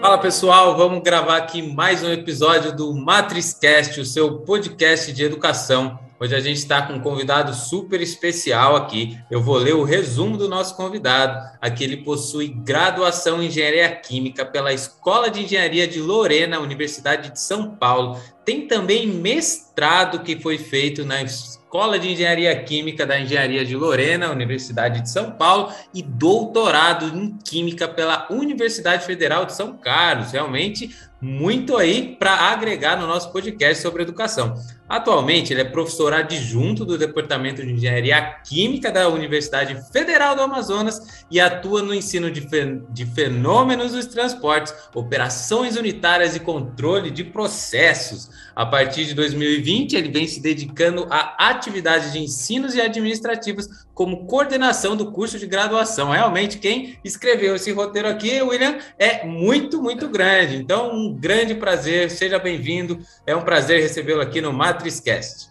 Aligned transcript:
Fala 0.00 0.16
pessoal, 0.16 0.76
vamos 0.76 1.02
gravar 1.02 1.36
aqui 1.36 1.60
mais 1.60 2.04
um 2.04 2.12
episódio 2.12 2.74
do 2.74 2.94
MatrizCast, 2.94 4.00
o 4.00 4.06
seu 4.06 4.38
podcast 4.38 5.12
de 5.12 5.24
educação. 5.24 5.98
Hoje 6.20 6.36
a 6.36 6.40
gente 6.40 6.58
está 6.58 6.82
com 6.82 6.94
um 6.94 7.00
convidado 7.00 7.52
super 7.52 8.00
especial 8.00 8.76
aqui. 8.76 9.18
Eu 9.28 9.42
vou 9.42 9.56
ler 9.56 9.74
o 9.74 9.82
resumo 9.82 10.36
do 10.36 10.48
nosso 10.48 10.76
convidado. 10.76 11.36
Aqui 11.60 11.82
ele 11.82 11.98
possui 11.98 12.46
graduação 12.46 13.42
em 13.42 13.46
Engenharia 13.46 13.90
Química 13.90 14.46
pela 14.46 14.72
Escola 14.72 15.30
de 15.30 15.42
Engenharia 15.42 15.86
de 15.86 16.00
Lorena, 16.00 16.60
Universidade 16.60 17.32
de 17.32 17.40
São 17.40 17.74
Paulo. 17.74 18.20
Tem 18.44 18.68
também 18.68 19.04
mestrado 19.06 20.20
que 20.20 20.40
foi 20.40 20.58
feito 20.58 21.04
na 21.04 21.20
Escola 21.68 21.98
de 21.98 22.10
Engenharia 22.10 22.64
Química 22.64 23.04
da 23.04 23.20
Engenharia 23.20 23.62
de 23.62 23.76
Lorena, 23.76 24.30
Universidade 24.30 25.02
de 25.02 25.10
São 25.10 25.32
Paulo, 25.32 25.70
e 25.92 26.02
doutorado 26.02 27.14
em 27.14 27.36
Química 27.44 27.86
pela 27.86 28.26
Universidade 28.30 29.04
Federal 29.04 29.44
de 29.44 29.52
São 29.52 29.76
Carlos. 29.76 30.32
Realmente, 30.32 30.96
muito 31.20 31.76
aí 31.76 32.16
para 32.18 32.32
agregar 32.32 32.96
no 32.96 33.06
nosso 33.06 33.30
podcast 33.30 33.82
sobre 33.82 34.02
educação. 34.02 34.54
Atualmente, 34.88 35.52
ele 35.52 35.60
é 35.60 35.64
professor 35.64 36.14
adjunto 36.14 36.84
do 36.84 36.96
Departamento 36.96 37.62
de 37.62 37.72
Engenharia 37.72 38.22
Química 38.42 38.90
da 38.90 39.08
Universidade 39.08 39.76
Federal 39.92 40.34
do 40.34 40.42
Amazonas 40.42 41.24
e 41.30 41.38
atua 41.38 41.82
no 41.82 41.94
ensino 41.94 42.30
de, 42.30 42.48
de 42.90 43.04
fenômenos 43.04 43.92
dos 43.92 44.06
transportes, 44.06 44.72
operações 44.94 45.76
unitárias 45.76 46.34
e 46.34 46.40
controle 46.40 47.10
de 47.10 47.22
processos. 47.22 48.30
A 48.56 48.64
partir 48.64 49.04
de 49.04 49.14
2020, 49.14 49.94
ele 49.94 50.10
vem 50.10 50.26
se 50.26 50.40
dedicando 50.40 51.06
a 51.10 51.48
atividades 51.50 52.12
de 52.12 52.18
ensinos 52.18 52.74
e 52.74 52.80
administrativas 52.80 53.86
como 53.98 54.26
coordenação 54.26 54.96
do 54.96 55.10
curso 55.10 55.38
de 55.38 55.46
graduação. 55.46 56.10
Realmente, 56.10 56.58
quem 56.58 56.98
escreveu 57.04 57.56
esse 57.56 57.72
roteiro 57.72 58.08
aqui, 58.08 58.40
William, 58.40 58.78
é 58.96 59.26
muito, 59.26 59.82
muito 59.82 60.08
grande. 60.08 60.56
Então, 60.56 60.94
um 60.94 61.12
grande 61.12 61.56
prazer, 61.56 62.08
seja 62.08 62.38
bem-vindo. 62.38 63.00
É 63.26 63.34
um 63.34 63.42
prazer 63.42 63.82
recebê-lo 63.82 64.20
aqui 64.20 64.40
no 64.40 64.52
MatrizCast. 64.78 65.48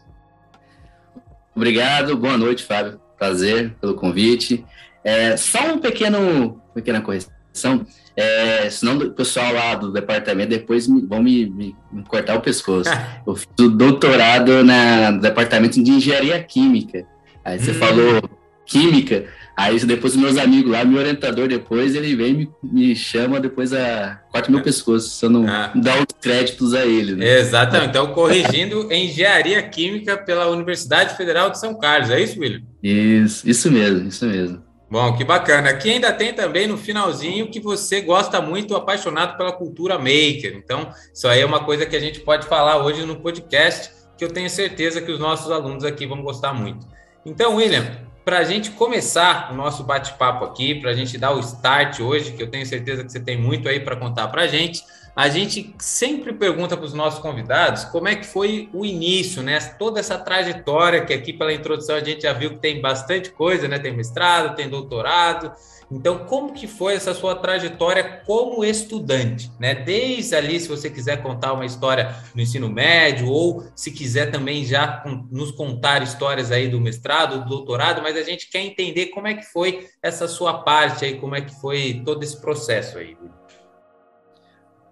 Obrigado, 1.53 2.15
boa 2.15 2.37
noite, 2.37 2.63
Fábio. 2.63 2.99
Prazer 3.17 3.75
pelo 3.81 3.95
convite. 3.95 4.65
É, 5.03 5.35
só 5.35 5.73
um 5.73 5.79
pequeno, 5.79 6.61
pequena 6.73 7.01
correção. 7.01 7.85
É, 8.15 8.69
senão 8.69 8.97
o 8.97 9.11
pessoal 9.11 9.53
lá 9.53 9.75
do 9.75 9.91
departamento 9.91 10.49
depois 10.49 10.87
me, 10.87 11.01
vão 11.01 11.21
me, 11.21 11.45
me, 11.49 11.75
me, 11.91 12.03
cortar 12.03 12.35
o 12.35 12.41
pescoço. 12.41 12.89
Eu 13.27 13.35
fiz 13.35 13.47
o 13.59 13.69
doutorado 13.69 14.63
na, 14.63 15.11
no 15.11 15.19
departamento 15.19 15.81
de 15.81 15.91
engenharia 15.91 16.41
química. 16.41 17.05
Aí 17.43 17.59
você 17.59 17.71
hum. 17.71 17.75
falou 17.75 18.29
química, 18.65 19.27
aí 19.57 19.79
depois 19.79 20.15
meus 20.15 20.37
amigos 20.37 20.71
lá, 20.71 20.85
meu 20.85 20.99
orientador 20.99 21.47
depois, 21.47 21.95
ele 21.95 22.15
vem 22.15 22.33
me, 22.33 22.49
me 22.61 22.95
chama 22.95 23.39
depois 23.39 23.73
a 23.73 24.21
corta 24.31 24.51
meu 24.51 24.61
pescoço, 24.61 25.09
se 25.09 25.25
eu 25.25 25.29
não 25.31 25.47
ah. 25.47 25.71
dar 25.75 25.97
os 25.97 26.05
créditos 26.21 26.75
a 26.75 26.85
ele. 26.85 27.15
Né? 27.15 27.39
Exatamente, 27.39 27.89
então 27.89 28.13
corrigindo 28.13 28.87
engenharia 28.93 29.61
química 29.63 30.15
pela 30.15 30.47
Universidade 30.47 31.17
Federal 31.17 31.49
de 31.49 31.59
São 31.59 31.77
Carlos, 31.77 32.11
é 32.11 32.21
isso, 32.21 32.39
William? 32.39 32.61
Isso, 32.83 33.49
isso 33.49 33.71
mesmo, 33.71 34.07
isso 34.07 34.25
mesmo. 34.25 34.67
Bom, 34.89 35.17
que 35.17 35.23
bacana. 35.25 35.69
Aqui 35.69 35.89
ainda 35.89 36.13
tem 36.13 36.33
também 36.33 36.65
no 36.65 36.77
finalzinho 36.77 37.51
que 37.51 37.59
você 37.59 37.99
gosta 37.99 38.39
muito, 38.39 38.73
apaixonado 38.73 39.35
pela 39.35 39.51
cultura 39.51 39.97
maker. 39.97 40.55
Então, 40.55 40.89
isso 41.13 41.27
aí 41.27 41.41
é 41.41 41.45
uma 41.45 41.65
coisa 41.65 41.85
que 41.85 41.95
a 41.95 41.99
gente 41.99 42.21
pode 42.21 42.47
falar 42.47 42.81
hoje 42.81 43.05
no 43.05 43.17
podcast, 43.17 43.91
que 44.17 44.23
eu 44.23 44.29
tenho 44.29 44.49
certeza 44.49 45.01
que 45.01 45.11
os 45.11 45.19
nossos 45.19 45.51
alunos 45.51 45.83
aqui 45.83 46.05
vão 46.05 46.21
gostar 46.21 46.53
muito. 46.53 46.87
Então, 47.25 47.55
William, 47.55 48.06
para 48.27 48.39
a 48.39 48.43
gente 48.43 48.71
começar 48.71 49.53
o 49.53 49.55
nosso 49.55 49.85
bate-papo 49.85 50.43
aqui, 50.43 50.75
para 50.75 50.91
a 50.91 50.93
gente 50.93 51.17
dar 51.17 51.31
o 51.31 51.39
start 51.39 52.01
hoje, 52.01 52.33
que 52.33 52.43
eu 52.43 52.51
tenho 52.51 52.65
certeza 52.65 53.01
que 53.01 53.09
você 53.09 53.21
tem 53.21 53.39
muito 53.39 53.69
aí 53.69 53.79
para 53.79 53.95
contar 53.95 54.27
para 54.27 54.41
a 54.41 54.47
gente, 54.47 54.83
a 55.17 55.29
gente 55.29 55.73
sempre 55.79 56.31
pergunta 56.31 56.77
para 56.77 56.85
os 56.85 56.93
nossos 56.93 57.19
convidados 57.19 57.85
como 57.85 58.07
é 58.07 58.15
que 58.15 58.27
foi 58.27 58.69
o 58.71 58.85
início, 58.85 59.41
né? 59.41 59.59
Toda 59.59 59.99
essa 59.99 60.15
trajetória 60.15 61.03
que 61.03 61.11
aqui 61.11 61.33
pela 61.33 61.51
introdução 61.51 61.95
a 61.95 62.03
gente 62.03 62.21
já 62.21 62.33
viu 62.33 62.51
que 62.51 62.59
tem 62.59 62.79
bastante 62.79 63.31
coisa, 63.31 63.67
né? 63.67 63.79
Tem 63.79 63.91
mestrado, 63.91 64.55
tem 64.55 64.69
doutorado, 64.69 65.51
então, 65.89 66.25
como 66.25 66.53
que 66.53 66.67
foi 66.67 66.95
essa 66.95 67.13
sua 67.13 67.33
trajetória 67.33 68.21
como 68.25 68.63
estudante, 68.63 69.49
né? 69.57 69.73
Desde 69.73 70.35
ali, 70.35 70.59
se 70.59 70.67
você 70.67 70.89
quiser 70.89 71.23
contar 71.23 71.53
uma 71.53 71.65
história 71.65 72.13
no 72.35 72.41
ensino 72.41 72.69
médio 72.69 73.29
ou 73.29 73.65
se 73.73 73.91
quiser 73.91 74.29
também 74.29 74.65
já 74.65 75.03
nos 75.31 75.51
contar 75.51 76.03
histórias 76.03 76.51
aí 76.51 76.67
do 76.67 76.81
mestrado, 76.81 77.39
do 77.39 77.49
doutorado, 77.49 78.01
mas 78.01 78.17
a 78.17 78.23
gente 78.23 78.49
quer 78.49 78.59
entender 78.59 79.07
como 79.07 79.27
é 79.27 79.35
que 79.35 79.45
foi 79.45 79.87
essa 80.03 80.27
sua 80.27 80.61
parte 80.61 81.05
aí, 81.05 81.15
como 81.15 81.35
é 81.35 81.41
que 81.41 81.55
foi 81.61 82.01
todo 82.03 82.21
esse 82.21 82.39
processo 82.41 82.97
aí. 82.97 83.15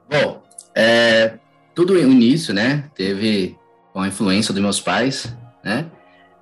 Bom, 0.10 0.44
é, 0.76 1.38
tudo 1.74 1.98
início, 1.98 2.54
né? 2.54 2.90
Teve 2.96 3.58
a 3.94 4.08
influência 4.08 4.54
dos 4.54 4.62
meus 4.62 4.80
pais, 4.80 5.34
né? 5.64 5.88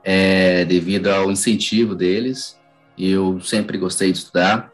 É, 0.04 0.66
devido 0.66 1.08
ao 1.08 1.32
incentivo 1.32 1.96
deles, 1.96 2.60
eu 2.98 3.40
sempre 3.40 3.78
gostei 3.78 4.12
de 4.12 4.18
estudar. 4.18 4.72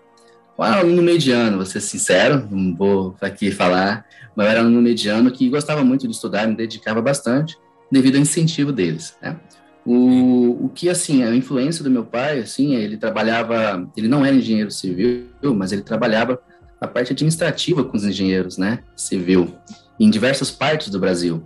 Eu 0.57 0.65
era 0.65 0.79
aluno 0.79 1.01
mediano, 1.01 1.57
vou 1.57 1.65
ser 1.65 1.79
sincero, 1.81 2.47
não 2.51 2.75
vou 2.75 3.15
aqui 3.21 3.51
falar, 3.51 4.05
mas 4.35 4.45
eu 4.45 4.51
era 4.51 4.59
aluno 4.59 4.81
mediano 4.81 5.31
que 5.31 5.49
gostava 5.49 5.83
muito 5.83 6.07
de 6.07 6.13
estudar, 6.13 6.47
me 6.47 6.55
dedicava 6.55 7.01
bastante, 7.01 7.57
devido 7.91 8.15
ao 8.15 8.21
incentivo 8.21 8.71
deles, 8.71 9.15
né? 9.21 9.37
O, 9.85 10.65
o 10.65 10.69
que, 10.69 10.89
assim, 10.89 11.23
a 11.23 11.33
influência 11.33 11.83
do 11.83 11.89
meu 11.89 12.03
pai, 12.03 12.39
assim, 12.39 12.75
ele 12.75 12.97
trabalhava, 12.97 13.89
ele 13.95 14.07
não 14.07 14.25
era 14.25 14.35
engenheiro 14.35 14.69
civil, 14.69 15.29
mas 15.55 15.71
ele 15.71 15.81
trabalhava 15.81 16.41
a 16.79 16.87
parte 16.87 17.11
administrativa 17.13 17.83
com 17.83 17.97
os 17.97 18.05
engenheiros, 18.05 18.57
né, 18.57 18.79
civil, 18.95 19.55
em 19.99 20.09
diversas 20.09 20.49
partes 20.49 20.89
do 20.89 20.99
Brasil. 20.99 21.43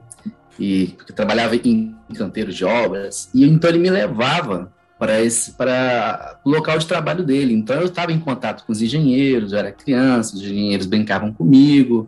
E 0.60 0.96
trabalhava 1.16 1.56
em 1.56 1.96
canteiros 2.16 2.56
de 2.56 2.64
obras, 2.64 3.30
e 3.34 3.44
então 3.44 3.70
ele 3.70 3.80
me 3.80 3.90
levava 3.90 4.72
para 5.00 5.20
esse 5.20 5.54
para 5.54 6.40
o 6.46 6.50
local 6.50 6.78
de 6.78 6.86
trabalho 6.86 7.24
dele. 7.24 7.54
Então 7.54 7.76
eu 7.78 7.88
estava 7.88 8.12
em 8.12 8.20
contato 8.20 8.64
com 8.64 8.72
os 8.72 8.82
engenheiros, 8.82 9.52
eu 9.52 9.60
era 9.60 9.72
criança, 9.72 10.36
os 10.36 10.42
engenheiros 10.42 10.86
brincavam 10.86 11.34
comigo, 11.34 12.08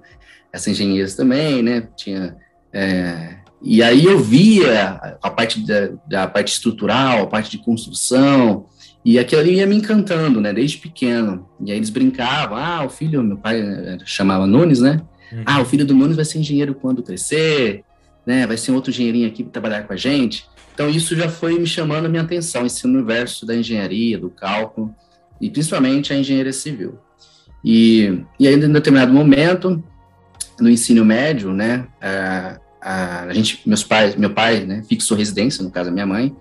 essas 0.53 0.67
engenheiras 0.67 1.15
também, 1.15 1.63
né? 1.63 1.89
Tinha 1.97 2.37
é, 2.71 3.37
e 3.61 3.81
aí 3.81 4.05
eu 4.05 4.19
via 4.19 5.17
a 5.21 5.29
parte 5.29 5.65
da, 5.65 5.89
da, 6.07 6.27
parte 6.27 6.53
estrutural, 6.53 7.23
a 7.23 7.27
parte 7.27 7.49
de 7.49 7.57
construção, 7.57 8.67
e 9.05 9.19
aquilo 9.19 9.39
ali 9.39 9.57
ia 9.57 9.67
me 9.67 9.75
encantando, 9.75 10.41
né, 10.41 10.51
desde 10.51 10.79
pequeno. 10.79 11.47
E 11.63 11.71
aí 11.71 11.77
eles 11.77 11.91
brincavam, 11.91 12.57
ah, 12.57 12.83
o 12.83 12.89
filho, 12.89 13.21
meu 13.21 13.37
pai 13.37 13.61
eh, 13.61 13.99
chamava 14.03 14.47
Nunes, 14.47 14.81
né? 14.81 14.99
Uhum. 15.31 15.43
Ah, 15.45 15.61
o 15.61 15.65
filho 15.65 15.85
do 15.85 15.93
Nunes 15.93 16.15
vai 16.15 16.25
ser 16.25 16.39
engenheiro 16.39 16.73
quando 16.73 17.03
crescer, 17.03 17.83
né? 18.25 18.47
Vai 18.47 18.57
ser 18.57 18.71
outro 18.71 18.89
engenheirinho 18.89 19.27
aqui 19.27 19.43
para 19.43 19.51
trabalhar 19.51 19.83
com 19.83 19.93
a 19.93 19.95
gente. 19.95 20.47
Então, 20.73 20.89
isso 20.89 21.15
já 21.15 21.29
foi 21.29 21.59
me 21.59 21.67
chamando 21.67 22.07
a 22.07 22.09
minha 22.09 22.23
atenção, 22.23 22.65
esse 22.65 22.83
universo 22.87 23.45
da 23.45 23.55
engenharia, 23.55 24.17
do 24.17 24.31
cálculo, 24.31 24.93
e 25.39 25.51
principalmente 25.51 26.11
a 26.11 26.17
engenharia 26.17 26.51
civil. 26.51 26.97
E, 27.63 28.23
e 28.39 28.47
aí, 28.47 28.55
em 28.55 28.71
determinado 28.71 29.13
momento, 29.13 29.83
no 30.59 30.67
ensino 30.67 31.05
médio, 31.05 31.53
né, 31.53 31.87
a, 32.01 32.59
a, 32.81 33.23
a 33.25 33.33
gente, 33.33 33.61
meus 33.67 33.83
pais, 33.83 34.15
meu 34.15 34.31
pai, 34.31 34.65
né, 34.65 34.81
fixou 34.89 35.15
residência, 35.15 35.63
no 35.63 35.69
caso, 35.69 35.89
a 35.89 35.93
minha 35.93 36.07
mãe, 36.07 36.35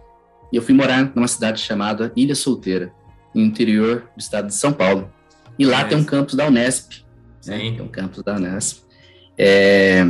e 0.54 0.56
eu 0.56 0.62
fui 0.62 0.72
morar 0.72 1.10
numa 1.16 1.26
cidade 1.26 1.60
chamada 1.60 2.12
Ilha 2.14 2.36
Solteira, 2.36 2.92
no 3.34 3.42
interior 3.42 4.08
do 4.16 4.20
estado 4.20 4.46
de 4.46 4.54
São 4.54 4.72
Paulo. 4.72 5.10
E 5.58 5.66
lá 5.66 5.80
é. 5.80 5.84
tem 5.84 5.98
um 5.98 6.04
campus 6.04 6.36
da 6.36 6.46
Unesp. 6.46 7.04
Né, 7.44 7.58
tem 7.58 7.80
um 7.80 7.88
campus 7.88 8.22
da 8.22 8.36
Unesp. 8.36 8.84
É, 9.36 10.04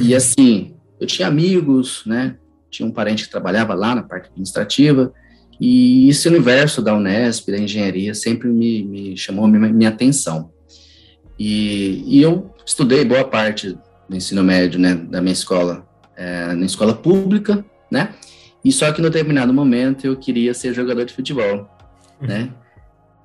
e 0.00 0.14
assim, 0.14 0.74
eu 0.98 1.06
tinha 1.06 1.28
amigos, 1.28 2.02
né, 2.06 2.36
tinha 2.70 2.88
um 2.88 2.90
parente 2.90 3.24
que 3.24 3.30
trabalhava 3.30 3.74
lá 3.74 3.94
na 3.94 4.02
parte 4.02 4.30
administrativa, 4.30 5.12
e 5.60 6.08
esse 6.08 6.26
universo 6.28 6.80
da 6.80 6.96
Unesp, 6.96 7.50
da 7.50 7.58
engenharia, 7.58 8.14
sempre 8.14 8.48
me, 8.48 8.82
me 8.82 9.16
chamou 9.18 9.46
minha, 9.46 9.70
minha 9.70 9.90
atenção. 9.90 10.50
E, 11.38 12.02
e, 12.06 12.22
eu 12.22 12.50
estudei 12.64 13.04
boa 13.04 13.24
parte 13.24 13.76
do 14.08 14.16
ensino 14.16 14.42
médio, 14.42 14.80
né, 14.80 14.94
da 14.94 15.20
minha 15.20 15.34
escola, 15.34 15.86
é, 16.16 16.54
na 16.54 16.64
escola 16.64 16.94
pública, 16.94 17.62
né, 17.92 18.14
e 18.64 18.72
só 18.72 18.92
que 18.92 19.00
no 19.00 19.10
determinado 19.10 19.52
momento 19.52 20.06
eu 20.06 20.16
queria 20.16 20.54
ser 20.54 20.74
jogador 20.74 21.04
de 21.04 21.14
futebol, 21.14 21.68
né, 22.20 22.50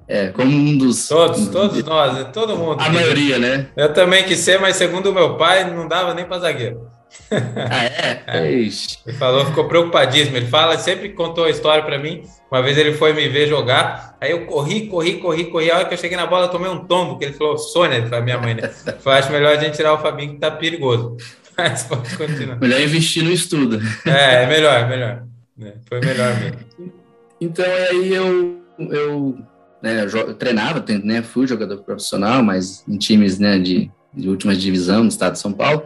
é, 0.08 0.28
como 0.28 0.56
um 0.56 0.78
dos... 0.78 1.08
Todos, 1.08 1.48
todos 1.48 1.84
nós, 1.84 2.14
né? 2.14 2.24
todo 2.32 2.56
mundo. 2.56 2.80
A 2.80 2.90
maioria, 2.90 3.40
né? 3.40 3.68
Eu 3.76 3.92
também 3.92 4.24
quis 4.24 4.40
ser, 4.40 4.60
mas 4.60 4.76
segundo 4.76 5.10
o 5.10 5.14
meu 5.14 5.36
pai, 5.36 5.72
não 5.74 5.88
dava 5.88 6.14
nem 6.14 6.26
para 6.26 6.40
zagueiro. 6.40 6.88
Ah, 7.32 7.86
é? 7.86 8.24
é. 8.28 8.52
Ele 8.52 9.18
falou, 9.18 9.46
ficou 9.46 9.68
preocupadíssimo. 9.68 10.38
Ele 10.38 10.46
fala, 10.46 10.78
sempre 10.78 11.10
contou 11.10 11.46
a 11.46 11.50
história 11.50 11.84
para 11.84 11.98
mim. 11.98 12.24
Uma 12.52 12.62
vez 12.62 12.78
ele 12.78 12.94
foi 12.94 13.14
me 13.14 13.28
ver 13.28 13.48
jogar, 13.48 14.16
aí 14.22 14.32
eu 14.32 14.46
corri, 14.46 14.88
corri, 14.88 15.18
corri, 15.18 15.46
corri. 15.46 15.72
A 15.72 15.78
hora 15.78 15.86
que 15.86 15.94
eu 15.96 15.98
cheguei 15.98 16.16
na 16.16 16.28
bola, 16.28 16.46
eu 16.46 16.52
tomei 16.52 16.70
um 16.70 16.86
tombo, 16.86 17.18
que 17.18 17.26
ele 17.26 17.34
falou, 17.34 17.58
Sônia, 17.58 17.98
ele 17.98 18.08
falou, 18.08 18.24
minha 18.24 18.38
mãe, 18.38 18.54
né? 18.54 18.70
Falei, 19.00 19.20
acho 19.20 19.32
melhor 19.32 19.58
a 19.58 19.60
gente 19.60 19.76
tirar 19.76 19.94
o 19.94 19.98
Fabinho 19.98 20.34
que 20.34 20.40
tá 20.40 20.52
perigoso. 20.52 21.18
Mas 21.58 21.84
pode 21.84 22.18
continuar. 22.18 22.60
Melhor 22.60 22.82
investir 22.82 23.24
no 23.24 23.32
estudo. 23.32 23.80
É, 24.06 24.44
é 24.44 24.48
melhor, 24.48 24.80
é 24.80 24.88
melhor. 24.88 25.24
É, 25.62 25.74
foi 25.88 26.00
melhor 26.00 26.40
mesmo. 26.40 26.94
Então, 27.40 27.66
aí 27.66 28.14
eu, 28.14 28.62
eu, 28.80 29.38
né, 29.82 30.04
eu 30.04 30.34
treinava, 30.34 30.84
né, 31.04 31.22
fui 31.22 31.48
jogador 31.48 31.78
profissional, 31.78 32.44
mas 32.44 32.84
em 32.88 32.98
times 32.98 33.40
né, 33.40 33.60
de 33.60 33.92
de 34.16 34.30
última 34.30 34.56
divisão 34.56 35.04
no 35.04 35.10
estado 35.10 35.34
de 35.34 35.40
São 35.40 35.52
Paulo. 35.52 35.84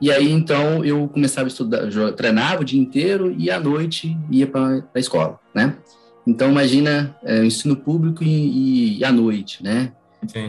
E 0.00 0.10
aí, 0.10 0.30
então, 0.30 0.84
eu 0.84 1.08
começava 1.08 1.46
a 1.46 1.48
estudar, 1.48 1.88
treinava 2.16 2.62
o 2.62 2.64
dia 2.64 2.80
inteiro 2.80 3.34
e 3.38 3.50
à 3.50 3.58
noite 3.58 4.16
ia 4.30 4.46
para 4.46 4.82
a 4.94 4.98
escola, 4.98 5.38
né? 5.54 5.76
Então, 6.26 6.50
imagina 6.50 7.16
é, 7.22 7.44
ensino 7.44 7.76
público 7.76 8.22
e, 8.22 8.98
e 8.98 9.04
à 9.04 9.12
noite, 9.12 9.62
né? 9.62 9.92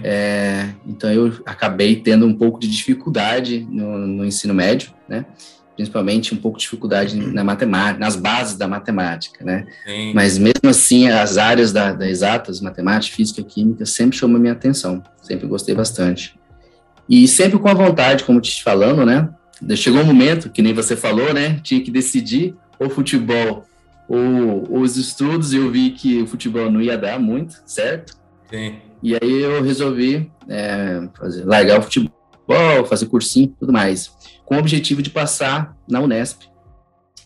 É, 0.04 0.70
então, 0.86 1.12
eu 1.12 1.34
acabei 1.46 1.96
tendo 1.96 2.26
um 2.26 2.34
pouco 2.34 2.60
de 2.60 2.70
dificuldade 2.70 3.68
no, 3.70 3.98
no 4.00 4.26
ensino 4.26 4.54
médio, 4.54 4.92
né? 5.08 5.26
principalmente 5.76 6.34
um 6.34 6.38
pouco 6.38 6.58
de 6.58 6.64
dificuldade 6.64 7.16
na 7.16 7.44
matemática, 7.44 8.00
nas 8.00 8.16
bases 8.16 8.58
da 8.58 8.68
matemática, 8.68 9.44
né? 9.44 9.66
Sim. 9.86 10.14
Mas 10.14 10.38
mesmo 10.38 10.70
assim, 10.70 11.10
as 11.10 11.38
áreas 11.38 11.74
da, 11.74 11.92
da, 11.92 12.08
exatas, 12.08 12.62
matemática, 12.62 13.16
física, 13.16 13.44
química, 13.44 13.86
sempre 13.86 14.18
chamam 14.18 14.38
a 14.38 14.40
minha 14.40 14.54
atenção, 14.54 15.02
sempre 15.22 15.48
gostei 15.48 15.74
bastante. 15.74 16.40
E 17.10 17.28
sempre 17.28 17.58
com 17.58 17.68
a 17.68 17.74
vontade, 17.74 18.24
como 18.24 18.40
te 18.40 18.64
falando, 18.64 19.06
né? 19.06 19.30
Chegou 19.76 20.02
um 20.02 20.06
momento, 20.06 20.50
que 20.50 20.62
nem 20.62 20.74
você 20.74 20.96
falou, 20.96 21.34
né? 21.34 21.60
Tinha 21.64 21.82
que 21.82 21.92
decidir 21.92 22.56
ou 22.80 22.90
futebol 22.90 23.66
ou, 24.08 24.72
ou 24.72 24.82
os 24.82 24.98
estudos, 24.98 25.54
e 25.54 25.58
eu 25.58 25.72
vi 25.72 25.92
que 25.92 26.22
o 26.22 26.28
futebol 26.28 26.70
não 26.70 26.82
ia 26.82 26.98
dar 26.98 27.20
muito, 27.20 27.62
certo? 27.66 28.16
Sim. 28.50 28.76
E 29.04 29.16
aí 29.22 29.42
eu 29.42 29.62
resolvi 29.62 30.32
é, 30.48 31.10
fazer, 31.20 31.44
largar 31.44 31.80
o 31.80 31.84
futebol, 31.84 32.86
fazer 32.88 33.06
cursinho 33.08 33.54
tudo 33.60 33.74
mais 33.74 34.12
com 34.46 34.56
o 34.56 34.60
objetivo 34.60 35.02
de 35.02 35.10
passar 35.10 35.76
na 35.88 36.00
Unesp, 36.00 36.44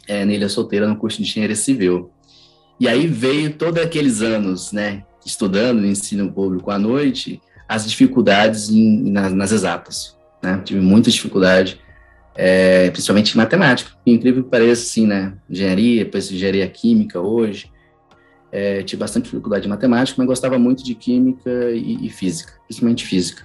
é, 0.08 0.24
na 0.24 0.34
Ilha 0.34 0.50
Solteira, 0.50 0.88
no 0.88 0.96
curso 0.96 1.18
de 1.18 1.30
Engenharia 1.30 1.56
Civil. 1.56 2.12
E 2.80 2.88
aí 2.88 3.08
veio 3.08 3.54
todos 3.54 3.82
aqueles 3.82 4.22
anos, 4.22 4.72
né, 4.72 5.04
estudando 5.26 5.82
no 5.82 5.88
ensino 5.88 6.32
público 6.32 6.72
à 6.72 6.80
noite, 6.80 7.42
as 7.68 7.88
dificuldades 7.88 8.70
em, 8.70 9.12
nas, 9.12 9.34
nas 9.34 9.52
exatas, 9.52 10.16
né, 10.42 10.62
tive 10.64 10.80
muita 10.80 11.12
dificuldade, 11.12 11.80
é, 12.36 12.90
principalmente 12.92 13.34
em 13.34 13.38
matemática, 13.38 13.92
incrível 14.06 14.44
que 14.44 14.50
pareça, 14.50 14.84
assim, 14.84 15.08
né, 15.08 15.34
engenharia, 15.50 16.06
depois 16.06 16.32
engenharia 16.32 16.68
química 16.68 17.20
hoje, 17.20 17.72
é, 18.52 18.84
tive 18.84 19.00
bastante 19.00 19.26
dificuldade 19.26 19.68
em 19.68 19.70
matemática, 19.70 20.16
mas 20.18 20.28
gostava 20.28 20.58
muito 20.58 20.84
de 20.84 20.96
química 20.96 21.72
e, 21.72 22.06
e 22.06 22.10
física, 22.10 22.54
principalmente 22.66 23.06
física. 23.06 23.44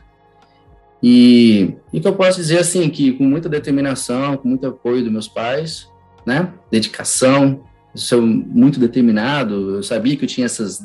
E 1.03 1.75
o 1.93 2.01
que 2.01 2.07
eu 2.07 2.15
posso 2.15 2.39
dizer 2.39 2.59
assim, 2.59 2.89
que 2.89 3.13
com 3.13 3.25
muita 3.25 3.49
determinação, 3.49 4.37
com 4.37 4.49
muito 4.49 4.67
apoio 4.67 5.03
dos 5.03 5.13
meus 5.13 5.27
pais, 5.27 5.89
né, 6.25 6.53
dedicação, 6.71 7.65
sou 7.95 8.23
muito 8.23 8.79
determinado, 8.79 9.77
eu 9.77 9.83
sabia 9.83 10.17
que 10.17 10.25
eu 10.25 10.29
tinha 10.29 10.47
essas, 10.47 10.81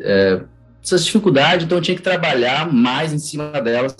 é, 0.00 0.42
essas 0.82 1.04
dificuldades, 1.04 1.64
então 1.64 1.78
eu 1.78 1.82
tinha 1.82 1.96
que 1.96 2.02
trabalhar 2.02 2.72
mais 2.72 3.12
em 3.12 3.18
cima 3.18 3.60
delas 3.60 3.94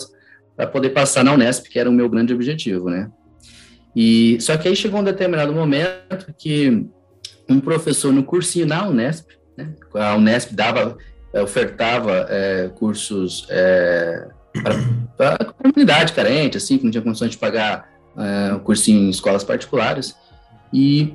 para 0.56 0.66
poder 0.66 0.90
passar 0.90 1.24
na 1.24 1.32
Unesp, 1.32 1.68
que 1.68 1.78
era 1.78 1.88
o 1.88 1.92
meu 1.92 2.08
grande 2.08 2.34
objetivo, 2.34 2.90
né. 2.90 3.08
E 3.94 4.38
só 4.40 4.56
que 4.56 4.66
aí 4.66 4.74
chegou 4.74 5.00
um 5.00 5.04
determinado 5.04 5.52
momento 5.52 6.34
que 6.36 6.86
um 7.48 7.60
professor 7.60 8.12
no 8.12 8.24
cursinho 8.24 8.66
na 8.66 8.86
Unesp, 8.88 9.26
né, 9.56 9.74
a 9.94 10.14
Unesp 10.16 10.52
dava, 10.52 10.96
ofertava 11.34 12.26
é, 12.28 12.70
cursos 12.74 13.46
é, 13.50 14.28
para 15.16 15.34
a 15.34 15.44
comunidade 15.44 16.12
carente, 16.12 16.56
assim, 16.56 16.78
que 16.78 16.84
não 16.84 16.90
tinha 16.90 17.02
condições 17.02 17.30
de 17.30 17.38
pagar 17.38 17.88
uh, 18.16 18.58
cursinho 18.60 19.06
em 19.06 19.10
escolas 19.10 19.44
particulares. 19.44 20.14
E, 20.72 21.14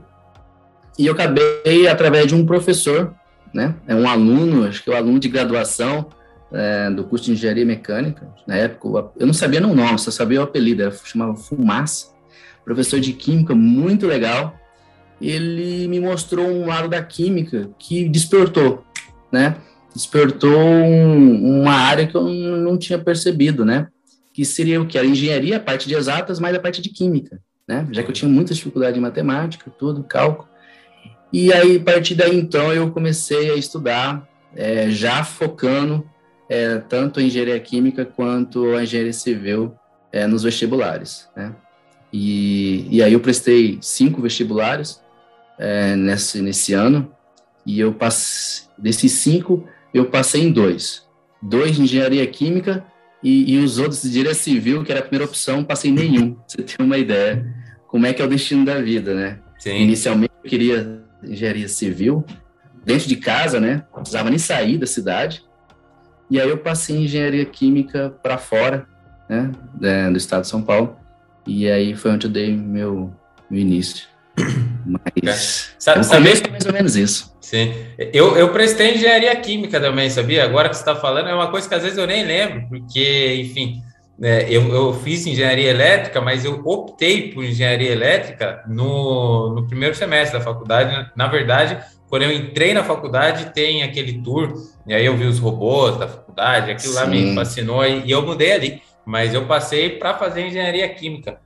e 0.97 1.05
eu 1.05 1.13
acabei 1.13 1.87
através 1.87 2.27
de 2.27 2.35
um 2.35 2.45
professor, 2.45 3.13
né, 3.53 3.75
é 3.87 3.95
um 3.95 4.07
aluno, 4.07 4.67
acho 4.67 4.83
que 4.83 4.89
é 4.89 4.93
um 4.93 4.97
aluno 4.97 5.19
de 5.19 5.29
graduação 5.29 6.09
é, 6.51 6.89
do 6.89 7.03
curso 7.03 7.25
de 7.25 7.33
engenharia 7.33 7.65
mecânica. 7.65 8.27
Na 8.45 8.55
época, 8.55 9.11
eu 9.17 9.27
não 9.27 9.33
sabia 9.33 9.65
o 9.65 9.75
nome, 9.75 9.99
só 9.99 10.11
sabia 10.11 10.39
o 10.39 10.43
apelido, 10.43 10.81
era, 10.81 10.91
chamava 10.91 11.35
Fumaça. 11.35 12.15
Professor 12.63 12.99
de 12.99 13.13
química, 13.13 13.55
muito 13.55 14.05
legal. 14.05 14.57
Ele 15.21 15.87
me 15.87 15.99
mostrou 15.99 16.47
um 16.47 16.67
lado 16.67 16.87
da 16.87 17.01
química 17.01 17.69
que 17.79 18.07
despertou, 18.07 18.83
né? 19.31 19.57
despertou 19.97 20.59
um, 20.59 21.61
uma 21.61 21.73
área 21.73 22.05
que 22.05 22.15
eu 22.15 22.23
não 22.23 22.77
tinha 22.77 22.99
percebido, 22.99 23.65
né? 23.65 23.87
Que 24.31 24.45
seria 24.45 24.79
o 24.79 24.85
que? 24.85 24.97
A 24.97 25.03
engenharia, 25.03 25.57
a 25.57 25.59
parte 25.59 25.87
de 25.87 25.95
exatas, 25.95 26.39
mais 26.39 26.55
a 26.55 26.59
parte 26.59 26.81
de 26.81 26.89
química, 26.89 27.41
né? 27.67 27.87
Já 27.91 28.03
que 28.03 28.09
eu 28.09 28.13
tinha 28.13 28.29
muita 28.29 28.53
dificuldade 28.53 28.97
em 28.97 29.01
matemática, 29.01 29.71
tudo, 29.77 30.03
cálculo. 30.03 30.47
E 31.33 31.51
aí, 31.51 31.77
a 31.77 31.79
partir 31.79 32.13
daí, 32.13 32.37
então, 32.37 32.71
eu 32.71 32.91
comecei 32.91 33.49
a 33.49 33.55
estudar, 33.55 34.29
é, 34.55 34.89
já 34.89 35.23
focando 35.23 36.07
é, 36.47 36.77
tanto 36.77 37.19
a 37.19 37.23
engenharia 37.23 37.59
química 37.59 38.05
quanto 38.05 38.75
a 38.75 38.83
engenharia 38.83 39.13
civil 39.13 39.73
é, 40.11 40.27
nos 40.27 40.43
vestibulares, 40.43 41.27
né? 41.35 41.53
E, 42.13 42.87
e 42.89 43.03
aí 43.03 43.11
eu 43.11 43.19
prestei 43.19 43.77
cinco 43.81 44.21
vestibulares 44.21 45.01
é, 45.57 45.95
nesse, 45.95 46.41
nesse 46.41 46.73
ano, 46.73 47.11
e 47.65 47.79
eu 47.79 47.93
passei, 47.93 48.67
desses 48.77 49.11
cinco, 49.13 49.67
eu 49.93 50.05
passei 50.05 50.43
em 50.43 50.51
dois. 50.51 51.05
Dois 51.41 51.75
de 51.75 51.81
engenharia 51.81 52.25
química 52.25 52.85
e, 53.23 53.53
e 53.53 53.57
os 53.59 53.77
outros 53.77 54.01
de 54.01 54.11
direito 54.11 54.37
civil, 54.37 54.83
que 54.83 54.91
era 54.91 55.01
a 55.01 55.03
primeira 55.03 55.25
opção, 55.25 55.63
passei 55.63 55.91
nenhum. 55.91 56.37
Você 56.47 56.61
ter 56.61 56.81
uma 56.81 56.97
ideia 56.97 57.45
como 57.87 58.05
é 58.05 58.13
que 58.13 58.21
é 58.21 58.25
o 58.25 58.27
destino 58.27 58.65
da 58.65 58.79
vida, 58.79 59.13
né? 59.13 59.39
Sim. 59.57 59.81
Inicialmente 59.81 60.31
eu 60.43 60.49
queria 60.49 61.01
engenharia 61.23 61.67
civil, 61.67 62.23
dentro 62.85 63.07
de 63.07 63.15
casa, 63.15 63.59
né? 63.59 63.83
Não 63.91 64.01
precisava 64.01 64.29
nem 64.29 64.37
sair 64.37 64.77
da 64.77 64.85
cidade. 64.85 65.43
E 66.29 66.39
aí 66.39 66.49
eu 66.49 66.57
passei 66.57 66.95
em 66.95 67.03
engenharia 67.05 67.45
química 67.45 68.13
para 68.21 68.37
fora, 68.37 68.87
né? 69.29 69.51
do 70.11 70.17
estado 70.17 70.41
de 70.41 70.47
São 70.47 70.61
Paulo. 70.61 70.95
E 71.45 71.69
aí 71.69 71.95
foi 71.95 72.11
onde 72.11 72.27
eu 72.27 72.31
dei 72.31 72.55
meu, 72.55 73.13
meu 73.49 73.61
início. 73.61 74.05
Mas 75.23 75.75
sabe, 75.77 76.03
sabe 76.05 76.29
é 76.29 76.49
mais 76.49 76.65
ou 76.65 76.73
menos 76.73 76.95
isso. 76.95 77.35
Sim. 77.41 77.73
Eu, 77.97 78.35
eu 78.35 78.49
prestei 78.49 78.95
engenharia 78.95 79.35
química 79.37 79.79
também, 79.79 80.09
sabia? 80.09 80.43
Agora 80.43 80.69
que 80.69 80.75
você 80.75 80.81
está 80.81 80.95
falando, 80.95 81.29
é 81.29 81.33
uma 81.33 81.49
coisa 81.49 81.67
que 81.67 81.75
às 81.75 81.83
vezes 81.83 81.97
eu 81.97 82.05
nem 82.05 82.25
lembro, 82.25 82.67
porque, 82.67 83.35
enfim, 83.39 83.81
é, 84.21 84.47
eu, 84.49 84.67
eu 84.73 84.93
fiz 84.93 85.25
engenharia 85.25 85.69
elétrica, 85.69 86.19
mas 86.19 86.43
eu 86.43 86.61
optei 86.65 87.31
por 87.31 87.43
engenharia 87.43 87.91
elétrica 87.91 88.63
no, 88.67 89.53
no 89.53 89.67
primeiro 89.67 89.95
semestre 89.95 90.37
da 90.37 90.43
faculdade. 90.43 91.09
Na 91.15 91.27
verdade, 91.27 91.77
quando 92.09 92.23
eu 92.23 92.31
entrei 92.31 92.73
na 92.73 92.83
faculdade, 92.83 93.53
tem 93.53 93.83
aquele 93.83 94.21
tour, 94.21 94.53
e 94.85 94.93
aí 94.93 95.05
eu 95.05 95.15
vi 95.15 95.25
os 95.25 95.39
robôs 95.39 95.97
da 95.97 96.07
faculdade, 96.07 96.71
aquilo 96.71 96.93
Sim. 96.93 96.99
lá 96.99 97.05
me 97.05 97.35
fascinou 97.35 97.85
e, 97.85 98.05
e 98.05 98.11
eu 98.11 98.25
mudei 98.25 98.53
ali. 98.53 98.81
Mas 99.05 99.33
eu 99.33 99.45
passei 99.45 99.91
para 99.91 100.15
fazer 100.15 100.47
engenharia 100.47 100.89
química. 100.89 101.39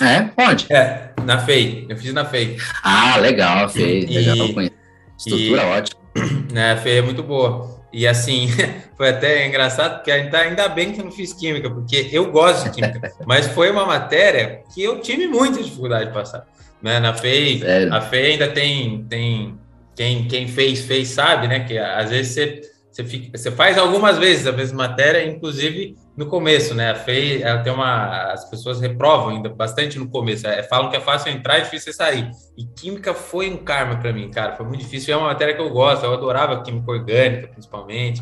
É, 0.00 0.22
pode. 0.22 0.66
É, 0.70 1.12
na 1.28 1.38
FEI. 1.38 1.84
Eu 1.90 1.96
fiz 1.98 2.14
na 2.14 2.24
FEI. 2.24 2.56
Ah, 2.82 3.18
legal, 3.18 3.66
a 3.66 3.68
FEI. 3.68 4.06
E, 4.08 4.18
legal, 4.18 4.72
Estrutura 5.18 5.62
e, 5.62 5.66
ótima. 5.66 5.98
Né, 6.50 6.72
a 6.72 6.76
FEI 6.78 6.98
é 6.98 7.02
muito 7.02 7.22
boa. 7.22 7.78
E 7.92 8.08
assim, 8.08 8.48
foi 8.96 9.10
até 9.10 9.46
engraçado, 9.46 9.96
porque 9.96 10.10
ainda, 10.10 10.38
ainda 10.38 10.68
bem 10.68 10.90
que 10.90 11.00
eu 11.00 11.04
não 11.04 11.12
fiz 11.12 11.34
química, 11.34 11.70
porque 11.70 12.08
eu 12.10 12.32
gosto 12.32 12.64
de 12.64 12.70
química, 12.70 13.12
mas 13.26 13.46
foi 13.46 13.70
uma 13.70 13.84
matéria 13.84 14.62
que 14.74 14.82
eu 14.82 15.00
tive 15.00 15.28
muita 15.28 15.62
dificuldade 15.62 16.06
de 16.06 16.12
passar. 16.12 16.46
Né? 16.82 16.98
Na 16.98 17.12
FEI, 17.12 17.58
Sério? 17.60 17.94
a 17.94 18.00
FEI 18.00 18.32
ainda 18.32 18.48
tem, 18.48 19.04
tem 19.04 19.58
quem, 19.94 20.26
quem 20.26 20.48
fez, 20.48 20.80
fez, 20.80 21.08
sabe, 21.08 21.46
né? 21.46 21.60
Que 21.60 21.76
às 21.76 22.08
vezes 22.10 22.32
você, 22.32 22.60
você, 22.90 23.04
fica, 23.04 23.36
você 23.36 23.50
faz 23.50 23.76
algumas 23.76 24.18
vezes 24.18 24.46
a 24.46 24.52
mesma 24.52 24.88
matéria, 24.88 25.24
inclusive 25.26 25.94
no 26.18 26.26
começo, 26.26 26.74
né? 26.74 26.90
A 26.90 26.96
FEI, 26.96 27.44
ela 27.44 27.62
tem 27.62 27.72
uma. 27.72 28.32
As 28.32 28.44
pessoas 28.50 28.80
reprovam 28.80 29.28
ainda 29.28 29.48
bastante 29.48 30.00
no 30.00 30.08
começo. 30.08 30.48
É, 30.48 30.64
falam 30.64 30.90
que 30.90 30.96
é 30.96 31.00
fácil 31.00 31.30
entrar 31.30 31.60
e 31.60 31.62
difícil 31.62 31.92
sair. 31.92 32.28
E 32.56 32.64
química 32.64 33.14
foi 33.14 33.48
um 33.48 33.56
karma 33.56 33.98
para 33.98 34.12
mim, 34.12 34.28
cara. 34.28 34.56
Foi 34.56 34.66
muito 34.66 34.80
difícil. 34.80 35.14
É 35.14 35.16
uma 35.16 35.28
matéria 35.28 35.54
que 35.54 35.60
eu 35.60 35.70
gosto. 35.70 36.04
Eu 36.04 36.12
adorava 36.12 36.60
química 36.60 36.90
orgânica, 36.90 37.46
principalmente. 37.46 38.20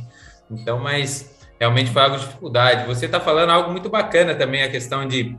Então, 0.51 0.79
mas 0.79 1.35
realmente 1.59 1.91
foi 1.91 2.03
algo 2.03 2.19
de 2.19 2.27
dificuldade. 2.27 2.87
Você 2.87 3.07
está 3.07 3.19
falando 3.19 3.49
algo 3.49 3.71
muito 3.71 3.89
bacana 3.89 4.35
também, 4.35 4.63
a 4.63 4.71
questão 4.71 5.09
de, 5.09 5.35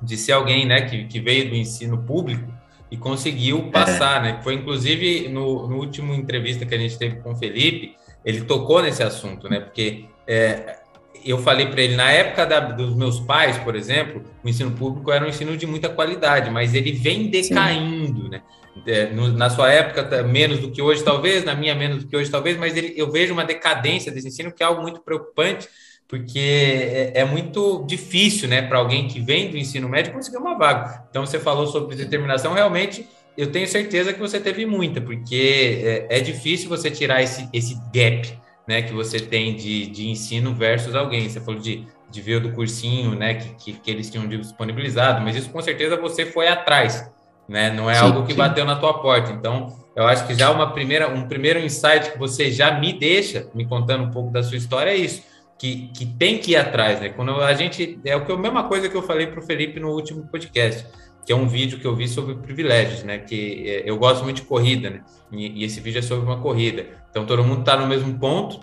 de 0.00 0.16
ser 0.16 0.32
alguém, 0.32 0.66
né, 0.66 0.82
que, 0.82 1.06
que 1.06 1.18
veio 1.18 1.50
do 1.50 1.56
ensino 1.56 1.98
público 1.98 2.48
e 2.92 2.96
conseguiu 2.96 3.72
passar, 3.72 4.24
é. 4.24 4.32
né? 4.32 4.40
Foi 4.40 4.54
inclusive 4.54 5.28
no, 5.28 5.66
no 5.66 5.78
último 5.78 6.14
entrevista 6.14 6.64
que 6.64 6.76
a 6.76 6.78
gente 6.78 6.96
teve 6.96 7.16
com 7.16 7.32
o 7.32 7.36
Felipe, 7.36 7.96
ele 8.24 8.42
tocou 8.42 8.80
nesse 8.80 9.02
assunto, 9.02 9.48
né? 9.48 9.58
Porque 9.58 10.04
é, 10.28 10.78
eu 11.30 11.38
falei 11.38 11.66
para 11.66 11.80
ele, 11.82 11.96
na 11.96 12.10
época 12.10 12.46
da, 12.46 12.60
dos 12.60 12.94
meus 12.94 13.18
pais, 13.20 13.58
por 13.58 13.74
exemplo, 13.74 14.22
o 14.44 14.48
ensino 14.48 14.70
público 14.72 15.10
era 15.10 15.24
um 15.24 15.28
ensino 15.28 15.56
de 15.56 15.66
muita 15.66 15.88
qualidade, 15.88 16.50
mas 16.50 16.74
ele 16.74 16.92
vem 16.92 17.28
decaindo, 17.28 18.24
Sim. 18.24 18.28
né? 18.28 18.42
É, 18.86 19.06
no, 19.06 19.32
na 19.32 19.48
sua 19.48 19.72
época, 19.72 20.04
tá, 20.04 20.22
menos 20.22 20.58
do 20.58 20.70
que 20.70 20.82
hoje, 20.82 21.02
talvez, 21.02 21.44
na 21.44 21.54
minha, 21.54 21.74
menos 21.74 22.04
do 22.04 22.08
que 22.08 22.16
hoje, 22.16 22.30
talvez, 22.30 22.56
mas 22.58 22.76
ele, 22.76 22.92
eu 22.96 23.10
vejo 23.10 23.32
uma 23.32 23.44
decadência 23.44 24.12
desse 24.12 24.28
ensino 24.28 24.52
que 24.52 24.62
é 24.62 24.66
algo 24.66 24.82
muito 24.82 25.00
preocupante, 25.00 25.66
porque 26.06 26.38
é, 26.38 27.20
é 27.20 27.24
muito 27.24 27.84
difícil, 27.86 28.48
né, 28.48 28.62
para 28.62 28.78
alguém 28.78 29.08
que 29.08 29.18
vem 29.18 29.50
do 29.50 29.56
ensino 29.56 29.88
médio 29.88 30.12
conseguir 30.12 30.36
uma 30.36 30.56
vaga. 30.56 31.04
Então, 31.10 31.24
você 31.24 31.38
falou 31.38 31.66
sobre 31.66 31.96
determinação, 31.96 32.52
realmente, 32.52 33.08
eu 33.36 33.50
tenho 33.50 33.66
certeza 33.66 34.12
que 34.12 34.20
você 34.20 34.38
teve 34.38 34.66
muita, 34.66 35.00
porque 35.00 36.06
é, 36.08 36.18
é 36.18 36.20
difícil 36.20 36.68
você 36.68 36.90
tirar 36.90 37.22
esse, 37.22 37.48
esse 37.52 37.74
gap 37.92 38.45
né, 38.68 38.82
que 38.82 38.92
você 38.92 39.20
tem 39.20 39.54
de, 39.54 39.86
de 39.86 40.08
ensino 40.08 40.54
versus 40.54 40.94
alguém. 40.94 41.28
Você 41.28 41.40
falou 41.40 41.60
de 41.60 41.86
de 42.08 42.20
ver 42.20 42.40
do 42.40 42.52
cursinho, 42.52 43.14
né, 43.14 43.34
que, 43.34 43.54
que, 43.54 43.72
que, 43.72 43.90
eles 43.90 44.08
tinham 44.10 44.26
disponibilizado, 44.26 45.20
mas 45.22 45.36
isso 45.36 45.50
com 45.50 45.60
certeza 45.60 45.96
você 45.96 46.24
foi 46.24 46.48
atrás, 46.48 47.10
né? 47.48 47.70
Não 47.70 47.90
é 47.90 47.94
sim, 47.94 48.04
algo 48.04 48.24
que 48.24 48.32
sim. 48.32 48.38
bateu 48.38 48.64
na 48.64 48.76
tua 48.76 48.94
porta. 48.94 49.32
Então, 49.32 49.76
eu 49.94 50.06
acho 50.06 50.26
que 50.26 50.34
já 50.34 50.50
uma 50.50 50.72
primeira, 50.72 51.08
um 51.08 51.26
primeiro 51.28 51.58
insight 51.58 52.12
que 52.12 52.18
você 52.18 52.50
já 52.50 52.78
me 52.78 52.92
deixa, 52.92 53.48
me 53.54 53.66
contando 53.66 54.04
um 54.04 54.10
pouco 54.10 54.30
da 54.30 54.42
sua 54.42 54.56
história, 54.56 54.90
é 54.90 54.96
isso. 54.96 55.22
Que, 55.58 55.88
que 55.88 56.04
tem 56.04 56.38
que 56.38 56.52
ir 56.52 56.56
atrás, 56.56 57.00
né? 57.00 57.08
Quando 57.08 57.40
a 57.40 57.54
gente. 57.54 57.98
É 58.04 58.14
o 58.14 58.26
que, 58.26 58.32
a 58.32 58.36
mesma 58.36 58.64
coisa 58.64 58.90
que 58.90 58.94
eu 58.94 59.02
falei 59.02 59.26
para 59.26 59.40
o 59.40 59.42
Felipe 59.42 59.80
no 59.80 59.88
último 59.88 60.26
podcast, 60.26 60.86
que 61.26 61.32
é 61.32 61.36
um 61.36 61.48
vídeo 61.48 61.80
que 61.80 61.84
eu 61.84 61.94
vi 61.94 62.06
sobre 62.06 62.36
privilégios, 62.36 63.02
né? 63.02 63.18
Que 63.18 63.68
é, 63.68 63.90
eu 63.90 63.98
gosto 63.98 64.22
muito 64.22 64.36
de 64.36 64.42
corrida, 64.42 64.88
né? 64.88 65.00
E, 65.32 65.60
e 65.60 65.64
esse 65.64 65.80
vídeo 65.80 65.98
é 65.98 66.02
sobre 66.02 66.24
uma 66.24 66.38
corrida. 66.38 66.86
Então 67.10 67.26
todo 67.26 67.42
mundo 67.42 67.60
está 67.60 67.76
no 67.76 67.86
mesmo 67.88 68.16
ponto. 68.16 68.60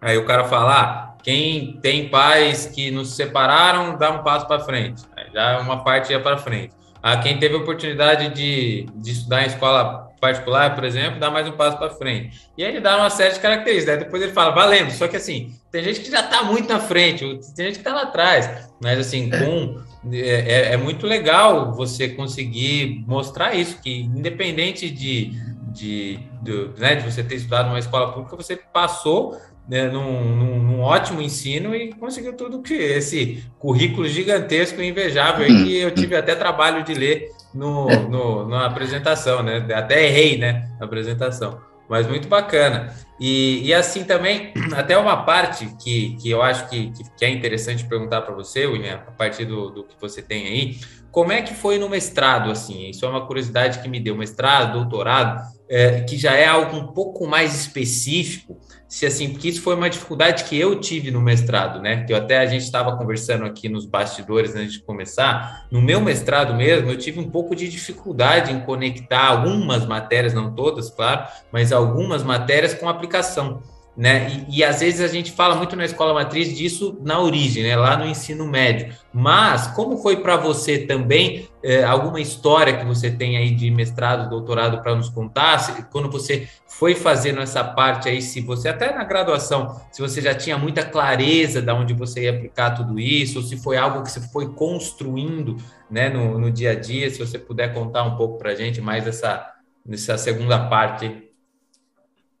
Aí 0.00 0.16
o 0.16 0.24
cara 0.24 0.44
fala: 0.44 0.80
ah, 0.80 1.14
quem 1.22 1.78
tem 1.82 2.08
pais 2.08 2.64
que 2.64 2.90
nos 2.90 3.14
separaram, 3.14 3.98
dá 3.98 4.10
um 4.10 4.22
passo 4.22 4.48
para 4.48 4.60
frente. 4.60 5.02
Aí 5.14 5.26
já 5.34 5.60
uma 5.60 5.84
parte 5.84 6.10
ia 6.10 6.18
para 6.18 6.38
frente. 6.38 6.72
Ah, 7.02 7.18
quem 7.18 7.38
teve 7.38 7.56
a 7.56 7.58
oportunidade 7.58 8.30
de, 8.30 8.86
de 8.94 9.10
estudar 9.10 9.42
em 9.42 9.48
escola 9.48 10.08
particular, 10.18 10.74
por 10.74 10.84
exemplo, 10.84 11.18
dá 11.20 11.30
mais 11.30 11.46
um 11.46 11.52
passo 11.52 11.76
para 11.76 11.90
frente. 11.90 12.48
E 12.56 12.64
aí 12.64 12.70
ele 12.70 12.80
dá 12.80 12.96
uma 12.96 13.10
série 13.10 13.34
de 13.34 13.40
características. 13.40 13.94
Aí 13.94 14.04
depois 14.04 14.22
ele 14.22 14.32
fala, 14.32 14.52
valendo. 14.52 14.92
Só 14.92 15.08
que 15.08 15.16
assim, 15.16 15.52
tem 15.70 15.82
gente 15.82 16.00
que 16.00 16.10
já 16.10 16.20
está 16.20 16.44
muito 16.44 16.72
na 16.72 16.78
frente, 16.78 17.24
tem 17.54 17.66
gente 17.66 17.74
que 17.74 17.80
está 17.80 17.92
lá 17.92 18.02
atrás. 18.02 18.70
Mas 18.80 18.98
assim, 19.00 19.28
é. 19.32 19.38
com 19.38 19.82
é, 20.10 20.18
é, 20.18 20.72
é, 20.72 20.76
muito 20.76 21.06
legal 21.06 21.72
você 21.72 22.08
conseguir 22.08 23.04
mostrar 23.06 23.54
isso, 23.54 23.80
que 23.80 24.00
independente 24.02 24.90
de, 24.90 25.32
de, 25.72 26.18
de, 26.42 26.70
né, 26.78 26.96
de 26.96 27.10
você 27.10 27.22
ter 27.22 27.36
estudado 27.36 27.68
numa 27.68 27.78
escola 27.78 28.12
pública, 28.12 28.36
você 28.36 28.56
passou 28.56 29.36
né, 29.68 29.88
num, 29.88 30.34
num, 30.34 30.62
num, 30.62 30.80
ótimo 30.80 31.22
ensino 31.22 31.74
e 31.74 31.92
conseguiu 31.92 32.36
tudo 32.36 32.62
que 32.62 32.74
esse 32.74 33.44
currículo 33.58 34.08
gigantesco 34.08 34.80
e 34.80 34.88
invejável 34.88 35.46
aí, 35.46 35.64
que 35.64 35.76
eu 35.78 35.90
tive 35.92 36.16
até 36.16 36.34
trabalho 36.34 36.82
de 36.82 36.94
ler 36.94 37.30
no, 37.54 37.86
no, 38.08 38.48
na 38.48 38.66
apresentação, 38.66 39.42
né? 39.42 39.66
Até 39.72 40.06
errei, 40.06 40.36
né? 40.36 40.68
Na 40.80 40.86
apresentação. 40.86 41.60
Mas 41.88 42.06
muito 42.06 42.28
bacana. 42.28 42.94
E, 43.20 43.62
e 43.64 43.74
assim 43.74 44.04
também, 44.04 44.52
até 44.74 44.96
uma 44.96 45.24
parte 45.24 45.66
que, 45.82 46.16
que 46.16 46.30
eu 46.30 46.42
acho 46.42 46.68
que, 46.68 46.92
que 47.16 47.24
é 47.24 47.28
interessante 47.28 47.84
perguntar 47.84 48.22
para 48.22 48.34
você, 48.34 48.66
William, 48.66 48.94
a 48.94 49.12
partir 49.12 49.44
do, 49.44 49.70
do 49.70 49.84
que 49.84 49.94
você 50.00 50.22
tem 50.22 50.46
aí, 50.46 50.78
como 51.12 51.30
é 51.30 51.42
que 51.42 51.54
foi 51.54 51.78
no 51.78 51.88
mestrado, 51.88 52.50
assim? 52.50 52.88
Isso 52.88 53.04
é 53.04 53.08
uma 53.08 53.26
curiosidade 53.26 53.80
que 53.80 53.88
me 53.88 54.00
deu. 54.00 54.16
Mestrado, 54.16 54.72
doutorado, 54.72 55.42
é, 55.68 56.00
que 56.00 56.16
já 56.16 56.32
é 56.32 56.46
algo 56.46 56.76
um 56.76 56.86
pouco 56.88 57.26
mais 57.26 57.54
específico, 57.54 58.58
se 58.92 59.06
assim, 59.06 59.30
porque 59.30 59.48
isso 59.48 59.62
foi 59.62 59.74
uma 59.74 59.88
dificuldade 59.88 60.44
que 60.44 60.54
eu 60.54 60.78
tive 60.78 61.10
no 61.10 61.18
mestrado, 61.18 61.80
né? 61.80 62.04
Que 62.04 62.12
eu 62.12 62.16
até 62.18 62.40
a 62.40 62.44
gente 62.44 62.60
estava 62.60 62.94
conversando 62.94 63.46
aqui 63.46 63.66
nos 63.66 63.86
bastidores 63.86 64.54
antes 64.54 64.74
de 64.74 64.82
começar. 64.82 65.66
No 65.70 65.80
meu 65.80 65.98
mestrado 65.98 66.54
mesmo, 66.54 66.90
eu 66.90 66.98
tive 66.98 67.18
um 67.18 67.30
pouco 67.30 67.56
de 67.56 67.70
dificuldade 67.70 68.52
em 68.52 68.60
conectar 68.60 69.28
algumas 69.28 69.86
matérias, 69.86 70.34
não 70.34 70.54
todas, 70.54 70.90
claro, 70.90 71.26
mas 71.50 71.72
algumas 71.72 72.22
matérias 72.22 72.74
com 72.74 72.86
aplicação 72.86 73.62
né? 73.96 74.46
E, 74.48 74.58
e, 74.58 74.64
às 74.64 74.80
vezes 74.80 75.00
a 75.00 75.06
gente 75.06 75.32
fala 75.32 75.54
muito 75.54 75.76
na 75.76 75.84
escola 75.84 76.14
matriz 76.14 76.56
disso 76.56 76.98
na 77.02 77.20
origem, 77.20 77.62
né? 77.62 77.76
Lá 77.76 77.96
no 77.96 78.06
ensino 78.06 78.46
médio. 78.46 78.94
Mas 79.12 79.66
como 79.68 79.98
foi 79.98 80.16
para 80.16 80.36
você 80.36 80.78
também 80.78 81.48
é, 81.62 81.84
alguma 81.84 82.18
história 82.20 82.76
que 82.76 82.86
você 82.86 83.10
tem 83.10 83.36
aí 83.36 83.50
de 83.50 83.70
mestrado, 83.70 84.30
doutorado 84.30 84.80
para 84.82 84.94
nos 84.94 85.10
contar? 85.10 85.58
Se, 85.58 85.82
quando 85.90 86.10
você 86.10 86.48
foi 86.66 86.94
fazendo 86.94 87.40
essa 87.40 87.62
parte 87.62 88.08
aí, 88.08 88.22
se 88.22 88.40
você 88.40 88.68
até 88.68 88.94
na 88.94 89.04
graduação, 89.04 89.78
se 89.92 90.00
você 90.00 90.22
já 90.22 90.34
tinha 90.34 90.56
muita 90.56 90.82
clareza 90.84 91.60
de 91.60 91.70
onde 91.70 91.92
você 91.92 92.22
ia 92.22 92.30
aplicar 92.30 92.70
tudo 92.70 92.98
isso, 92.98 93.40
ou 93.40 93.44
se 93.44 93.58
foi 93.58 93.76
algo 93.76 94.02
que 94.02 94.10
você 94.10 94.20
foi 94.20 94.54
construindo, 94.54 95.56
né? 95.90 96.08
No, 96.08 96.38
no 96.38 96.50
dia 96.50 96.70
a 96.70 96.74
dia, 96.74 97.10
se 97.10 97.18
você 97.18 97.38
puder 97.38 97.74
contar 97.74 98.04
um 98.04 98.16
pouco 98.16 98.38
para 98.38 98.52
a 98.52 98.54
gente 98.54 98.80
mais 98.80 99.06
essa 99.06 99.52
nessa 99.84 100.16
segunda 100.16 100.68
parte. 100.68 101.30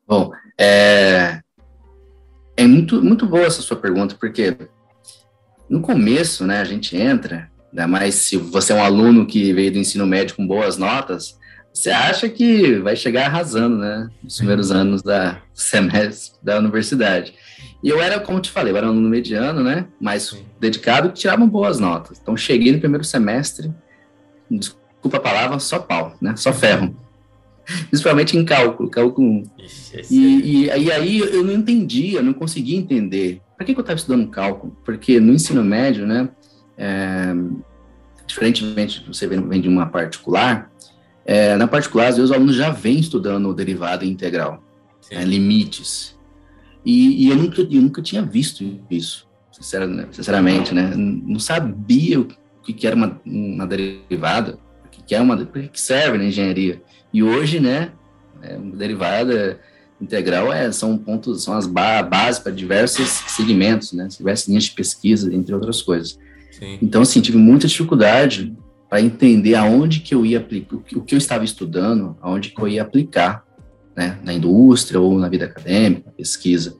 Bom, 0.06 0.30
é, 0.58 1.40
é 2.56 2.66
muito, 2.66 3.02
muito 3.02 3.26
boa 3.26 3.44
essa 3.44 3.62
sua 3.62 3.76
pergunta, 3.76 4.16
porque 4.18 4.56
no 5.68 5.80
começo, 5.80 6.46
né, 6.46 6.60
a 6.60 6.64
gente 6.64 6.96
entra, 6.96 7.50
ainda 7.70 7.86
mais 7.86 8.14
se 8.16 8.36
você 8.36 8.72
é 8.72 8.76
um 8.76 8.84
aluno 8.84 9.26
que 9.26 9.52
veio 9.52 9.72
do 9.72 9.78
ensino 9.78 10.06
médio 10.06 10.36
com 10.36 10.46
boas 10.46 10.76
notas, 10.76 11.38
você 11.72 11.90
acha 11.90 12.28
que 12.28 12.78
vai 12.80 12.94
chegar 12.94 13.26
arrasando, 13.26 13.78
né, 13.78 14.08
nos 14.22 14.36
primeiros 14.36 14.70
anos 14.70 15.02
da 15.02 15.40
semestre 15.54 16.38
da 16.42 16.58
universidade. 16.58 17.34
E 17.82 17.88
eu 17.88 18.00
era, 18.00 18.20
como 18.20 18.40
te 18.40 18.50
falei, 18.50 18.72
eu 18.72 18.76
era 18.76 18.86
um 18.86 18.90
aluno 18.90 19.08
mediano, 19.08 19.62
né, 19.62 19.86
mais 19.98 20.36
dedicado, 20.60 21.08
que 21.08 21.20
tirava 21.20 21.46
boas 21.46 21.78
notas. 21.78 22.18
Então, 22.20 22.36
cheguei 22.36 22.72
no 22.72 22.78
primeiro 22.78 23.04
semestre, 23.04 23.72
desculpa 24.50 25.16
a 25.16 25.20
palavra, 25.20 25.58
só 25.58 25.78
pau, 25.78 26.14
né, 26.20 26.36
só 26.36 26.52
ferro. 26.52 26.94
Principalmente 27.88 28.36
em 28.36 28.44
cálculo, 28.44 28.88
cálculo 28.90 29.28
1. 29.28 29.42
E, 30.10 30.68
é 30.68 30.78
e, 30.78 30.84
e, 30.84 30.92
aí 30.92 31.18
eu 31.18 31.44
não 31.44 31.52
entendia, 31.52 32.22
não 32.22 32.32
conseguia 32.32 32.76
entender. 32.76 33.40
Para 33.56 33.66
que, 33.66 33.74
que 33.74 33.78
eu 33.78 33.82
estava 33.82 33.98
estudando 33.98 34.28
cálculo? 34.28 34.76
Porque 34.84 35.20
no 35.20 35.32
ensino 35.32 35.62
médio, 35.62 36.06
né, 36.06 36.28
é, 36.76 37.32
diferentemente 38.26 39.04
você 39.06 39.26
vem 39.26 39.60
de 39.60 39.68
uma 39.68 39.86
particular, 39.86 40.70
é, 41.24 41.56
na 41.56 41.68
particular, 41.68 42.08
às 42.08 42.16
vezes 42.16 42.30
os 42.30 42.36
alunos 42.36 42.56
já 42.56 42.70
vêm 42.70 42.98
estudando 42.98 43.54
derivada 43.54 44.04
integral, 44.04 44.62
né, 45.10 45.24
limites. 45.24 46.18
E, 46.84 47.26
e, 47.26 47.30
eu, 47.30 47.36
nunca, 47.36 47.62
eu 47.62 47.82
nunca 47.82 48.02
tinha 48.02 48.22
visto 48.22 48.64
isso, 48.90 49.28
sinceramente, 49.52 50.74
né? 50.74 50.92
Não 50.96 51.38
sabia 51.38 52.20
o 52.20 52.26
que, 52.62 52.72
que 52.72 52.86
era 52.86 52.96
uma, 52.96 53.20
uma 53.24 53.66
derivada, 53.66 54.58
que, 55.12 55.16
é 55.16 55.20
uma, 55.20 55.44
que 55.44 55.78
serve 55.78 56.16
na 56.16 56.24
engenharia. 56.24 56.80
E 57.12 57.22
hoje, 57.22 57.60
né, 57.60 57.90
é, 58.40 58.56
derivada 58.56 59.60
integral 60.00 60.50
é, 60.50 60.72
são 60.72 60.96
pontos, 60.96 61.44
são 61.44 61.52
as 61.52 61.66
ba 61.66 62.02
bases 62.02 62.40
para 62.40 62.50
diversos 62.50 63.08
segmentos, 63.28 63.92
né, 63.92 64.08
diversas 64.08 64.48
linhas 64.48 64.64
de 64.64 64.70
pesquisa, 64.70 65.32
entre 65.34 65.54
outras 65.54 65.82
coisas. 65.82 66.18
Sim. 66.50 66.78
Então, 66.80 67.02
assim, 67.02 67.20
tive 67.20 67.36
muita 67.36 67.68
dificuldade 67.68 68.56
para 68.88 69.02
entender 69.02 69.54
aonde 69.54 70.00
que 70.00 70.14
eu 70.14 70.24
ia 70.24 70.38
aplicar, 70.38 70.76
o 70.76 71.02
que 71.02 71.14
eu 71.14 71.18
estava 71.18 71.44
estudando, 71.44 72.16
aonde 72.22 72.48
que 72.48 72.60
eu 72.60 72.66
ia 72.66 72.80
aplicar, 72.80 73.44
né, 73.94 74.18
na 74.24 74.32
indústria 74.32 74.98
ou 74.98 75.18
na 75.18 75.28
vida 75.28 75.44
acadêmica, 75.44 76.04
na 76.06 76.12
pesquisa. 76.12 76.74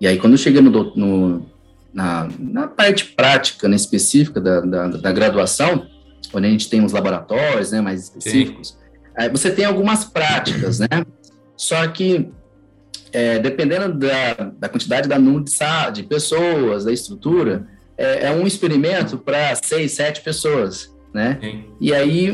E 0.00 0.06
aí, 0.06 0.16
quando 0.16 0.32
eu 0.32 0.38
cheguei 0.38 0.62
no, 0.62 0.70
no 0.96 1.46
na, 1.92 2.28
na, 2.38 2.66
parte 2.66 3.04
prática, 3.04 3.68
né, 3.68 3.76
específica 3.76 4.40
da, 4.40 4.60
da, 4.60 4.88
da, 4.88 5.12
graduação, 5.12 5.86
onde 6.32 6.46
a 6.46 6.50
gente 6.50 6.68
tem 6.68 6.84
os 6.84 6.92
laboratórios, 6.92 7.70
né, 7.72 7.80
mais 7.80 8.04
específicos, 8.04 8.68
Sim 8.68 8.84
você 9.30 9.50
tem 9.50 9.64
algumas 9.64 10.04
práticas, 10.04 10.80
né? 10.80 10.88
Só 11.56 11.86
que, 11.86 12.30
é, 13.12 13.38
dependendo 13.38 13.94
da, 13.94 14.34
da 14.58 14.68
quantidade 14.68 15.08
da 15.08 15.18
número 15.18 15.44
de, 15.44 16.02
pessoas, 16.02 16.84
da 16.84 16.92
estrutura, 16.92 17.66
é, 17.96 18.26
é 18.26 18.30
um 18.32 18.46
experimento 18.46 19.16
para 19.16 19.54
seis, 19.54 19.92
sete 19.92 20.20
pessoas, 20.20 20.92
né? 21.12 21.38
Sim. 21.40 21.64
E 21.80 21.94
aí, 21.94 22.30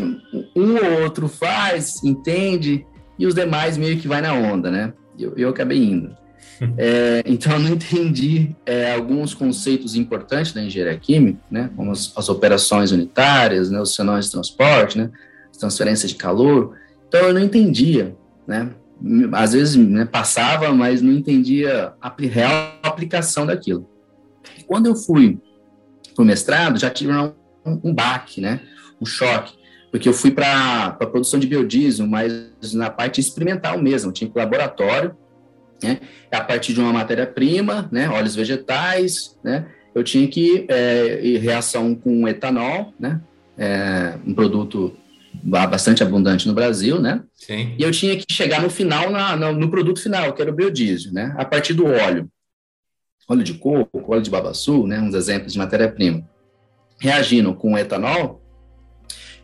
um 0.56 0.76
ou 0.76 1.02
outro 1.02 1.28
faz, 1.28 2.02
entende, 2.02 2.86
e 3.18 3.26
os 3.26 3.34
demais 3.34 3.76
meio 3.76 3.98
que 3.98 4.08
vai 4.08 4.22
na 4.22 4.32
onda, 4.32 4.70
né? 4.70 4.94
Eu, 5.18 5.34
eu 5.36 5.50
acabei 5.50 5.84
indo. 5.84 6.16
É, 6.76 7.22
então, 7.24 7.52
eu 7.52 7.58
não 7.58 7.70
entendi 7.70 8.54
é, 8.66 8.94
alguns 8.94 9.32
conceitos 9.32 9.94
importantes 9.94 10.52
da 10.52 10.62
engenharia 10.62 10.98
química, 10.98 11.40
né, 11.50 11.70
como 11.74 11.90
as, 11.90 12.12
as 12.16 12.28
operações 12.28 12.92
unitárias, 12.92 13.70
né, 13.70 13.80
os 13.80 13.94
senões 13.94 14.26
de 14.26 14.32
transporte, 14.32 14.98
né, 14.98 15.10
transferência 15.60 16.08
de 16.08 16.14
calor. 16.16 16.76
Então 17.06 17.20
eu 17.20 17.34
não 17.34 17.40
entendia, 17.40 18.16
né? 18.46 18.70
Às 19.32 19.52
vezes 19.52 19.76
né, 19.76 20.04
passava, 20.04 20.72
mas 20.72 21.00
não 21.00 21.12
entendia 21.12 21.92
a 22.00 22.12
real 22.18 22.78
aplicação 22.82 23.46
daquilo. 23.46 23.88
Quando 24.66 24.86
eu 24.86 24.96
fui 24.96 25.38
para 26.14 26.22
o 26.22 26.26
mestrado, 26.26 26.78
já 26.78 26.90
tive 26.90 27.12
um, 27.12 27.32
um 27.84 27.94
baque, 27.94 28.40
né? 28.40 28.60
Um 29.00 29.06
choque, 29.06 29.54
porque 29.90 30.08
eu 30.08 30.12
fui 30.12 30.30
para 30.30 30.96
a 31.00 31.06
produção 31.06 31.38
de 31.38 31.46
biodiesel, 31.46 32.06
mas 32.06 32.74
na 32.74 32.90
parte 32.90 33.20
experimental 33.20 33.80
mesmo, 33.80 34.12
tinha 34.12 34.28
que 34.28 34.38
laboratório, 34.38 35.16
né? 35.82 36.00
A 36.30 36.40
partir 36.40 36.72
de 36.72 36.80
uma 36.80 36.92
matéria-prima, 36.92 37.88
né? 37.90 38.08
Óleos 38.08 38.34
vegetais, 38.34 39.36
né? 39.42 39.66
Eu 39.94 40.04
tinha 40.04 40.26
que 40.28 40.66
é, 40.68 41.38
reação 41.40 41.94
com 41.94 42.26
etanol, 42.28 42.94
né? 42.98 43.20
É, 43.58 44.14
um 44.26 44.32
produto 44.32 44.96
bastante 45.42 46.02
abundante 46.02 46.46
no 46.46 46.54
Brasil, 46.54 47.00
né? 47.00 47.22
Sim. 47.34 47.74
E 47.78 47.82
eu 47.82 47.90
tinha 47.90 48.16
que 48.16 48.24
chegar 48.30 48.60
no 48.62 48.70
final, 48.70 49.10
na, 49.10 49.36
no, 49.36 49.52
no 49.52 49.70
produto 49.70 50.02
final, 50.02 50.32
que 50.32 50.42
era 50.42 50.50
o 50.50 50.54
biodiesel, 50.54 51.12
né? 51.12 51.34
A 51.36 51.44
partir 51.44 51.74
do 51.74 51.86
óleo. 51.86 52.28
Óleo 53.28 53.44
de 53.44 53.54
coco, 53.54 54.04
óleo 54.12 54.22
de 54.22 54.30
babaçu, 54.30 54.86
né? 54.86 55.00
Uns 55.00 55.14
exemplos 55.14 55.52
de 55.52 55.58
matéria-prima. 55.58 56.28
Reagindo 56.98 57.54
com 57.54 57.78
etanol, 57.78 58.42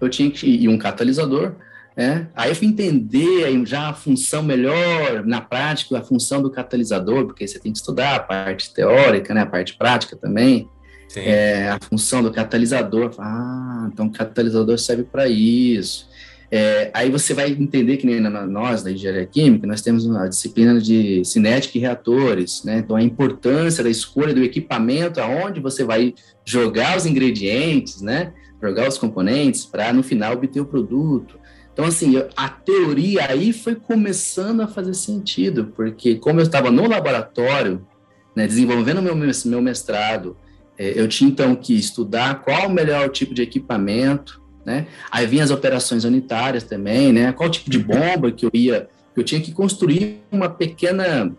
eu 0.00 0.08
tinha 0.08 0.30
que 0.30 0.46
ir 0.46 0.68
um 0.68 0.76
catalisador, 0.76 1.56
né? 1.96 2.28
Aí 2.34 2.50
eu 2.50 2.54
fui 2.54 2.66
entender 2.66 3.64
já 3.64 3.88
a 3.88 3.94
função 3.94 4.42
melhor, 4.42 5.24
na 5.24 5.40
prática, 5.40 5.98
a 5.98 6.02
função 6.02 6.42
do 6.42 6.50
catalisador, 6.50 7.24
porque 7.24 7.48
você 7.48 7.58
tem 7.58 7.72
que 7.72 7.78
estudar 7.78 8.16
a 8.16 8.20
parte 8.20 8.74
teórica, 8.74 9.32
né? 9.32 9.40
A 9.40 9.46
parte 9.46 9.76
prática 9.76 10.14
também. 10.14 10.68
é, 11.16 11.70
a 11.70 11.78
função 11.80 12.22
do 12.22 12.30
catalisador. 12.30 13.14
Ah, 13.18 13.88
então 13.90 14.06
o 14.06 14.12
catalisador 14.12 14.78
serve 14.78 15.04
para 15.04 15.26
isso. 15.26 16.08
É, 16.50 16.90
aí 16.94 17.10
você 17.10 17.34
vai 17.34 17.50
entender 17.50 17.96
que 17.96 18.06
nem 18.06 18.20
nós, 18.20 18.82
da 18.82 18.92
engenharia 18.92 19.26
química, 19.26 19.66
nós 19.66 19.82
temos 19.82 20.04
uma 20.04 20.28
disciplina 20.28 20.80
de 20.80 21.24
cinética 21.24 21.76
e 21.76 21.80
reatores, 21.80 22.62
né? 22.64 22.78
Então, 22.78 22.94
a 22.94 23.02
importância 23.02 23.82
da 23.82 23.90
escolha 23.90 24.32
do 24.32 24.44
equipamento, 24.44 25.20
aonde 25.20 25.60
você 25.60 25.82
vai 25.82 26.14
jogar 26.44 26.96
os 26.96 27.06
ingredientes, 27.06 28.00
né? 28.00 28.32
Jogar 28.62 28.88
os 28.88 28.96
componentes 28.96 29.64
para, 29.64 29.92
no 29.92 30.02
final, 30.02 30.34
obter 30.34 30.60
o 30.60 30.66
produto. 30.66 31.38
Então, 31.76 31.84
assim, 31.84 32.14
a 32.34 32.48
teoria 32.48 33.26
aí 33.28 33.52
foi 33.52 33.74
começando 33.74 34.62
a 34.62 34.66
fazer 34.66 34.94
sentido, 34.94 35.74
porque 35.76 36.14
como 36.14 36.40
eu 36.40 36.44
estava 36.44 36.70
no 36.70 36.88
laboratório, 36.88 37.86
né, 38.34 38.46
desenvolvendo 38.46 39.02
meu, 39.02 39.14
meu 39.14 39.60
mestrado, 39.60 40.34
é, 40.78 40.98
eu 40.98 41.06
tinha, 41.06 41.28
então, 41.28 41.54
que 41.54 41.76
estudar 41.76 42.42
qual 42.42 42.68
o 42.68 42.72
melhor 42.72 43.10
tipo 43.10 43.34
de 43.34 43.42
equipamento, 43.42 44.40
né? 44.64 44.86
Aí 45.10 45.26
vinha 45.26 45.44
as 45.44 45.50
operações 45.50 46.04
unitárias 46.04 46.64
também, 46.64 47.12
né? 47.12 47.30
Qual 47.32 47.50
tipo 47.50 47.68
de 47.68 47.78
bomba 47.78 48.32
que 48.32 48.46
eu 48.46 48.50
ia, 48.54 48.88
eu 49.14 49.22
tinha 49.22 49.40
que 49.42 49.52
construir 49.52 50.22
uma 50.32 50.48
pequena 50.48 51.30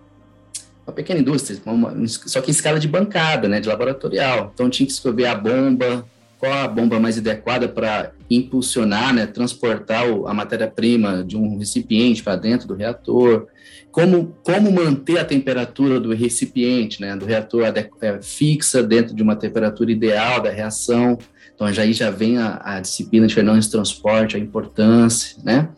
uma 0.86 0.94
pequena 0.94 1.20
indústria, 1.20 1.60
uma, 1.66 2.08
só 2.08 2.42
que 2.42 2.52
em 2.52 2.52
escala 2.52 2.80
de 2.80 2.88
bancada, 2.88 3.50
né, 3.50 3.60
de 3.60 3.68
laboratorial. 3.68 4.52
Então 4.54 4.70
tinha 4.70 4.86
que 4.86 4.94
escolher 4.94 5.26
a 5.26 5.36
bomba, 5.36 6.06
qual 6.40 6.54
a 6.54 6.68
bomba 6.68 7.00
mais 7.00 7.18
adequada 7.18 7.68
para 7.68 8.12
impulsionar, 8.30 9.14
né, 9.14 9.26
transportar 9.26 10.04
a 10.26 10.34
matéria-prima 10.34 11.24
de 11.24 11.36
um 11.36 11.58
recipiente 11.58 12.22
para 12.22 12.36
dentro 12.36 12.68
do 12.68 12.76
reator, 12.76 13.48
como, 13.92 14.36
como 14.44 14.72
manter 14.72 15.18
a 15.18 15.26
temperatura 15.26 16.00
do 16.00 16.14
recipiente, 16.14 17.02
né, 17.02 17.16
do 17.16 17.26
reator 17.26 17.64
é, 18.02 18.22
fixa 18.22 18.84
dentro 18.84 19.16
de 19.16 19.24
uma 19.24 19.36
temperatura 19.36 19.92
ideal 19.92 20.42
da 20.42 20.52
reação. 20.52 21.18
Então, 21.56 21.72
já 21.74 21.82
aí 21.82 21.94
já 21.94 22.12
vem 22.12 22.38
a, 22.38 22.62
a 22.64 22.80
disciplina 22.80 23.26
de 23.26 23.34
de 23.34 23.72
transporte, 23.72 24.36
a 24.36 24.40
importância, 24.40 25.38
né? 25.44 25.70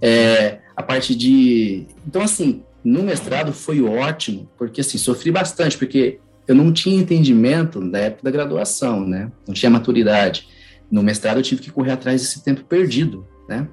É, 0.00 0.58
a 0.76 0.82
parte 0.82 1.12
de... 1.16 1.86
Então, 2.06 2.22
assim, 2.22 2.62
no 2.84 3.02
mestrado 3.02 3.52
foi 3.52 3.80
ótimo, 3.80 4.48
porque, 4.56 4.80
assim, 4.80 4.96
sofri 4.96 5.32
bastante, 5.32 5.76
porque 5.76 6.20
eu 6.46 6.54
não 6.54 6.72
tinha 6.72 7.00
entendimento 7.00 7.80
da 7.80 7.98
época 7.98 8.24
da 8.24 8.30
graduação, 8.30 9.06
né? 9.06 9.30
Não 9.46 9.54
tinha 9.54 9.70
maturidade. 9.70 10.48
No 10.90 11.02
mestrado 11.02 11.38
eu 11.38 11.42
tive 11.42 11.62
que 11.62 11.70
correr 11.70 11.92
atrás 11.92 12.20
desse 12.20 12.44
tempo 12.44 12.64
perdido, 12.64 13.26
né? 13.48 13.66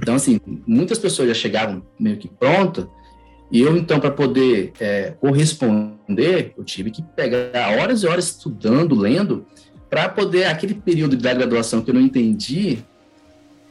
Então, 0.00 0.14
assim, 0.14 0.40
muitas 0.66 0.98
pessoas 0.98 1.28
já 1.28 1.34
chegavam 1.34 1.82
meio 1.98 2.16
que 2.16 2.28
pronta, 2.28 2.88
e 3.52 3.60
eu, 3.60 3.76
então, 3.76 4.00
para 4.00 4.10
poder 4.10 4.72
é, 4.80 5.10
corresponder, 5.20 6.54
eu 6.56 6.64
tive 6.64 6.90
que 6.90 7.02
pegar 7.02 7.78
horas 7.78 8.02
e 8.02 8.06
horas 8.06 8.28
estudando, 8.28 8.94
lendo, 8.94 9.44
para 9.90 10.08
poder, 10.08 10.44
aquele 10.44 10.72
período 10.72 11.18
da 11.18 11.34
graduação 11.34 11.82
que 11.82 11.90
eu 11.90 11.94
não 11.94 12.00
entendi, 12.00 12.78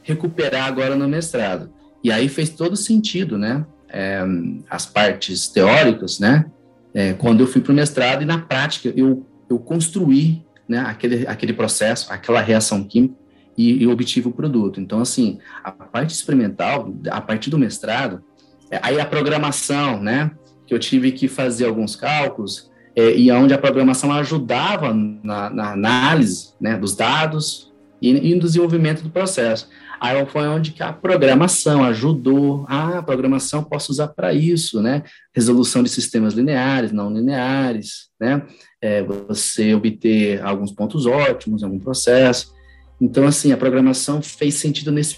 recuperar 0.03 0.67
agora 0.67 0.95
no 0.95 1.09
mestrado. 1.09 1.71
E 2.03 2.11
aí 2.11 2.29
fez 2.29 2.51
todo 2.51 2.75
sentido, 2.75 3.39
né? 3.39 3.65
É, 3.89 4.21
as 4.69 4.85
partes 4.85 5.47
teóricas, 5.47 6.19
né? 6.19 6.45
É, 6.93 7.13
quando 7.13 7.41
eu 7.41 7.47
fui 7.47 7.61
para 7.61 7.71
o 7.71 7.75
mestrado 7.75 8.21
e 8.21 8.25
na 8.25 8.39
prática 8.39 8.93
eu, 8.95 9.25
eu 9.49 9.57
construí 9.59 10.43
né, 10.67 10.79
aquele, 10.79 11.25
aquele 11.27 11.53
processo, 11.53 12.11
aquela 12.11 12.41
reação 12.41 12.83
química 12.83 13.15
e, 13.57 13.83
e 13.83 13.87
obtive 13.87 14.27
o 14.27 14.31
produto. 14.31 14.79
Então, 14.79 14.99
assim, 14.99 15.39
a 15.63 15.71
parte 15.71 16.13
experimental, 16.13 16.93
a 17.09 17.21
partir 17.21 17.49
do 17.49 17.57
mestrado, 17.57 18.23
é, 18.69 18.79
aí 18.81 18.99
a 18.99 19.05
programação, 19.05 20.01
né? 20.01 20.31
Que 20.65 20.73
eu 20.73 20.79
tive 20.79 21.11
que 21.11 21.27
fazer 21.27 21.65
alguns 21.65 21.95
cálculos, 21.95 22.71
é, 22.95 23.15
e 23.15 23.31
onde 23.31 23.53
a 23.53 23.57
programação 23.57 24.11
ajudava 24.13 24.93
na, 24.93 25.49
na 25.49 25.71
análise 25.71 26.53
né, 26.59 26.77
dos 26.77 26.95
dados 26.95 27.71
e, 28.01 28.31
e, 28.31 28.35
no 28.35 28.41
desenvolvimento 28.41 29.01
do 29.01 29.09
processo. 29.09 29.69
Aí 30.01 30.25
foi 30.25 30.47
onde 30.47 30.71
que 30.71 30.81
a 30.81 30.91
programação 30.91 31.83
ajudou. 31.83 32.65
Ah, 32.67 32.97
a 32.97 33.03
programação 33.03 33.63
posso 33.63 33.91
usar 33.91 34.07
para 34.07 34.33
isso, 34.33 34.81
né? 34.81 35.03
Resolução 35.31 35.83
de 35.83 35.89
sistemas 35.89 36.33
lineares, 36.33 36.91
não 36.91 37.13
lineares, 37.13 38.09
né? 38.19 38.41
É, 38.81 39.03
você 39.03 39.75
obter 39.75 40.41
alguns 40.41 40.71
pontos 40.71 41.05
ótimos 41.05 41.61
em 41.61 41.65
algum 41.65 41.77
processo. 41.77 42.51
Então, 42.99 43.27
assim, 43.27 43.51
a 43.51 43.57
programação 43.57 44.23
fez 44.23 44.55
sentido 44.55 44.91
nesse, 44.91 45.17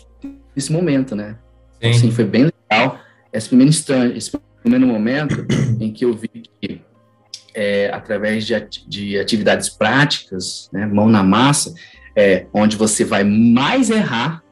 nesse 0.54 0.70
momento, 0.70 1.16
né? 1.16 1.38
Sim. 1.82 1.90
Assim, 1.90 2.12
foi 2.12 2.26
bem 2.26 2.52
legal. 2.70 3.00
Esse 3.32 3.48
primeiro 3.48 3.70
instante, 3.70 4.18
esse 4.18 4.38
primeiro 4.62 4.86
momento 4.86 5.48
em 5.80 5.94
que 5.94 6.04
eu 6.04 6.14
vi 6.14 6.28
que 6.28 6.82
é, 7.56 7.90
através 7.94 8.46
de, 8.46 8.54
de, 8.86 9.18
atividades 9.18 9.70
práticas, 9.70 10.70
né, 10.74 10.86
mão 10.86 11.08
na 11.08 11.24
massa, 11.24 11.74
é, 12.18 12.48
onde 12.54 12.76
você 12.76 13.06
vai 13.06 13.24
mais 13.24 13.90
errar 13.90 14.43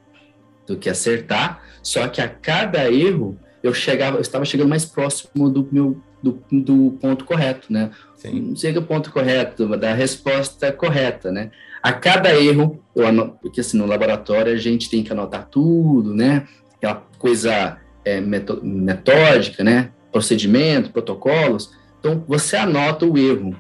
do 0.68 0.78
que 0.78 0.90
acertar, 0.90 1.64
só 1.82 2.08
que 2.08 2.22
a 2.22 2.28
cada 2.28 2.92
erro 2.92 3.38
eu 3.64 3.74
chegava, 3.74 4.18
eu 4.18 4.22
estava 4.22 4.46
chegando 4.46 4.70
mais 4.70 4.86
próximo 4.86 5.50
do 5.50 5.68
meu 5.72 6.02
do, 6.22 6.40
do 6.52 6.98
ponto 7.02 7.26
correto, 7.26 7.74
né? 7.74 7.90
Sim. 8.16 8.42
Não 8.42 8.56
chega 8.56 8.80
o 8.80 8.84
ponto 8.84 9.12
correto, 9.12 9.68
da 9.78 9.94
resposta 9.94 10.72
correta, 10.72 11.32
né? 11.32 11.50
A 11.82 11.92
cada 11.92 12.40
erro, 12.40 12.80
eu 12.96 13.08
anoto, 13.08 13.40
porque 13.42 13.62
assim, 13.62 13.78
no 13.78 13.88
laboratório 13.88 14.54
a 14.54 14.58
gente 14.58 14.90
tem 14.90 15.04
que 15.04 15.12
anotar 15.12 15.48
tudo, 15.50 16.14
né? 16.14 16.48
Aquela 16.76 17.04
coisa 17.18 17.78
é, 18.06 18.22
metódica, 18.22 19.64
né? 19.64 19.90
Procedimento, 20.12 20.92
protocolos. 20.92 21.72
Então, 22.00 22.24
você 22.28 22.56
anota 22.56 23.06
o 23.06 23.18
erro. 23.18 23.56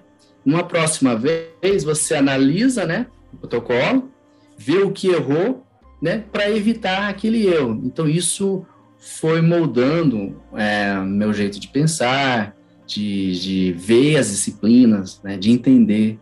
Numa 0.45 0.63
próxima 0.63 1.15
vez, 1.15 1.83
você 1.83 2.15
analisa 2.15 2.85
né, 2.85 3.05
o 3.31 3.37
protocolo, 3.37 4.11
vê 4.57 4.79
o 4.79 4.91
que 4.91 5.07
errou, 5.07 5.63
né, 6.01 6.23
para 6.31 6.49
evitar 6.49 7.09
aquele 7.09 7.45
erro. 7.45 7.79
Então, 7.85 8.07
isso 8.07 8.65
foi 8.97 9.41
moldando 9.41 10.41
é, 10.55 10.95
meu 10.95 11.33
jeito 11.33 11.59
de 11.59 11.67
pensar, 11.67 12.55
de, 12.85 13.39
de 13.39 13.71
ver 13.73 14.17
as 14.17 14.29
disciplinas, 14.29 15.21
né, 15.23 15.37
de 15.37 15.51
entender 15.51 16.19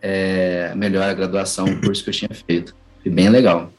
é, 0.00 0.74
melhor 0.74 1.08
a 1.08 1.14
graduação, 1.14 1.64
o 1.64 1.80
curso 1.80 2.04
que 2.04 2.10
eu 2.10 2.14
tinha 2.14 2.30
feito. 2.46 2.74
Foi 3.02 3.10
bem 3.10 3.28
legal. 3.28 3.72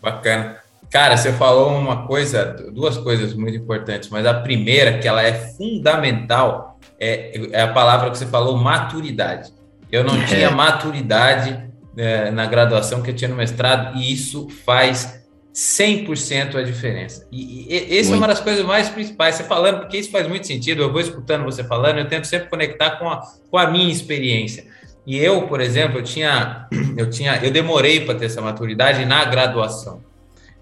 Bacana. 0.00 0.56
Cara, 0.90 1.16
você 1.16 1.32
falou 1.32 1.78
uma 1.78 2.06
coisa, 2.06 2.44
duas 2.70 2.98
coisas 2.98 3.32
muito 3.32 3.56
importantes, 3.56 4.10
mas 4.10 4.26
a 4.26 4.34
primeira, 4.34 4.98
que 4.98 5.08
ela 5.08 5.22
é 5.22 5.32
fundamental, 5.32 6.78
é, 7.00 7.50
é 7.50 7.62
a 7.62 7.72
palavra 7.72 8.10
que 8.10 8.18
você 8.18 8.26
falou, 8.26 8.58
maturidade. 8.58 9.50
Eu 9.90 10.04
não 10.04 10.20
é. 10.20 10.24
tinha 10.26 10.50
maturidade 10.50 11.71
é, 11.96 12.30
na 12.30 12.46
graduação 12.46 13.02
que 13.02 13.10
eu 13.10 13.14
tinha 13.14 13.28
no 13.28 13.36
mestrado, 13.36 13.96
e 13.98 14.12
isso 14.12 14.48
faz 14.64 15.22
100% 15.54 16.56
a 16.56 16.62
diferença. 16.62 17.26
E, 17.30 17.66
e 17.68 17.98
essa 17.98 18.12
é 18.12 18.16
uma 18.16 18.26
das 18.26 18.40
coisas 18.40 18.64
mais 18.64 18.88
principais. 18.88 19.34
Você 19.34 19.44
falando, 19.44 19.80
porque 19.80 19.98
isso 19.98 20.10
faz 20.10 20.26
muito 20.26 20.46
sentido, 20.46 20.82
eu 20.82 20.92
vou 20.92 21.00
escutando 21.00 21.44
você 21.44 21.62
falando, 21.62 21.98
eu 21.98 22.08
tento 22.08 22.26
sempre 22.26 22.48
conectar 22.48 22.92
com 22.92 23.08
a, 23.08 23.20
com 23.50 23.58
a 23.58 23.70
minha 23.70 23.90
experiência. 23.92 24.66
E 25.06 25.18
eu, 25.18 25.48
por 25.48 25.60
exemplo, 25.60 25.98
eu 25.98 26.02
tinha, 26.02 26.66
eu 26.96 27.10
tinha, 27.10 27.40
eu 27.42 27.50
demorei 27.50 28.04
para 28.04 28.14
ter 28.14 28.26
essa 28.26 28.40
maturidade 28.40 29.04
na 29.04 29.24
graduação 29.24 30.00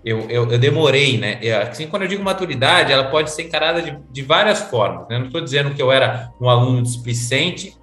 eu, 0.04 0.20
eu, 0.30 0.50
eu, 0.50 0.58
demorei, 0.58 1.18
né? 1.18 1.38
Eu, 1.42 1.60
assim, 1.60 1.86
quando 1.86 2.02
eu 2.02 2.08
digo 2.08 2.24
maturidade, 2.24 2.92
ela 2.92 3.10
pode 3.10 3.30
ser 3.30 3.42
encarada 3.42 3.82
de, 3.82 3.96
de 4.10 4.22
várias 4.22 4.60
formas. 4.62 5.06
Né? 5.08 5.18
Não 5.18 5.26
estou 5.26 5.40
dizendo 5.40 5.74
que 5.74 5.82
eu 5.82 5.92
era 5.92 6.32
um 6.40 6.48
aluno 6.48 6.82
displicente 6.82 7.76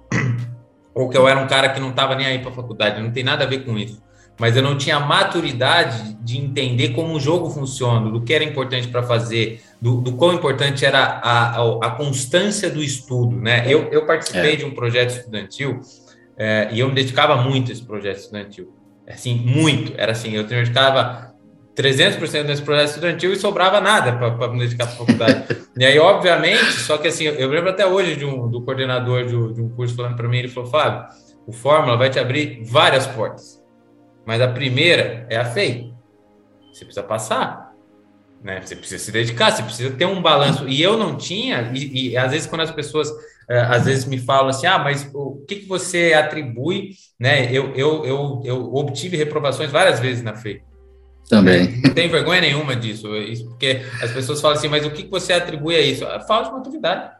ou 0.98 1.08
que 1.08 1.16
eu 1.16 1.28
era 1.28 1.38
um 1.38 1.46
cara 1.46 1.68
que 1.68 1.78
não 1.78 1.90
estava 1.90 2.16
nem 2.16 2.26
aí 2.26 2.40
para 2.40 2.50
a 2.50 2.52
faculdade, 2.52 3.00
não 3.00 3.12
tem 3.12 3.22
nada 3.22 3.44
a 3.44 3.46
ver 3.46 3.64
com 3.64 3.78
isso. 3.78 4.02
Mas 4.36 4.56
eu 4.56 4.62
não 4.62 4.76
tinha 4.76 4.98
maturidade 4.98 6.16
de 6.20 6.38
entender 6.38 6.88
como 6.88 7.14
o 7.14 7.20
jogo 7.20 7.50
funciona, 7.50 8.10
do 8.10 8.20
que 8.20 8.34
era 8.34 8.42
importante 8.42 8.88
para 8.88 9.02
fazer, 9.02 9.62
do, 9.80 10.00
do 10.00 10.12
quão 10.12 10.32
importante 10.32 10.84
era 10.84 10.98
a, 10.98 11.56
a, 11.56 11.86
a, 11.86 11.90
constância 11.92 12.68
do 12.68 12.82
estudo, 12.82 13.36
né? 13.36 13.64
Eu, 13.66 13.88
eu 13.92 14.06
participei 14.06 14.54
é. 14.54 14.56
de 14.56 14.64
um 14.64 14.72
projeto 14.72 15.10
estudantil 15.10 15.80
é, 16.36 16.68
e 16.72 16.80
eu 16.80 16.88
me 16.88 16.94
dedicava 16.94 17.36
muito 17.36 17.70
a 17.70 17.72
esse 17.72 17.84
projeto 17.84 18.18
estudantil. 18.18 18.72
Assim, 19.08 19.34
muito. 19.34 19.92
Era 19.96 20.12
assim, 20.12 20.32
eu 20.32 20.44
dedicava 20.44 21.27
300% 21.78 22.44
nesse 22.44 22.62
projeto 22.62 22.88
estudantil 22.88 23.32
e 23.32 23.36
sobrava 23.36 23.80
nada 23.80 24.12
para 24.12 24.48
me 24.48 24.58
dedicar 24.58 24.86
para 24.86 24.94
a 24.94 24.98
faculdade. 24.98 25.56
e 25.78 25.84
aí, 25.84 25.96
obviamente, 25.96 26.72
só 26.72 26.98
que 26.98 27.06
assim, 27.06 27.24
eu 27.24 27.48
lembro 27.48 27.70
até 27.70 27.86
hoje 27.86 28.16
de 28.16 28.24
um, 28.24 28.50
do 28.50 28.62
coordenador 28.62 29.24
de, 29.24 29.54
de 29.54 29.62
um 29.62 29.68
curso 29.68 29.94
falando 29.94 30.16
para 30.16 30.26
mim, 30.28 30.38
ele 30.38 30.48
falou, 30.48 30.68
Fábio, 30.68 31.06
o 31.46 31.52
Fórmula 31.52 31.96
vai 31.96 32.10
te 32.10 32.18
abrir 32.18 32.64
várias 32.64 33.06
portas, 33.06 33.62
mas 34.26 34.40
a 34.40 34.48
primeira 34.48 35.24
é 35.30 35.36
a 35.36 35.44
FEI. 35.44 35.94
Você 36.72 36.84
precisa 36.84 37.06
passar, 37.06 37.72
né? 38.42 38.60
Você 38.60 38.74
precisa 38.74 39.02
se 39.02 39.12
dedicar, 39.12 39.52
você 39.52 39.62
precisa 39.62 39.90
ter 39.94 40.04
um 40.04 40.20
balanço. 40.20 40.68
E 40.68 40.82
eu 40.82 40.96
não 40.96 41.16
tinha, 41.16 41.70
e, 41.72 42.10
e 42.10 42.16
às 42.16 42.32
vezes 42.32 42.46
quando 42.48 42.62
as 42.62 42.72
pessoas 42.72 43.08
é, 43.48 43.60
às 43.60 43.84
vezes 43.84 44.04
me 44.04 44.18
falam 44.18 44.48
assim, 44.48 44.66
ah, 44.66 44.78
mas 44.78 45.08
o 45.14 45.44
que, 45.46 45.56
que 45.56 45.66
você 45.66 46.12
atribui, 46.12 46.90
né? 47.18 47.50
Eu, 47.52 47.72
eu, 47.74 48.04
eu, 48.04 48.42
eu 48.44 48.74
obtive 48.74 49.16
reprovações 49.16 49.70
várias 49.70 50.00
vezes 50.00 50.22
na 50.22 50.34
FEI. 50.34 50.67
Também. 51.28 51.80
Não 51.82 51.92
tem 51.92 52.08
vergonha 52.08 52.40
nenhuma 52.40 52.74
disso, 52.74 53.14
isso, 53.16 53.46
porque 53.48 53.82
as 54.02 54.10
pessoas 54.10 54.40
falam 54.40 54.56
assim, 54.56 54.68
mas 54.68 54.86
o 54.86 54.90
que 54.90 55.06
você 55.06 55.34
atribui 55.34 55.76
a 55.76 55.80
isso? 55.80 56.06
A 56.06 56.20
falta 56.20 56.48
de 56.48 56.56
maturidade. 56.56 57.18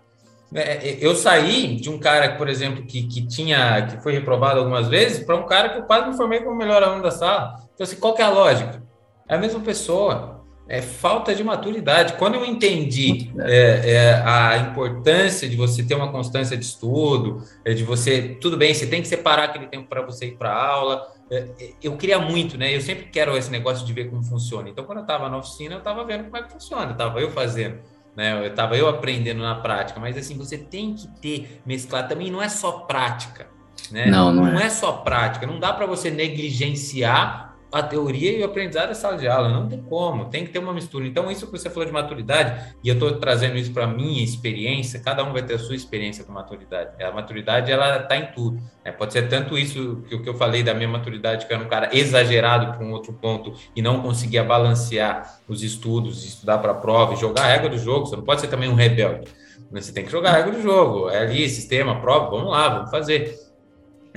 É, 0.55 0.61
é, 0.61 0.99
eu 1.01 1.15
saí 1.15 1.77
de 1.77 1.91
um 1.91 1.99
cara, 1.99 2.37
por 2.37 2.49
exemplo, 2.49 2.83
que, 2.85 3.03
que 3.07 3.27
tinha, 3.27 3.87
que 3.87 4.03
foi 4.03 4.15
reprovado 4.15 4.61
algumas 4.61 4.89
vezes, 4.89 5.25
para 5.25 5.37
um 5.37 5.45
cara 5.45 5.69
que 5.69 5.79
eu 5.79 5.83
quase 5.83 6.09
me 6.09 6.17
formei 6.17 6.41
como 6.41 6.57
melhor 6.57 6.83
aluno 6.83 7.03
da 7.03 7.11
sala. 7.11 7.57
Então, 7.75 7.85
assim, 7.85 7.97
qual 7.97 8.15
que 8.15 8.23
é 8.23 8.25
a 8.25 8.31
lógica? 8.31 8.83
É 9.29 9.35
a 9.35 9.39
mesma 9.39 9.61
pessoa. 9.61 10.39
É 10.67 10.83
falta 10.83 11.35
de 11.35 11.43
maturidade. 11.43 12.15
Quando 12.15 12.35
eu 12.35 12.45
entendi 12.45 13.31
é, 13.41 13.91
é, 13.91 14.23
a 14.23 14.57
importância 14.59 15.49
de 15.49 15.57
você 15.57 15.83
ter 15.83 15.95
uma 15.95 16.13
constância 16.13 16.57
de 16.57 16.65
estudo, 16.65 17.43
é, 17.65 17.73
de 17.73 17.85
você, 17.85 18.37
tudo 18.41 18.57
bem, 18.57 18.75
você 18.75 18.87
tem 18.87 19.01
que 19.01 19.09
separar 19.09 19.45
aquele 19.45 19.67
tempo 19.67 19.89
para 19.89 20.03
você 20.03 20.27
ir 20.27 20.37
para 20.37 20.53
aula. 20.53 21.07
É, 21.31 21.73
eu 21.83 21.97
queria 21.97 22.19
muito, 22.19 22.57
né? 22.57 22.75
Eu 22.75 22.81
sempre 22.81 23.07
quero 23.07 23.37
esse 23.37 23.51
negócio 23.51 23.87
de 23.87 23.93
ver 23.93 24.09
como 24.09 24.23
funciona. 24.23 24.69
Então, 24.69 24.85
quando 24.85 24.99
eu 24.99 25.03
estava 25.03 25.29
na 25.29 25.37
oficina, 25.37 25.75
eu 25.75 25.79
estava 25.79 26.05
vendo 26.05 26.25
como 26.25 26.37
é 26.37 26.43
que 26.43 26.53
funciona, 26.53 26.93
estava 26.93 27.21
eu 27.21 27.31
fazendo 27.31 27.79
né? 28.19 28.37
Eu 28.37 28.49
estava 28.49 28.77
eu 28.77 28.89
aprendendo 28.89 29.41
na 29.41 29.55
prática, 29.55 30.01
mas 30.01 30.17
assim, 30.17 30.37
você 30.37 30.59
tem 30.59 30.93
que 30.93 31.07
ter, 31.21 31.63
mesclar 31.65 32.09
também, 32.09 32.33
não 32.33 32.43
é 32.43 32.49
só 32.49 32.81
prática, 32.81 33.47
né? 33.93 34.07
Não, 34.07 34.33
não, 34.33 34.45
não 34.45 34.59
é. 34.59 34.67
é 34.67 34.71
só 34.71 34.91
prática, 34.91 35.47
não 35.47 35.61
dá 35.61 35.73
para 35.73 35.87
você 35.87 36.11
negligenciar 36.11 37.48
a 37.71 37.83
teoria 37.83 38.39
e 38.39 38.43
o 38.43 38.47
aprendizado 38.47 38.89
da 38.89 38.95
sala 38.95 39.17
de 39.17 39.29
aula. 39.29 39.49
Não 39.49 39.69
tem 39.69 39.81
como, 39.83 40.25
tem 40.27 40.45
que 40.45 40.51
ter 40.51 40.59
uma 40.59 40.73
mistura. 40.73 41.07
Então, 41.07 41.31
isso 41.31 41.47
que 41.47 41.53
você 41.53 41.69
falou 41.69 41.85
de 41.85 41.93
maturidade, 41.93 42.75
e 42.83 42.89
eu 42.89 42.95
estou 42.95 43.13
trazendo 43.19 43.57
isso 43.57 43.73
para 43.73 43.85
a 43.85 43.87
minha 43.87 44.23
experiência, 44.23 45.01
cada 45.01 45.23
um 45.25 45.33
vai 45.33 45.43
ter 45.43 45.55
a 45.55 45.59
sua 45.59 45.77
experiência 45.77 46.25
com 46.25 46.33
maturidade. 46.33 47.03
A 47.03 47.13
maturidade, 47.13 47.71
ela 47.71 47.99
está 47.99 48.17
em 48.17 48.27
tudo. 48.33 48.61
Né? 48.85 48.93
Pode 48.93 49.13
ser 49.13 49.29
tanto 49.29 49.57
isso 49.59 50.03
que 50.09 50.15
o 50.15 50.23
que 50.23 50.29
eu 50.29 50.35
falei 50.35 50.63
da 50.63 50.75
minha 50.75 50.89
maturidade, 50.89 51.47
que 51.47 51.53
era 51.53 51.63
um 51.63 51.69
cara 51.69 51.91
exagerado 51.93 52.77
para 52.77 52.85
um 52.85 52.93
outro 52.93 53.13
ponto 53.13 53.55
e 53.77 53.83
não 53.83 54.01
conseguia 54.01 54.43
balancear 54.43 55.41
os 55.47 55.63
estudos, 55.63 56.25
estudar 56.25 56.59
para 56.59 56.73
a 56.73 56.75
prova 56.75 57.15
e 57.15 57.17
jogar 57.17 57.43
a 57.43 57.49
regra 57.49 57.69
do 57.69 57.79
jogo. 57.79 58.07
Você 58.07 58.17
não 58.17 58.25
pode 58.25 58.41
ser 58.41 58.49
também 58.49 58.69
um 58.69 58.75
rebelde. 58.75 59.29
Você 59.71 59.93
tem 59.93 60.05
que 60.05 60.11
jogar 60.11 60.31
a 60.31 60.37
regra 60.37 60.53
do 60.53 60.63
jogo. 60.63 61.11
É 61.11 61.19
ali, 61.19 61.49
sistema, 61.49 62.01
prova, 62.01 62.31
vamos 62.31 62.51
lá, 62.51 62.69
vamos 62.69 62.91
fazer. 62.91 63.48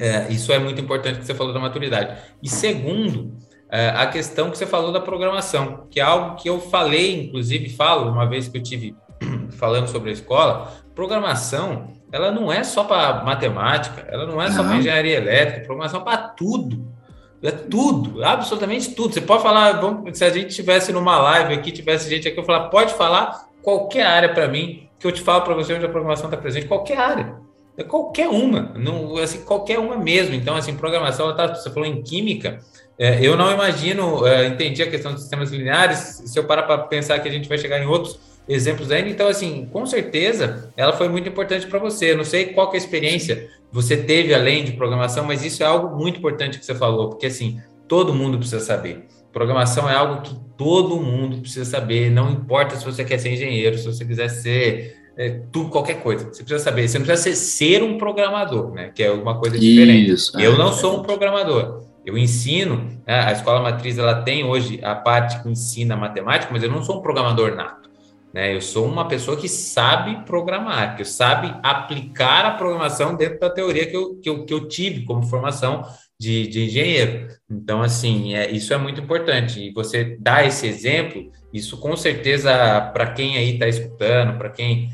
É, 0.02 0.34
isso 0.34 0.52
é 0.52 0.58
muito 0.58 0.82
importante 0.82 1.20
que 1.20 1.26
você 1.28 1.36
falou 1.36 1.54
da 1.54 1.60
maturidade. 1.60 2.18
E 2.42 2.50
segundo, 2.50 3.38
é, 3.70 3.90
a 3.90 4.08
questão 4.08 4.50
que 4.50 4.58
você 4.58 4.66
falou 4.66 4.92
da 4.92 5.00
programação, 5.00 5.86
que 5.92 6.00
é 6.00 6.04
algo 6.04 6.38
que 6.38 6.50
eu 6.50 6.60
falei, 6.60 7.26
inclusive 7.26 7.70
falo 7.70 8.12
uma 8.12 8.26
vez 8.28 8.48
que 8.48 8.58
eu 8.58 8.64
tive 8.64 8.96
falando 9.60 9.88
sobre 9.88 10.10
a 10.10 10.14
escola, 10.14 10.74
programação, 10.96 11.92
ela 12.12 12.32
não 12.32 12.52
é 12.52 12.64
só 12.64 12.84
para 12.84 13.24
matemática, 13.24 14.04
ela 14.10 14.26
não 14.26 14.42
é 14.42 14.50
só 14.50 14.64
para 14.64 14.78
engenharia 14.78 15.18
elétrica, 15.18 15.68
programação 15.68 16.02
é 16.02 16.04
para 16.04 16.18
tudo. 16.18 16.92
É 17.44 17.52
tudo, 17.52 18.24
absolutamente 18.24 18.96
tudo. 18.96 19.14
Você 19.14 19.22
pode 19.22 19.44
falar, 19.44 19.74
vamos, 19.74 20.18
se 20.18 20.26
a 20.26 20.32
gente 20.32 20.56
tivesse 20.56 20.92
numa 20.92 21.20
live 21.20 21.54
aqui, 21.54 21.72
tivesse 21.72 22.10
gente 22.10 22.28
aqui, 22.28 22.40
eu 22.40 22.44
falar, 22.44 22.70
pode 22.70 22.96
falar 22.96 23.50
qualquer 23.62 24.08
área 24.08 24.34
para 24.34 24.48
mim, 24.48 24.90
que 24.98 25.06
eu 25.06 25.12
te 25.12 25.22
falo 25.22 25.44
para 25.44 25.54
você 25.54 25.76
onde 25.76 25.86
a 25.86 25.90
programação 25.90 26.26
está 26.26 26.38
presente, 26.38 26.68
qualquer 26.68 26.98
área. 26.98 27.51
É 27.78 27.84
qualquer 27.84 28.28
uma, 28.28 28.74
não, 28.76 29.18
assim, 29.18 29.42
qualquer 29.44 29.80
uma 29.80 29.98
mesmo. 29.98 30.36
Então, 30.36 30.56
assim, 30.56 30.76
programação, 30.76 31.36
tá, 31.36 31.48
você 31.48 31.70
falou 31.70 31.88
em 31.88 32.02
química, 32.02 32.60
é, 33.00 33.26
eu 33.26 33.36
não 33.36 33.52
imagino, 33.52 34.28
é, 34.28 34.46
entendi 34.48 34.84
a 34.84 34.90
questão 34.90 35.12
dos 35.12 35.22
sistemas 35.22 35.52
lineares, 35.52 36.22
se 36.26 36.38
eu 36.38 36.44
parar 36.44 36.64
para 36.64 36.78
pensar 36.80 37.20
que 37.20 37.28
a 37.28 37.32
gente 37.32 37.50
vai 37.50 37.58
chegar 37.58 37.82
em 37.82 37.86
outros 37.86 38.20
exemplos 38.48 38.92
ainda, 38.92 39.10
então, 39.10 39.28
assim, 39.28 39.68
com 39.72 39.86
certeza, 39.86 40.72
ela 40.76 40.94
foi 40.94 41.08
muito 41.08 41.30
importante 41.30 41.66
para 41.68 41.80
você. 41.80 42.12
Eu 42.12 42.18
não 42.18 42.24
sei 42.24 42.48
qual 42.48 42.70
que 42.70 42.76
é 42.76 42.80
a 42.80 42.84
experiência 42.84 43.50
você 43.72 43.96
teve 43.96 44.34
além 44.34 44.64
de 44.64 44.74
programação, 44.74 45.26
mas 45.26 45.44
isso 45.44 45.64
é 45.64 45.66
algo 45.66 45.98
muito 45.98 46.20
importante 46.20 46.60
que 46.60 46.66
você 46.66 46.76
falou, 46.76 47.10
porque, 47.10 47.26
assim, 47.26 47.62
todo 47.88 48.14
mundo 48.14 48.38
precisa 48.38 48.60
saber. 48.60 49.06
Programação 49.32 49.90
é 49.90 49.96
algo 49.96 50.22
que 50.22 50.36
todo 50.58 51.00
mundo 51.00 51.38
precisa 51.38 51.66
saber, 51.66 52.12
não 52.12 52.30
importa 52.30 52.76
se 52.76 52.84
você 52.84 53.04
quer 53.04 53.18
ser 53.18 53.32
engenheiro, 53.32 53.78
se 53.78 53.86
você 53.86 54.04
quiser 54.04 54.30
ser 54.30 55.01
é, 55.22 55.42
tudo, 55.52 55.70
qualquer 55.70 56.02
coisa. 56.02 56.26
Você 56.26 56.44
precisa 56.44 56.64
saber. 56.64 56.88
Você 56.88 56.98
não 56.98 57.06
precisa 57.06 57.36
ser, 57.36 57.36
ser 57.36 57.84
um 57.84 57.96
programador, 58.00 58.74
né? 58.74 58.90
Que 58.90 59.04
é 59.04 59.12
uma 59.12 59.40
coisa 59.40 59.60
diferente. 59.60 60.12
Isso, 60.12 60.40
eu 60.40 60.56
é, 60.56 60.58
não 60.58 60.74
sou 60.74 61.00
um 61.00 61.04
programador. 61.04 61.86
Eu 62.04 62.18
ensino, 62.18 63.00
né? 63.06 63.20
a 63.20 63.32
escola 63.32 63.62
matriz 63.62 64.00
ela 64.00 64.24
tem 64.24 64.44
hoje 64.44 64.80
a 64.82 64.96
parte 64.96 65.44
que 65.44 65.48
ensina 65.48 65.96
matemática, 65.96 66.52
mas 66.52 66.64
eu 66.64 66.72
não 66.72 66.84
sou 66.84 66.98
um 66.98 67.02
programador 67.04 67.56
nato. 67.56 67.88
Né? 68.34 68.56
Eu 68.56 68.62
sou 68.62 68.88
uma 68.88 69.08
pessoa 69.08 69.38
que 69.38 69.48
sabe 69.48 70.26
programar, 70.26 70.98
que 70.98 71.06
sabe 71.06 71.54
aplicar 71.62 72.46
a 72.46 72.52
programação 72.52 73.16
dentro 73.16 73.40
da 73.40 73.50
teoria 73.52 73.86
que 73.86 73.96
eu, 73.96 74.16
que 74.16 74.28
eu, 74.28 74.44
que 74.44 74.54
eu 74.54 74.68
tive 74.68 75.06
como 75.06 75.22
formação 75.22 75.84
de, 76.20 76.48
de 76.48 76.66
engenheiro. 76.66 77.28
Então, 77.48 77.84
assim, 77.84 78.34
é, 78.34 78.50
isso 78.50 78.74
é 78.74 78.78
muito 78.78 79.00
importante. 79.00 79.60
E 79.60 79.72
você 79.72 80.18
dá 80.20 80.44
esse 80.44 80.66
exemplo, 80.66 81.30
isso 81.54 81.78
com 81.78 81.96
certeza, 81.96 82.52
para 82.92 83.12
quem 83.12 83.38
aí 83.38 83.54
está 83.54 83.68
escutando, 83.68 84.40
para 84.40 84.50
quem 84.50 84.90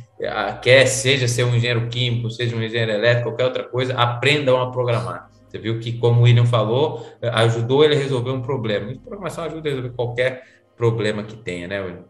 quer, 0.62 0.86
seja 0.88 1.28
ser 1.28 1.44
um 1.44 1.56
engenheiro 1.56 1.88
químico, 1.90 2.30
seja 2.30 2.56
um 2.56 2.62
engenheiro 2.62 2.92
elétrico, 2.92 3.30
qualquer 3.30 3.46
outra 3.46 3.64
coisa, 3.64 3.94
aprendam 3.94 4.60
a 4.62 4.72
programar. 4.72 5.30
Você 5.48 5.58
viu 5.60 5.80
que, 5.80 5.94
como 5.94 6.22
o 6.22 6.24
William 6.24 6.46
falou, 6.46 7.08
ajudou 7.22 7.84
ele 7.84 7.96
a 7.96 7.98
resolver 7.98 8.32
um 8.32 8.42
problema. 8.42 8.92
E 8.92 8.98
programação 8.98 9.46
ajuda 9.46 9.70
a 9.70 9.72
resolver 9.72 9.96
qualquer 9.96 10.44
problema 10.76 11.24
que 11.24 11.36
tenha, 11.36 11.68
né, 11.68 11.82
William? 11.82 12.06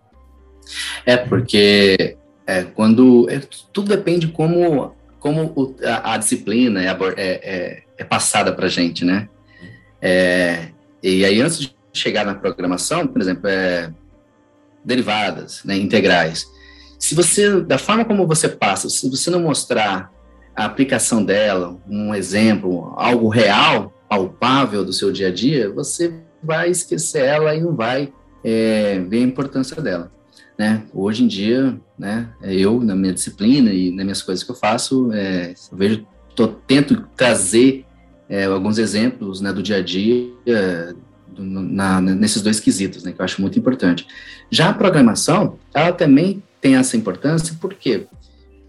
É, 1.05 1.17
porque 1.17 2.17
é, 2.45 2.63
quando. 2.63 3.29
É, 3.29 3.39
tudo 3.71 3.95
depende 3.95 4.27
como, 4.29 4.95
como 5.19 5.53
o, 5.55 5.75
a, 5.83 6.13
a, 6.13 6.17
disciplina 6.17 6.83
é, 6.83 6.87
é, 6.87 6.95
é, 7.17 7.83
é 7.97 8.03
passada 8.03 8.51
para 8.51 8.65
a 8.65 8.69
gente, 8.69 9.05
né? 9.05 9.29
É, 10.01 10.69
e 11.03 11.23
aí, 11.23 11.39
antes 11.39 11.59
de 11.59 11.75
chegar 11.93 12.25
na 12.25 12.35
programação, 12.35 13.05
por 13.05 13.21
exemplo, 13.21 13.47
é, 13.47 13.91
derivadas, 14.83 15.63
né, 15.63 15.75
integrais 15.77 16.47
se 16.99 17.15
você, 17.15 17.61
da 17.61 17.77
forma 17.77 18.05
como 18.05 18.27
você 18.27 18.49
passa, 18.49 18.89
se 18.89 19.09
você 19.09 19.29
não 19.29 19.41
mostrar 19.41 20.11
a 20.55 20.65
aplicação 20.65 21.23
dela, 21.23 21.77
um 21.87 22.13
exemplo, 22.15 22.93
algo 22.97 23.29
real, 23.29 23.93
palpável 24.09 24.83
do 24.83 24.91
seu 24.91 25.11
dia 25.11 25.27
a 25.27 25.31
dia, 25.31 25.69
você 25.69 26.13
vai 26.41 26.69
esquecer 26.69 27.23
ela 27.23 27.53
e 27.55 27.61
não 27.61 27.75
vai 27.75 28.11
é, 28.43 28.99
ver 28.99 29.17
a 29.17 29.27
importância 29.27 29.79
dela. 29.81 30.11
Né? 30.57 30.83
Hoje 30.91 31.23
em 31.23 31.27
dia, 31.27 31.79
né, 31.97 32.29
eu, 32.41 32.79
na 32.79 32.95
minha 32.95 33.13
disciplina 33.13 33.71
e 33.71 33.91
nas 33.91 34.03
minhas 34.03 34.21
coisas 34.23 34.43
que 34.43 34.49
eu 34.49 34.55
faço, 34.55 35.11
é, 35.13 35.53
eu 35.71 35.77
vejo, 35.77 36.07
tô, 36.35 36.47
tento 36.47 37.07
trazer 37.15 37.85
é, 38.27 38.45
alguns 38.45 38.79
exemplos 38.79 39.39
né, 39.39 39.53
do 39.53 39.61
dia 39.61 39.77
a 39.77 39.83
dia 39.83 40.31
do, 41.27 41.43
na, 41.43 42.01
nesses 42.01 42.41
dois 42.41 42.59
quesitos, 42.59 43.03
né, 43.03 43.11
que 43.11 43.21
eu 43.21 43.25
acho 43.25 43.39
muito 43.39 43.59
importante. 43.59 44.07
Já 44.49 44.69
a 44.69 44.73
programação, 44.73 45.59
ela 45.73 45.91
também 45.91 46.41
tem 46.61 46.75
essa 46.75 46.97
importância, 46.97 47.55
porque 47.59 48.07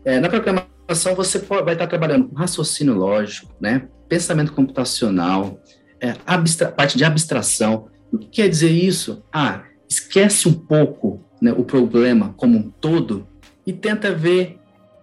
é, 0.05 0.20
na 0.20 0.29
programação 0.29 1.14
você 1.14 1.38
vai 1.38 1.74
estar 1.74 1.87
trabalhando 1.87 2.29
com 2.29 2.37
raciocínio 2.37 2.94
lógico, 2.94 3.55
né, 3.61 3.88
pensamento 4.09 4.53
computacional, 4.53 5.61
é, 6.01 6.14
abstra 6.27 6.70
parte 6.70 6.96
de 6.96 7.05
abstração. 7.05 7.88
O 8.12 8.18
que 8.18 8.27
quer 8.27 8.48
dizer 8.48 8.70
isso? 8.70 9.22
Ah, 9.33 9.64
esquece 9.88 10.48
um 10.48 10.53
pouco 10.53 11.24
né, 11.40 11.53
o 11.53 11.64
problema 11.64 12.35
como 12.37 12.59
um 12.59 12.70
todo 12.70 13.27
e 13.66 13.72
tenta 13.72 14.14
ver 14.14 14.59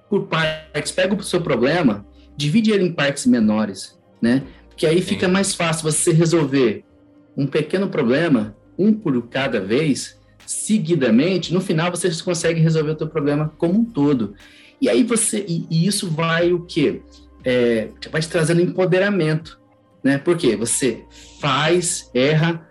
por 0.10 0.28
partes. 0.28 0.92
Pega 0.92 1.14
o 1.14 1.24
seu 1.24 1.42
problema, 1.42 2.06
divide 2.36 2.72
ele 2.72 2.86
em 2.86 2.94
partes 2.94 3.26
menores, 3.26 3.98
né? 4.22 4.44
Porque 4.70 4.86
aí 4.86 5.02
fica 5.02 5.28
mais 5.28 5.54
fácil 5.54 5.90
você 5.90 6.12
resolver 6.12 6.84
um 7.38 7.48
pequeno 7.48 7.90
problema, 7.90 8.56
um 8.78 8.94
por 8.94 9.28
cada 9.28 9.60
vez, 9.62 10.20
seguidamente, 10.46 11.54
no 11.54 11.62
final 11.62 11.92
você 11.92 12.10
consegue 12.24 12.60
resolver 12.60 12.92
o 12.92 12.96
teu 12.96 13.08
problema 13.08 13.54
como 13.58 13.80
um 13.80 13.86
todo. 13.86 14.36
E 14.80 14.90
aí 14.90 15.04
você, 15.04 15.46
e, 15.48 15.66
e 15.70 15.88
isso 15.88 16.10
vai 16.10 16.52
o 16.52 16.62
quê? 16.62 17.02
É, 17.44 17.90
vai 18.12 18.22
te 18.22 18.30
trazendo 18.30 18.62
empoderamento, 18.62 19.60
né? 20.04 20.18
Porque 20.18 20.56
você 20.56 21.04
faz, 21.40 22.10
erra, 22.14 22.68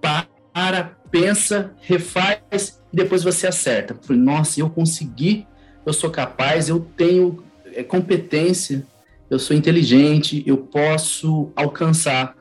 para, 0.00 0.96
pensa, 1.10 1.74
refaz, 1.80 2.80
e 2.92 2.96
depois 2.96 3.22
você 3.22 3.46
acerta. 3.46 3.98
Nossa, 4.14 4.60
eu 4.60 4.68
consegui, 4.68 5.46
eu 5.86 5.92
sou 5.92 6.10
capaz, 6.10 6.68
eu 6.68 6.80
tenho 6.96 7.42
é, 7.72 7.82
competência, 7.82 8.86
eu 9.28 9.38
sou 9.38 9.56
inteligente, 9.56 10.42
eu 10.46 10.58
posso 10.58 11.50
alcançar. 11.54 12.36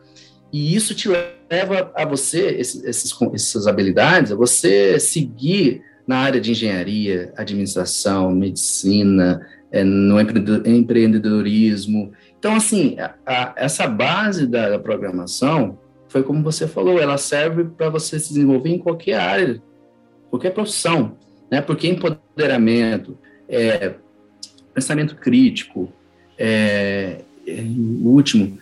E 0.52 0.76
isso 0.76 0.96
te 0.96 1.08
leva 1.08 1.39
a 1.96 2.06
você, 2.06 2.48
esses, 2.58 2.84
esses, 2.84 3.16
essas 3.34 3.68
habilidades, 3.68 4.32
a 4.32 4.36
você 4.36 5.00
seguir 5.00 5.82
na 6.08 6.18
área 6.18 6.42
de 6.42 6.52
engenharia, 6.52 7.34
administração, 7.38 8.32
medicina, 8.32 9.46
é, 9.72 9.84
no 9.84 10.20
empreendedorismo. 10.20 12.12
Então, 12.38 12.56
assim, 12.56 12.98
a, 13.00 13.14
a, 13.26 13.54
essa 13.56 13.88
base 13.88 14.48
da, 14.48 14.70
da, 14.70 14.80
programação 14.80 15.78
foi 16.08 16.24
como 16.24 16.42
você 16.42 16.68
falou, 16.68 17.00
ela 17.00 17.18
serve 17.18 17.66
para 17.66 17.90
você 17.90 18.20
se 18.20 18.30
desenvolver 18.30 18.70
em 18.70 18.80
qualquer 18.80 19.20
área, 19.20 19.62
qualquer 20.32 20.52
profissão, 20.52 21.16
né? 21.52 21.62
Porque 21.62 21.88
empoderamento, 21.88 23.16
é, 23.48 23.94
pensamento 24.74 25.16
crítico, 25.16 25.94
é, 26.38 27.22
é, 27.46 27.62
o 27.62 28.08
último, 28.08 28.58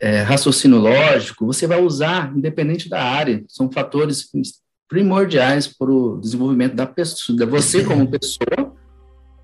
é, 0.00 0.22
raciocínio 0.22 0.78
lógico, 0.78 1.46
você 1.46 1.66
vai 1.66 1.80
usar 1.80 2.32
independente 2.34 2.88
da 2.88 3.02
área. 3.02 3.44
São 3.46 3.70
fatores 3.70 4.28
primordiais 4.88 5.66
para 5.66 5.90
o 5.90 6.18
desenvolvimento 6.18 6.74
da 6.74 6.86
pessoa, 6.86 7.36
de 7.36 7.44
você 7.44 7.84
como 7.84 8.10
pessoa, 8.10 8.74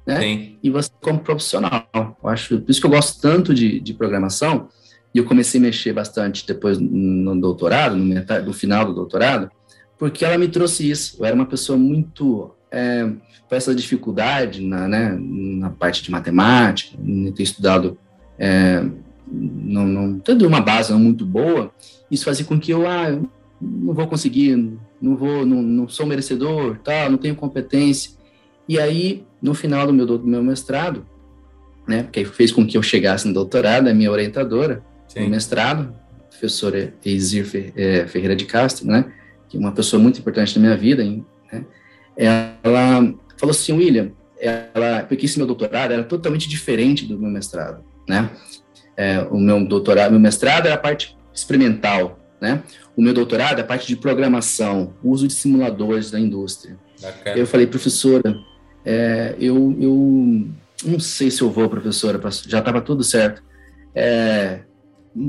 né? 0.06 0.20
Sim. 0.20 0.58
E 0.62 0.70
você 0.70 0.90
como 1.00 1.20
profissional. 1.20 1.88
Eu 1.94 2.28
acho, 2.28 2.60
por 2.60 2.70
isso 2.70 2.80
que 2.80 2.86
eu 2.86 2.90
gosto 2.90 3.20
tanto 3.20 3.54
de, 3.54 3.78
de 3.80 3.94
programação, 3.94 4.68
e 5.14 5.18
eu 5.18 5.24
comecei 5.24 5.58
a 5.58 5.62
mexer 5.62 5.92
bastante 5.92 6.46
depois 6.46 6.78
no 6.78 7.40
doutorado, 7.40 7.96
no, 7.96 8.04
metade, 8.04 8.44
no 8.44 8.52
final 8.52 8.84
do 8.84 8.94
doutorado, 8.94 9.50
porque 9.98 10.24
ela 10.24 10.36
me 10.36 10.48
trouxe 10.48 10.90
isso. 10.90 11.16
Eu 11.18 11.24
era 11.24 11.34
uma 11.34 11.46
pessoa 11.46 11.78
muito 11.78 12.50
é, 12.70 13.10
com 13.48 13.54
essa 13.54 13.74
dificuldade 13.74 14.60
na, 14.60 14.86
né, 14.86 15.16
na 15.18 15.70
parte 15.70 16.02
de 16.02 16.10
matemática, 16.10 16.96
não 16.98 17.32
ter 17.32 17.44
estudado, 17.44 17.96
é, 18.38 18.84
não, 19.26 19.86
não 19.86 20.18
tendo 20.18 20.46
uma 20.46 20.60
base 20.60 20.92
não 20.92 21.00
muito 21.00 21.26
boa, 21.26 21.72
isso 22.10 22.24
fazia 22.24 22.44
com 22.44 22.58
que 22.58 22.70
eu, 22.70 22.86
ah, 22.86 23.18
não 23.60 23.94
vou 23.94 24.06
conseguir, 24.06 24.56
não 25.00 25.16
vou, 25.16 25.44
não, 25.44 25.62
não 25.62 25.88
sou 25.88 26.06
merecedor, 26.06 26.78
tal, 26.84 27.10
não 27.10 27.18
tenho 27.18 27.34
competência. 27.34 28.12
E 28.68 28.78
aí, 28.78 29.24
no 29.40 29.54
final 29.54 29.86
do 29.86 29.92
meu, 29.92 30.06
do 30.06 30.26
meu 30.26 30.42
mestrado, 30.42 31.06
né, 31.86 32.08
que 32.10 32.24
fez 32.24 32.50
com 32.50 32.66
que 32.66 32.76
eu 32.76 32.82
chegasse 32.82 33.26
no 33.28 33.34
doutorado, 33.34 33.88
a 33.88 33.94
minha 33.94 34.10
orientadora 34.10 34.82
Sim. 35.06 35.24
no 35.24 35.30
mestrado, 35.30 35.94
professora 36.28 36.92
Eizir 37.04 37.72
é, 37.76 38.06
Ferreira 38.06 38.34
de 38.34 38.44
Castro, 38.44 38.86
né, 38.86 39.12
que 39.48 39.56
é 39.56 39.60
uma 39.60 39.72
pessoa 39.72 40.02
muito 40.02 40.18
importante 40.18 40.58
na 40.58 40.66
minha 40.66 40.76
vida, 40.76 41.04
né, 41.04 41.64
ela 42.16 43.14
falou 43.36 43.52
assim, 43.52 43.72
William, 43.72 44.10
ela, 44.38 45.04
porque 45.04 45.26
esse 45.26 45.38
meu 45.38 45.46
doutorado 45.46 45.92
era 45.92 46.02
totalmente 46.02 46.48
diferente 46.48 47.06
do 47.06 47.18
meu 47.18 47.30
mestrado, 47.30 47.84
né, 48.08 48.30
é, 48.96 49.20
o 49.30 49.38
meu 49.38 49.64
doutorado, 49.66 50.10
meu 50.10 50.20
mestrado 50.20 50.66
era 50.66 50.74
a 50.74 50.78
parte 50.78 51.16
experimental, 51.32 52.18
né, 52.40 52.62
o 52.96 53.02
meu 53.02 53.12
doutorado 53.12 53.58
é 53.58 53.62
a 53.62 53.66
parte 53.66 53.86
de 53.86 53.96
programação, 53.96 54.94
uso 55.02 55.26
de 55.26 55.34
simuladores 55.34 56.10
da 56.10 56.18
indústria. 56.18 56.78
Bacana. 57.00 57.36
Eu 57.36 57.46
falei, 57.46 57.66
professora, 57.66 58.34
é, 58.84 59.34
eu, 59.38 59.76
eu 59.78 60.48
não 60.84 60.98
sei 60.98 61.30
se 61.30 61.42
eu 61.42 61.50
vou, 61.50 61.68
professora, 61.68 62.20
já 62.46 62.58
estava 62.58 62.80
tudo 62.80 63.04
certo. 63.04 63.42
É, 63.94 64.60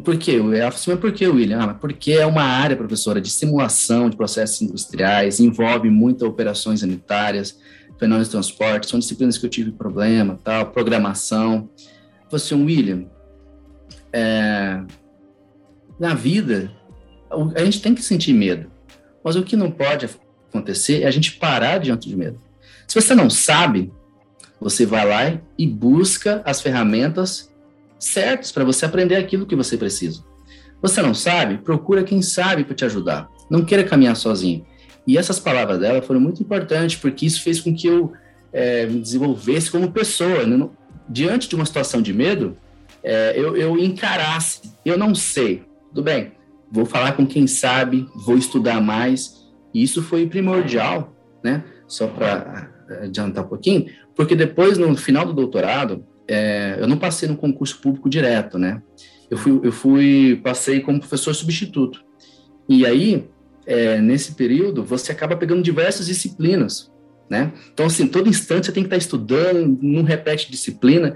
por 0.03 0.17
quê? 0.17 0.35
Ela 0.35 0.49
falou 0.49 0.67
assim, 0.67 0.91
mas 0.91 0.99
por 0.99 1.11
que, 1.13 1.27
William? 1.27 1.59
Ah, 1.59 1.73
porque 1.73 2.11
é 2.11 2.25
uma 2.25 2.43
área, 2.43 2.75
professora, 2.75 3.21
de 3.21 3.29
simulação 3.29 4.09
de 4.09 4.17
processos 4.17 4.61
industriais, 4.61 5.39
envolve 5.39 5.89
muitas 5.89 6.27
operações 6.27 6.81
sanitárias, 6.81 7.57
fenômenos 7.97 8.27
de 8.27 8.31
transporte, 8.31 8.89
são 8.89 8.99
disciplinas 8.99 9.37
que 9.37 9.45
eu 9.45 9.49
tive 9.49 9.71
problema, 9.71 10.37
tal, 10.43 10.67
programação. 10.67 11.69
Falei 12.29 12.45
assim, 12.45 12.65
William, 12.65 13.05
é, 14.17 14.81
na 15.99 16.15
vida, 16.15 16.71
a 17.55 17.63
gente 17.63 17.81
tem 17.81 17.93
que 17.93 18.01
sentir 18.01 18.33
medo, 18.33 18.71
mas 19.23 19.35
o 19.35 19.43
que 19.43 19.55
não 19.55 19.69
pode 19.69 20.09
acontecer 20.49 21.03
é 21.03 21.07
a 21.07 21.11
gente 21.11 21.33
parar 21.33 21.77
diante 21.77 22.09
de 22.09 22.15
medo. 22.15 22.39
Se 22.87 22.99
você 22.99 23.13
não 23.13 23.29
sabe, 23.29 23.93
você 24.59 24.87
vai 24.87 25.07
lá 25.07 25.39
e 25.55 25.67
busca 25.67 26.41
as 26.45 26.61
ferramentas 26.61 27.53
certas 27.99 28.51
para 28.51 28.63
você 28.63 28.85
aprender 28.85 29.15
aquilo 29.15 29.45
que 29.45 29.55
você 29.55 29.77
precisa. 29.77 30.23
Você 30.81 30.99
não 31.01 31.13
sabe? 31.13 31.59
Procura 31.59 32.03
quem 32.03 32.21
sabe 32.21 32.63
para 32.63 32.75
te 32.75 32.85
ajudar. 32.85 33.29
Não 33.49 33.63
queira 33.63 33.83
caminhar 33.83 34.15
sozinho. 34.15 34.65
E 35.05 35.17
essas 35.17 35.39
palavras 35.39 35.79
dela 35.79 36.01
foram 36.01 36.19
muito 36.19 36.41
importantes, 36.41 36.97
porque 36.97 37.25
isso 37.25 37.41
fez 37.41 37.59
com 37.59 37.73
que 37.75 37.87
eu 37.87 38.13
é, 38.51 38.85
me 38.87 38.99
desenvolvesse 38.99 39.69
como 39.69 39.91
pessoa. 39.91 40.45
Né? 40.45 40.69
Diante 41.07 41.47
de 41.47 41.55
uma 41.55 41.65
situação 41.65 42.01
de 42.01 42.13
medo, 42.13 42.57
é, 43.07 43.33
eu, 43.39 43.55
eu 43.55 43.77
encarasse. 43.79 44.61
Eu 44.85 44.97
não 44.97 45.15
sei. 45.15 45.63
Tudo 45.89 46.03
bem, 46.03 46.33
vou 46.69 46.85
falar 46.85 47.13
com 47.13 47.25
quem 47.25 47.47
sabe, 47.47 48.05
vou 48.13 48.37
estudar 48.37 48.81
mais. 48.81 49.47
E 49.73 49.81
isso 49.81 50.03
foi 50.03 50.27
primordial, 50.27 51.15
né? 51.41 51.63
Só 51.87 52.07
para 52.07 52.69
adiantar 53.01 53.45
um 53.45 53.47
pouquinho, 53.47 53.87
porque 54.15 54.35
depois, 54.35 54.77
no 54.77 54.95
final 54.97 55.25
do 55.25 55.33
doutorado, 55.33 56.05
é, 56.27 56.77
eu 56.79 56.87
não 56.87 56.97
passei 56.97 57.29
no 57.29 57.37
concurso 57.37 57.79
público 57.79 58.09
direto, 58.09 58.57
né? 58.57 58.81
Eu 59.29 59.37
fui, 59.37 59.59
eu 59.63 59.71
fui, 59.71 60.41
passei 60.43 60.81
como 60.81 60.99
professor 60.99 61.33
substituto. 61.33 62.03
E 62.67 62.85
aí, 62.85 63.29
é, 63.65 63.99
nesse 63.99 64.35
período, 64.35 64.83
você 64.83 65.11
acaba 65.11 65.37
pegando 65.37 65.61
diversas 65.61 66.07
disciplinas, 66.07 66.91
né? 67.29 67.53
Então, 67.73 67.85
assim, 67.85 68.07
todo 68.07 68.29
instante 68.29 68.65
você 68.65 68.71
tem 68.71 68.83
que 68.83 68.87
estar 68.87 68.97
estudando, 68.97 69.77
não 69.81 70.03
repete 70.03 70.51
disciplina. 70.51 71.13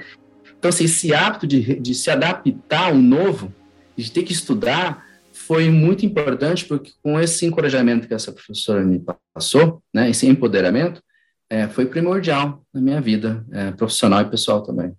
Então, 0.61 0.69
assim, 0.69 0.83
esse 0.83 1.11
hábito 1.11 1.47
de, 1.47 1.79
de 1.79 1.95
se 1.95 2.11
adaptar 2.11 2.89
ao 2.89 2.95
novo, 2.95 3.51
de 3.97 4.11
ter 4.11 4.21
que 4.21 4.31
estudar, 4.31 5.03
foi 5.33 5.71
muito 5.71 6.05
importante, 6.05 6.65
porque 6.65 6.91
com 7.01 7.19
esse 7.19 7.47
encorajamento 7.47 8.07
que 8.07 8.13
essa 8.13 8.31
professora 8.31 8.83
me 8.83 9.03
passou, 9.33 9.81
né, 9.91 10.11
esse 10.11 10.27
empoderamento, 10.27 11.01
é, 11.49 11.67
foi 11.67 11.87
primordial 11.87 12.61
na 12.71 12.79
minha 12.79 13.01
vida, 13.01 13.43
é, 13.51 13.71
profissional 13.71 14.21
e 14.21 14.25
pessoal 14.25 14.61
também. 14.61 14.93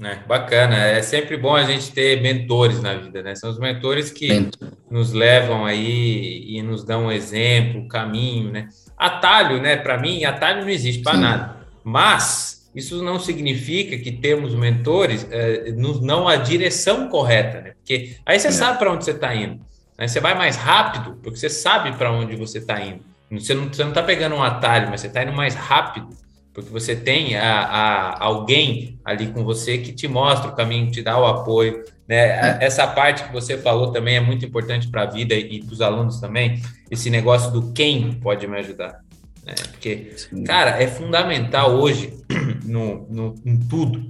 É, 0.00 0.14
bacana, 0.28 0.76
é 0.76 1.02
sempre 1.02 1.36
bom 1.36 1.56
a 1.56 1.64
gente 1.64 1.90
ter 1.90 2.22
mentores 2.22 2.80
na 2.80 2.94
vida, 2.94 3.20
né? 3.20 3.34
São 3.34 3.50
os 3.50 3.58
mentores 3.58 4.10
que 4.10 4.28
Mentor. 4.28 4.72
nos 4.88 5.12
levam 5.12 5.64
aí 5.64 6.44
e 6.56 6.62
nos 6.62 6.84
dão 6.84 7.06
um 7.06 7.12
exemplo, 7.12 7.88
caminho, 7.88 8.52
né? 8.52 8.68
Atalho, 8.96 9.60
né? 9.60 9.76
Para 9.76 9.98
mim, 9.98 10.24
atalho 10.24 10.62
não 10.62 10.68
existe 10.68 11.02
para 11.02 11.16
nada. 11.16 11.56
Mas 11.82 12.63
isso 12.74 13.02
não 13.02 13.20
significa 13.20 13.96
que 13.96 14.10
temos 14.10 14.54
mentores, 14.54 15.26
é, 15.30 15.72
não 15.72 16.26
a 16.26 16.36
direção 16.36 17.08
correta, 17.08 17.60
né? 17.60 17.72
Porque 17.78 18.16
aí 18.26 18.38
você 18.38 18.48
é. 18.48 18.52
sabe 18.52 18.78
para 18.78 18.92
onde 18.92 19.04
você 19.04 19.12
está 19.12 19.34
indo. 19.34 19.60
Né? 19.96 20.08
Você 20.08 20.20
vai 20.20 20.34
mais 20.34 20.56
rápido, 20.56 21.18
porque 21.22 21.38
você 21.38 21.48
sabe 21.48 21.92
para 21.96 22.10
onde 22.10 22.34
você 22.34 22.58
está 22.58 22.80
indo. 22.80 23.00
Você 23.30 23.54
não 23.54 23.68
está 23.68 24.02
pegando 24.02 24.34
um 24.34 24.42
atalho, 24.42 24.90
mas 24.90 25.00
você 25.00 25.06
está 25.06 25.22
indo 25.22 25.32
mais 25.32 25.54
rápido, 25.54 26.08
porque 26.52 26.70
você 26.70 26.94
tem 26.94 27.36
a, 27.36 27.62
a, 27.62 28.24
alguém 28.24 28.98
ali 29.04 29.28
com 29.28 29.42
você 29.44 29.78
que 29.78 29.92
te 29.92 30.06
mostra 30.06 30.50
o 30.50 30.54
caminho, 30.54 30.90
te 30.90 31.02
dá 31.02 31.18
o 31.18 31.26
apoio. 31.26 31.84
Né? 32.06 32.16
É. 32.16 32.58
Essa 32.60 32.86
parte 32.86 33.24
que 33.24 33.32
você 33.32 33.56
falou 33.58 33.92
também 33.92 34.16
é 34.16 34.20
muito 34.20 34.44
importante 34.44 34.88
para 34.88 35.02
a 35.02 35.06
vida 35.06 35.34
e 35.34 35.62
para 35.62 35.72
os 35.72 35.80
alunos 35.80 36.20
também, 36.20 36.60
esse 36.90 37.08
negócio 37.08 37.50
do 37.50 37.72
quem 37.72 38.12
pode 38.14 38.46
me 38.46 38.58
ajudar. 38.58 39.00
Né? 39.44 39.54
Porque, 39.70 40.14
cara, 40.46 40.82
é 40.82 40.86
fundamental 40.86 41.72
hoje, 41.72 42.12
no, 42.64 43.06
no, 43.08 43.34
em 43.44 43.58
tudo, 43.58 44.08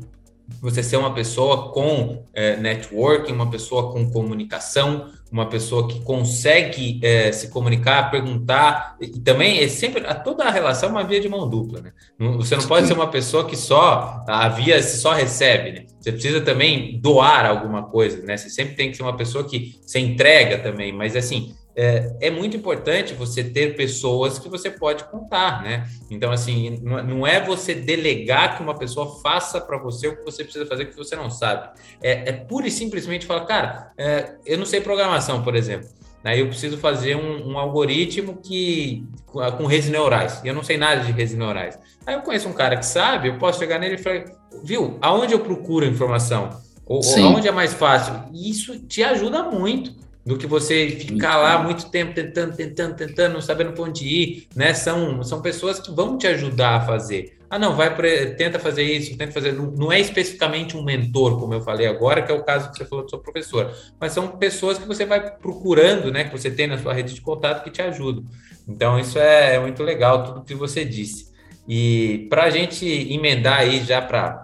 você 0.60 0.82
ser 0.82 0.96
uma 0.96 1.12
pessoa 1.12 1.72
com 1.72 2.22
é, 2.32 2.56
networking, 2.56 3.32
uma 3.32 3.50
pessoa 3.50 3.92
com 3.92 4.10
comunicação, 4.10 5.10
uma 5.30 5.46
pessoa 5.48 5.88
que 5.88 6.00
consegue 6.00 7.00
é, 7.02 7.32
se 7.32 7.48
comunicar, 7.48 8.10
perguntar, 8.10 8.96
e 9.00 9.08
também 9.20 9.62
é 9.62 9.68
sempre, 9.68 10.06
a 10.06 10.14
toda 10.14 10.44
a 10.44 10.50
relação 10.50 10.90
é 10.90 10.92
uma 10.92 11.04
via 11.04 11.20
de 11.20 11.28
mão 11.28 11.48
dupla, 11.48 11.80
né? 11.80 11.92
Você 12.36 12.56
não 12.56 12.66
pode 12.66 12.86
ser 12.86 12.92
uma 12.92 13.08
pessoa 13.08 13.44
que 13.44 13.56
só, 13.56 14.22
a 14.28 14.48
via 14.48 14.82
só 14.82 15.12
recebe, 15.12 15.72
né? 15.72 15.86
Você 15.98 16.12
precisa 16.12 16.40
também 16.40 17.00
doar 17.00 17.46
alguma 17.46 17.82
coisa, 17.82 18.22
né? 18.22 18.36
Você 18.36 18.48
sempre 18.48 18.74
tem 18.74 18.90
que 18.90 18.96
ser 18.96 19.02
uma 19.02 19.16
pessoa 19.16 19.44
que 19.44 19.78
se 19.82 19.98
entrega 19.98 20.58
também, 20.58 20.92
mas 20.92 21.16
assim, 21.16 21.54
é, 21.76 22.16
é, 22.20 22.30
muito 22.30 22.56
importante 22.56 23.14
você 23.14 23.42
ter 23.42 23.74
pessoas 23.76 24.38
que 24.38 24.48
você 24.48 24.70
pode 24.70 25.04
contar, 25.04 25.62
né? 25.62 25.88
Então, 26.10 26.30
assim, 26.30 26.78
não 26.82 27.26
é 27.26 27.40
você 27.40 27.74
delegar 27.74 28.56
que 28.56 28.62
uma 28.62 28.78
pessoa 28.78 29.20
faça 29.20 29.60
para 29.60 29.76
você 29.78 30.08
o 30.08 30.16
que 30.16 30.24
você 30.24 30.44
precisa 30.44 30.66
fazer 30.66 30.86
que 30.86 30.96
você 30.96 31.16
não 31.16 31.28
sabe. 31.28 31.70
É, 32.00 32.28
é 32.28 32.32
pura 32.32 32.68
e 32.68 32.70
simplesmente 32.70 33.26
falar, 33.26 33.44
cara, 33.46 33.92
é, 33.98 34.34
eu 34.46 34.56
não 34.56 34.66
sei 34.66 34.80
programação, 34.80 35.42
por 35.42 35.56
exemplo. 35.56 35.88
Aí 36.22 36.40
eu 36.40 36.46
preciso 36.46 36.78
fazer 36.78 37.16
um, 37.16 37.50
um, 37.50 37.58
algoritmo 37.58 38.38
que 38.42 39.06
com 39.26 39.66
redes 39.66 39.90
neurais. 39.90 40.40
E 40.42 40.48
eu 40.48 40.54
não 40.54 40.62
sei 40.62 40.78
nada 40.78 41.02
de 41.02 41.12
redes 41.12 41.34
neurais. 41.34 41.78
Aí 42.06 42.14
eu 42.14 42.22
conheço 42.22 42.48
um 42.48 42.52
cara 42.52 42.78
que 42.78 42.86
sabe, 42.86 43.28
eu 43.28 43.38
posso 43.38 43.58
chegar 43.58 43.78
nele 43.78 43.96
e 43.96 43.98
falar, 43.98 44.24
viu, 44.62 44.96
aonde 45.02 45.34
eu 45.34 45.40
procuro 45.40 45.84
informação? 45.84 46.48
Ou, 46.86 47.00
ou 47.04 47.26
aonde 47.26 47.46
é 47.46 47.52
mais 47.52 47.74
fácil? 47.74 48.14
Isso 48.32 48.78
te 48.86 49.02
ajuda 49.02 49.42
muito 49.42 50.03
do 50.24 50.38
que 50.38 50.46
você 50.46 50.90
ficar 50.90 51.36
lá 51.36 51.62
muito 51.62 51.90
tempo 51.90 52.14
tentando, 52.14 52.56
tentando, 52.56 52.96
tentando, 52.96 53.34
não 53.34 53.40
sabendo 53.42 53.72
para 53.72 53.84
onde 53.84 54.06
ir, 54.06 54.48
né? 54.56 54.72
São, 54.72 55.22
são 55.22 55.42
pessoas 55.42 55.78
que 55.78 55.90
vão 55.90 56.16
te 56.16 56.26
ajudar 56.26 56.76
a 56.76 56.80
fazer. 56.80 57.38
Ah, 57.50 57.58
não, 57.58 57.76
vai 57.76 57.94
pra, 57.94 58.08
tenta 58.34 58.58
fazer 58.58 58.82
isso, 58.82 59.16
tenta 59.18 59.32
fazer. 59.32 59.52
Não, 59.52 59.70
não, 59.70 59.92
é 59.92 60.00
especificamente 60.00 60.76
um 60.76 60.82
mentor, 60.82 61.38
como 61.38 61.52
eu 61.52 61.60
falei 61.60 61.86
agora, 61.86 62.22
que 62.22 62.32
é 62.32 62.34
o 62.34 62.42
caso 62.42 62.70
que 62.70 62.78
você 62.78 62.84
falou 62.86 63.04
do 63.04 63.10
seu 63.10 63.18
professor, 63.18 63.72
mas 64.00 64.12
são 64.12 64.28
pessoas 64.38 64.78
que 64.78 64.86
você 64.86 65.04
vai 65.04 65.20
procurando, 65.36 66.10
né? 66.10 66.24
Que 66.24 66.32
você 66.32 66.50
tem 66.50 66.66
na 66.66 66.78
sua 66.78 66.94
rede 66.94 67.14
de 67.14 67.20
contato 67.20 67.62
que 67.62 67.70
te 67.70 67.82
ajudam. 67.82 68.24
Então, 68.66 68.98
isso 68.98 69.18
é, 69.18 69.56
é 69.56 69.60
muito 69.60 69.82
legal, 69.82 70.24
tudo 70.24 70.44
que 70.44 70.54
você 70.54 70.84
disse. 70.84 71.34
E 71.68 72.26
para 72.28 72.44
a 72.44 72.50
gente 72.50 72.86
emendar 72.86 73.60
aí 73.60 73.84
já 73.84 74.00
para 74.00 74.43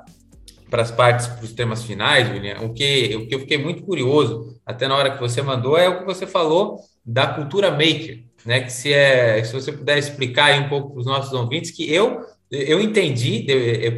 para 0.71 0.83
as 0.83 0.91
partes, 0.91 1.27
para 1.27 1.45
os 1.45 1.53
temas 1.53 1.83
finais, 1.83 2.31
William, 2.31 2.61
o 2.63 2.73
que, 2.73 3.17
o 3.17 3.27
que 3.27 3.35
eu 3.35 3.41
fiquei 3.41 3.59
muito 3.59 3.83
curioso, 3.83 4.59
até 4.65 4.87
na 4.87 4.97
hora 4.97 5.11
que 5.11 5.21
você 5.21 5.43
mandou, 5.43 5.77
é 5.77 5.89
o 5.89 5.99
que 5.99 6.05
você 6.05 6.27
falou 6.27 6.79
da 7.05 7.27
cultura 7.27 7.71
maker, 7.71 8.25
né? 8.47 8.61
Que 8.61 8.73
se, 8.73 8.93
é, 8.93 9.43
se 9.43 9.53
você 9.53 9.73
puder 9.73 9.99
explicar 9.99 10.59
um 10.61 10.69
pouco 10.69 10.93
para 10.93 11.01
os 11.01 11.07
nossos 11.07 11.33
ouvintes, 11.33 11.71
que 11.71 11.93
eu 11.93 12.21
eu 12.51 12.81
entendi 12.81 13.47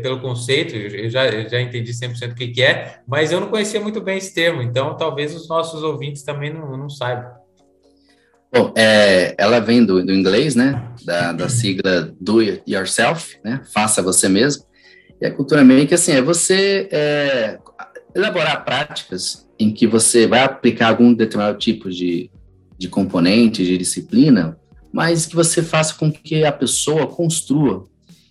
pelo 0.02 0.20
conceito, 0.20 0.76
eu 0.76 1.08
já, 1.08 1.26
eu 1.26 1.48
já 1.48 1.58
entendi 1.58 1.90
100% 1.90 2.32
o 2.32 2.34
que, 2.34 2.48
que 2.48 2.62
é, 2.62 3.00
mas 3.08 3.32
eu 3.32 3.40
não 3.40 3.48
conhecia 3.48 3.80
muito 3.80 3.98
bem 4.00 4.18
esse 4.18 4.34
termo, 4.34 4.60
então 4.60 4.94
talvez 4.94 5.34
os 5.34 5.48
nossos 5.48 5.82
ouvintes 5.82 6.22
também 6.22 6.52
não, 6.52 6.76
não 6.76 6.90
saibam. 6.90 7.30
Bom, 8.54 8.70
é, 8.76 9.34
ela 9.38 9.58
vem 9.58 9.82
do, 9.82 10.04
do 10.04 10.12
inglês, 10.12 10.54
né, 10.54 10.86
da, 11.02 11.32
da 11.32 11.48
sigla 11.48 12.12
do 12.20 12.42
yourself, 12.68 13.38
né, 13.42 13.62
faça 13.72 14.02
você 14.02 14.28
mesmo, 14.28 14.64
E 15.22 15.26
a 15.26 15.30
cultura 15.30 15.62
make, 15.62 15.94
assim, 15.94 16.10
é 16.10 16.20
você 16.20 16.88
é, 16.90 17.56
elaborar 18.12 18.64
práticas 18.64 19.48
em 19.56 19.72
que 19.72 19.86
você 19.86 20.26
vai 20.26 20.40
aplicar 20.40 20.88
algum 20.88 21.14
determinado 21.14 21.56
tipo 21.58 21.88
de, 21.88 22.28
de 22.76 22.88
componente, 22.88 23.64
de 23.64 23.78
disciplina, 23.78 24.58
mas 24.92 25.24
que 25.24 25.36
você 25.36 25.62
faça 25.62 25.94
com 25.94 26.10
que 26.10 26.44
a 26.44 26.50
pessoa 26.50 27.06
construa. 27.06 27.84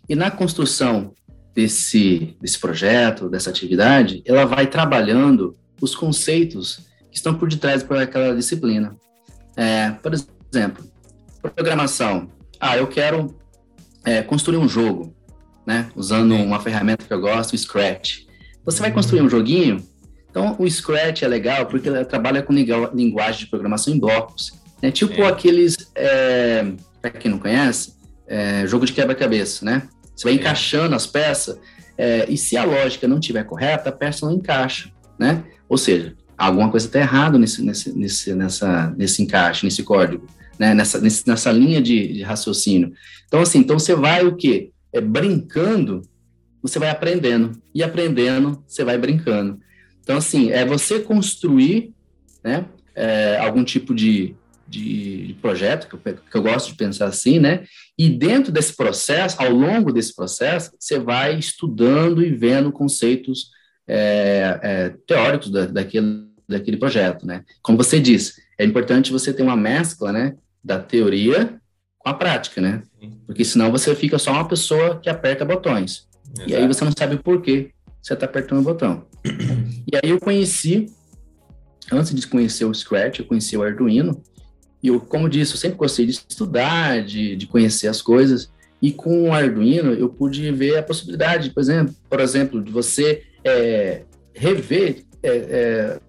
E 0.09 0.15
na 0.15 0.29
construção 0.29 1.13
desse, 1.55 2.35
desse 2.41 2.59
projeto, 2.59 3.29
dessa 3.29 3.49
atividade, 3.49 4.21
ela 4.25 4.43
vai 4.43 4.67
trabalhando 4.67 5.55
os 5.79 5.95
conceitos 5.95 6.89
que 7.09 7.15
estão 7.15 7.33
por 7.33 7.47
detrás 7.47 7.83
daquela 7.83 8.35
disciplina. 8.35 8.97
É, 9.55 9.91
por 9.91 10.11
exemplo, 10.13 10.83
programação. 11.41 12.29
Ah, 12.59 12.77
eu 12.77 12.87
quero 12.87 13.33
é, 14.03 14.21
construir 14.21 14.57
um 14.57 14.67
jogo, 14.67 15.15
né? 15.65 15.89
Usando 15.95 16.35
Sim. 16.35 16.45
uma 16.45 16.59
ferramenta 16.59 17.05
que 17.05 17.13
eu 17.13 17.21
gosto, 17.21 17.53
o 17.53 17.57
Scratch. 17.57 18.21
Você 18.65 18.79
vai 18.79 18.91
construir 18.91 19.21
um 19.21 19.29
joguinho, 19.29 19.83
então 20.29 20.55
o 20.57 20.69
Scratch 20.69 21.23
é 21.23 21.27
legal 21.27 21.65
porque 21.65 21.89
ele 21.89 22.05
trabalha 22.05 22.41
com 22.41 22.53
linguagem 22.53 23.41
de 23.41 23.47
programação 23.47 23.93
em 23.93 23.99
blocos. 23.99 24.53
Né? 24.81 24.91
Tipo 24.91 25.15
Sim. 25.15 25.23
aqueles, 25.23 25.77
é, 25.95 26.71
para 27.01 27.11
quem 27.11 27.29
não 27.29 27.39
conhece, 27.39 27.93
é, 28.27 28.65
jogo 28.65 28.85
de 28.85 28.93
quebra-cabeça, 28.93 29.65
né? 29.65 29.83
Você 30.15 30.23
vai 30.23 30.33
Sim. 30.33 30.39
encaixando 30.39 30.95
as 30.95 31.05
peças 31.05 31.59
é, 31.97 32.25
e 32.29 32.37
se 32.37 32.57
a 32.57 32.63
lógica 32.63 33.07
não 33.07 33.19
estiver 33.19 33.43
correta, 33.43 33.89
a 33.89 33.91
peça 33.91 34.25
não 34.25 34.33
encaixa, 34.33 34.89
né? 35.19 35.43
Ou 35.67 35.77
seja, 35.77 36.15
alguma 36.37 36.69
coisa 36.69 36.87
está 36.87 36.99
errada 36.99 37.37
nesse, 37.37 37.61
nesse, 37.61 37.97
nesse, 37.97 38.33
nessa, 38.33 38.93
nesse 38.97 39.21
encaixe, 39.21 39.65
nesse 39.65 39.83
código, 39.83 40.25
né? 40.57 40.73
nessa, 40.73 40.99
nesse, 40.99 41.27
nessa 41.27 41.51
linha 41.51 41.81
de, 41.81 42.13
de, 42.13 42.23
raciocínio. 42.23 42.93
Então, 43.27 43.41
assim, 43.41 43.59
então 43.59 43.77
você 43.77 43.95
vai 43.95 44.25
o 44.25 44.35
quê? 44.35 44.71
É, 44.93 44.99
brincando, 44.99 46.01
você 46.61 46.79
vai 46.79 46.89
aprendendo. 46.89 47.61
E 47.73 47.81
aprendendo, 47.83 48.63
você 48.67 48.83
vai 48.83 48.97
brincando. 48.97 49.59
Então, 50.01 50.17
assim, 50.17 50.51
é 50.51 50.65
você 50.65 50.99
construir 50.99 51.93
né, 52.43 52.65
é, 52.95 53.37
algum 53.37 53.63
tipo 53.63 53.93
de, 53.93 54.35
de 54.67 55.35
projeto, 55.41 55.87
que 55.87 55.95
eu, 55.95 56.17
que 56.17 56.37
eu, 56.37 56.41
gosto 56.41 56.69
de 56.69 56.75
pensar 56.75 57.05
assim, 57.07 57.39
né? 57.39 57.65
E 57.97 58.09
dentro 58.09 58.51
desse 58.51 58.75
processo, 58.75 59.41
ao 59.41 59.51
longo 59.51 59.91
desse 59.91 60.15
processo, 60.15 60.71
você 60.79 60.99
vai 60.99 61.37
estudando 61.37 62.23
e 62.23 62.31
vendo 62.31 62.71
conceitos 62.71 63.51
é, 63.87 64.59
é, 64.63 64.89
teóricos 65.05 65.51
da, 65.51 65.65
daquele, 65.65 66.27
daquele 66.47 66.77
projeto, 66.77 67.25
né? 67.25 67.43
Como 67.61 67.77
você 67.77 67.99
disse, 67.99 68.41
é 68.57 68.65
importante 68.65 69.11
você 69.11 69.33
ter 69.33 69.43
uma 69.43 69.57
mescla, 69.57 70.11
né, 70.11 70.35
da 70.63 70.79
teoria 70.79 71.59
com 71.97 72.09
a 72.09 72.13
prática, 72.13 72.61
né? 72.61 72.83
Porque 73.31 73.45
senão 73.45 73.71
você 73.71 73.95
fica 73.95 74.19
só 74.19 74.33
uma 74.33 74.45
pessoa 74.45 74.99
que 74.99 75.09
aperta 75.09 75.45
botões. 75.45 76.05
Exato. 76.35 76.49
E 76.49 76.53
aí 76.53 76.67
você 76.67 76.83
não 76.83 76.91
sabe 76.91 77.15
por 77.15 77.41
que 77.41 77.71
você 78.01 78.13
está 78.13 78.25
apertando 78.25 78.59
o 78.59 78.63
botão. 78.63 79.05
e 79.89 79.95
aí 79.95 80.09
eu 80.09 80.19
conheci, 80.19 80.87
antes 81.89 82.13
de 82.13 82.27
conhecer 82.27 82.65
o 82.65 82.73
Scratch, 82.73 83.19
eu 83.19 83.25
conheci 83.25 83.55
o 83.55 83.63
Arduino, 83.63 84.21
e 84.83 84.89
eu, 84.89 84.99
como 84.99 85.29
disse, 85.29 85.53
eu 85.53 85.57
sempre 85.57 85.77
gostei 85.77 86.05
de 86.05 86.11
estudar, 86.11 87.05
de, 87.05 87.37
de 87.37 87.47
conhecer 87.47 87.87
as 87.87 88.01
coisas, 88.01 88.51
e 88.81 88.91
com 88.91 89.29
o 89.29 89.33
Arduino 89.33 89.93
eu 89.93 90.09
pude 90.09 90.51
ver 90.51 90.77
a 90.77 90.83
possibilidade, 90.83 91.51
por 91.51 91.61
exemplo, 91.61 91.95
por 92.09 92.19
exemplo 92.19 92.61
de 92.61 92.69
você 92.69 93.23
é, 93.45 94.01
rever 94.33 95.05
é, 95.23 95.29
é, 95.29 95.99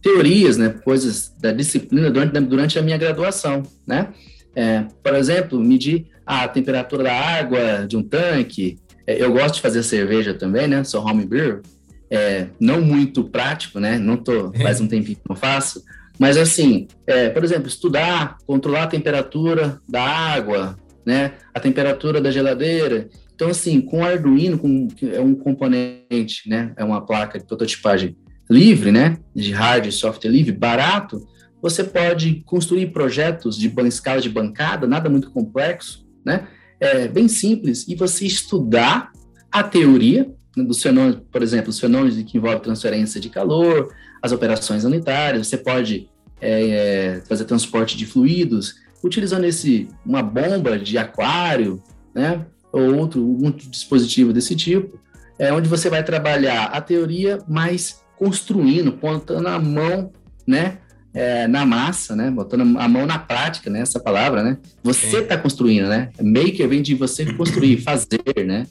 teorias, 0.00 0.56
né, 0.56 0.70
coisas 0.70 1.34
da 1.38 1.52
disciplina 1.52 2.10
durante, 2.10 2.40
durante 2.40 2.78
a 2.78 2.82
minha 2.82 2.96
graduação, 2.96 3.62
né? 3.86 4.14
É, 4.54 4.84
por 5.02 5.14
exemplo, 5.14 5.60
medir 5.60 6.06
a 6.26 6.46
temperatura 6.46 7.04
da 7.04 7.12
água 7.12 7.86
de 7.86 7.96
um 7.96 8.02
tanque. 8.02 8.78
É, 9.06 9.22
eu 9.22 9.32
gosto 9.32 9.56
de 9.56 9.60
fazer 9.60 9.82
cerveja 9.82 10.34
também, 10.34 10.66
né? 10.68 10.84
Sou 10.84 11.04
home 11.04 11.24
beer. 11.24 11.62
É, 12.10 12.48
não 12.58 12.80
muito 12.80 13.24
prático, 13.24 13.78
né? 13.80 13.98
Não 13.98 14.16
tô 14.16 14.52
faz 14.60 14.80
um 14.80 14.88
tempinho 14.88 15.16
que 15.16 15.28
não 15.28 15.36
faço, 15.36 15.82
mas 16.18 16.36
assim, 16.36 16.88
é, 17.06 17.30
por 17.30 17.44
exemplo, 17.44 17.68
estudar, 17.68 18.38
controlar 18.46 18.84
a 18.84 18.88
temperatura 18.88 19.80
da 19.88 20.02
água, 20.02 20.76
né? 21.06 21.34
A 21.54 21.60
temperatura 21.60 22.20
da 22.20 22.30
geladeira. 22.30 23.08
Então, 23.34 23.48
assim, 23.50 23.80
com 23.80 24.04
Arduino, 24.04 24.58
com, 24.58 24.88
é 25.12 25.20
um 25.20 25.34
componente, 25.34 26.48
né? 26.48 26.72
É 26.76 26.82
uma 26.82 27.06
placa 27.06 27.38
de 27.38 27.46
prototipagem 27.46 28.16
livre, 28.50 28.90
né? 28.90 29.16
De 29.34 29.52
hardware 29.52 29.90
e 29.90 29.92
software 29.92 30.30
livre, 30.30 30.52
barato. 30.52 31.24
Você 31.60 31.82
pode 31.82 32.42
construir 32.46 32.86
projetos 32.88 33.56
de 33.56 33.72
escala 33.86 34.20
de 34.20 34.28
bancada, 34.28 34.86
nada 34.86 35.08
muito 35.08 35.30
complexo, 35.30 36.06
né? 36.24 36.46
É 36.80 37.08
bem 37.08 37.26
simples. 37.26 37.86
E 37.88 37.94
você 37.94 38.24
estudar 38.24 39.10
a 39.50 39.62
teoria 39.62 40.30
né, 40.56 40.62
dos 40.62 40.80
fenômenos, 40.80 41.20
por 41.30 41.42
exemplo, 41.42 41.70
os 41.70 41.80
fenômenos 41.80 42.22
que 42.22 42.38
envolvem 42.38 42.60
transferência 42.60 43.20
de 43.20 43.28
calor, 43.28 43.92
as 44.22 44.30
operações 44.30 44.84
unitárias. 44.84 45.48
Você 45.48 45.56
pode 45.56 46.08
é, 46.40 46.68
é, 46.68 47.22
fazer 47.28 47.44
transporte 47.44 47.96
de 47.96 48.06
fluidos 48.06 48.76
utilizando 49.02 49.44
esse 49.44 49.88
uma 50.04 50.22
bomba 50.22 50.78
de 50.78 50.96
aquário, 50.98 51.82
né? 52.14 52.46
ou 52.72 52.96
outro, 52.96 53.36
dispositivo 53.70 54.32
desse 54.32 54.54
tipo, 54.54 55.00
é 55.38 55.52
onde 55.52 55.68
você 55.68 55.88
vai 55.88 56.02
trabalhar 56.02 56.64
a 56.66 56.80
teoria, 56.80 57.38
mas 57.48 58.02
construindo, 58.16 58.92
botando 58.92 59.46
a 59.46 59.58
mão, 59.58 60.12
né, 60.46 60.78
é, 61.18 61.48
na 61.48 61.66
massa, 61.66 62.14
né, 62.14 62.30
botando 62.30 62.78
a 62.78 62.88
mão 62.88 63.04
na 63.04 63.18
prática, 63.18 63.68
né, 63.68 63.80
essa 63.80 63.98
palavra, 63.98 64.40
né, 64.40 64.56
você 64.84 65.18
está 65.18 65.36
construindo, 65.36 65.88
né, 65.88 66.10
maker 66.22 66.68
vem 66.68 66.80
de 66.80 66.94
você 66.94 67.26
construir, 67.34 67.78
fazer, 67.78 68.46
né, 68.46 68.68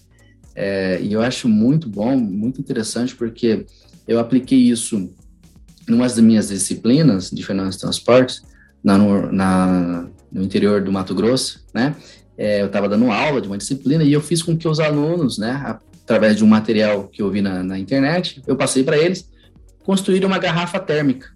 é, 0.55 0.97
e 1.01 1.11
eu 1.11 1.21
acho 1.21 1.49
muito 1.49 1.89
bom, 1.89 2.15
muito 2.15 2.61
interessante, 2.61 3.13
porque 3.13 3.65
eu 4.07 4.17
apliquei 4.17 4.59
isso 4.59 5.11
em 5.89 5.93
uma 5.93 6.05
das 6.05 6.17
minhas 6.19 6.47
disciplinas 6.47 7.29
de 7.29 7.45
finanças 7.45 7.75
e 7.75 7.79
transportes, 7.81 8.41
na, 8.81 8.97
no, 8.97 9.29
na, 9.29 10.07
no 10.31 10.41
interior 10.41 10.81
do 10.81 10.89
Mato 10.89 11.13
Grosso, 11.13 11.65
né, 11.73 11.97
é, 12.37 12.61
eu 12.61 12.67
estava 12.67 12.87
dando 12.87 13.11
aula 13.11 13.41
de 13.41 13.47
uma 13.49 13.57
disciplina 13.57 14.05
e 14.05 14.13
eu 14.13 14.21
fiz 14.21 14.41
com 14.41 14.55
que 14.55 14.69
os 14.69 14.79
alunos, 14.79 15.37
né, 15.37 15.77
através 16.01 16.37
de 16.37 16.45
um 16.45 16.47
material 16.47 17.09
que 17.09 17.21
eu 17.21 17.29
vi 17.29 17.41
na, 17.41 17.61
na 17.61 17.77
internet, 17.77 18.41
eu 18.47 18.55
passei 18.55 18.85
para 18.85 18.97
eles 18.97 19.29
construir 19.83 20.23
uma 20.23 20.39
garrafa 20.39 20.79
térmica 20.79 21.35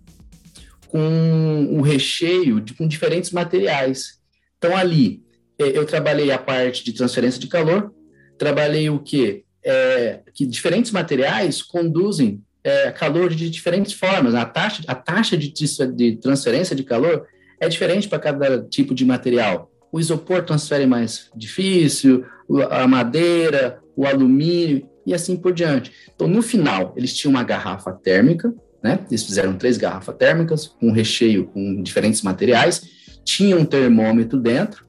com 0.92 1.00
um 1.00 1.82
recheio 1.82 2.60
de, 2.60 2.74
com 2.74 2.88
diferentes 2.88 3.32
materiais. 3.32 4.20
Então 4.58 4.76
ali 4.76 5.24
é, 5.58 5.78
eu 5.78 5.86
trabalhei 5.86 6.32
a 6.32 6.38
parte 6.38 6.84
de 6.84 6.94
transferência 6.94 7.40
de 7.40 7.48
calor, 7.48 7.94
trabalhei 8.38 8.90
o 8.90 9.00
que 9.00 9.46
é, 9.64 10.22
que 10.34 10.46
diferentes 10.46 10.92
materiais 10.92 11.62
conduzem 11.62 12.44
é, 12.64 12.92
calor 12.92 13.30
de 13.34 13.50
diferentes 13.50 13.94
formas. 13.94 14.36
A 14.36 14.46
taxa, 14.46 14.84
a 14.88 14.96
taxa 14.96 15.38
de, 15.38 15.52
de 15.96 16.18
transferência 16.18 16.76
de 16.76 16.84
calor 16.84 17.26
é 17.60 17.70
diferente 17.70 18.08
para 18.08 18.20
cada 18.20 18.62
tipo 18.64 18.94
de 18.94 19.06
material 19.06 19.72
o 19.92 20.00
isopor 20.00 20.44
transfere 20.44 20.86
mais 20.86 21.30
difícil, 21.36 22.26
a 22.70 22.88
madeira, 22.88 23.80
o 23.96 24.06
alumínio 24.06 24.88
e 25.06 25.14
assim 25.14 25.36
por 25.36 25.52
diante. 25.52 25.92
Então, 26.16 26.28
no 26.28 26.42
final, 26.42 26.94
eles 26.96 27.14
tinham 27.14 27.32
uma 27.32 27.44
garrafa 27.44 27.92
térmica, 27.92 28.54
né? 28.84 29.00
Eles 29.10 29.24
fizeram 29.24 29.56
três 29.56 29.78
garrafas 29.78 30.16
térmicas 30.16 30.68
com 30.68 30.92
recheio 30.92 31.46
com 31.48 31.82
diferentes 31.82 32.22
materiais, 32.22 32.84
tinha 33.24 33.56
um 33.56 33.66
termômetro 33.66 34.40
dentro, 34.40 34.86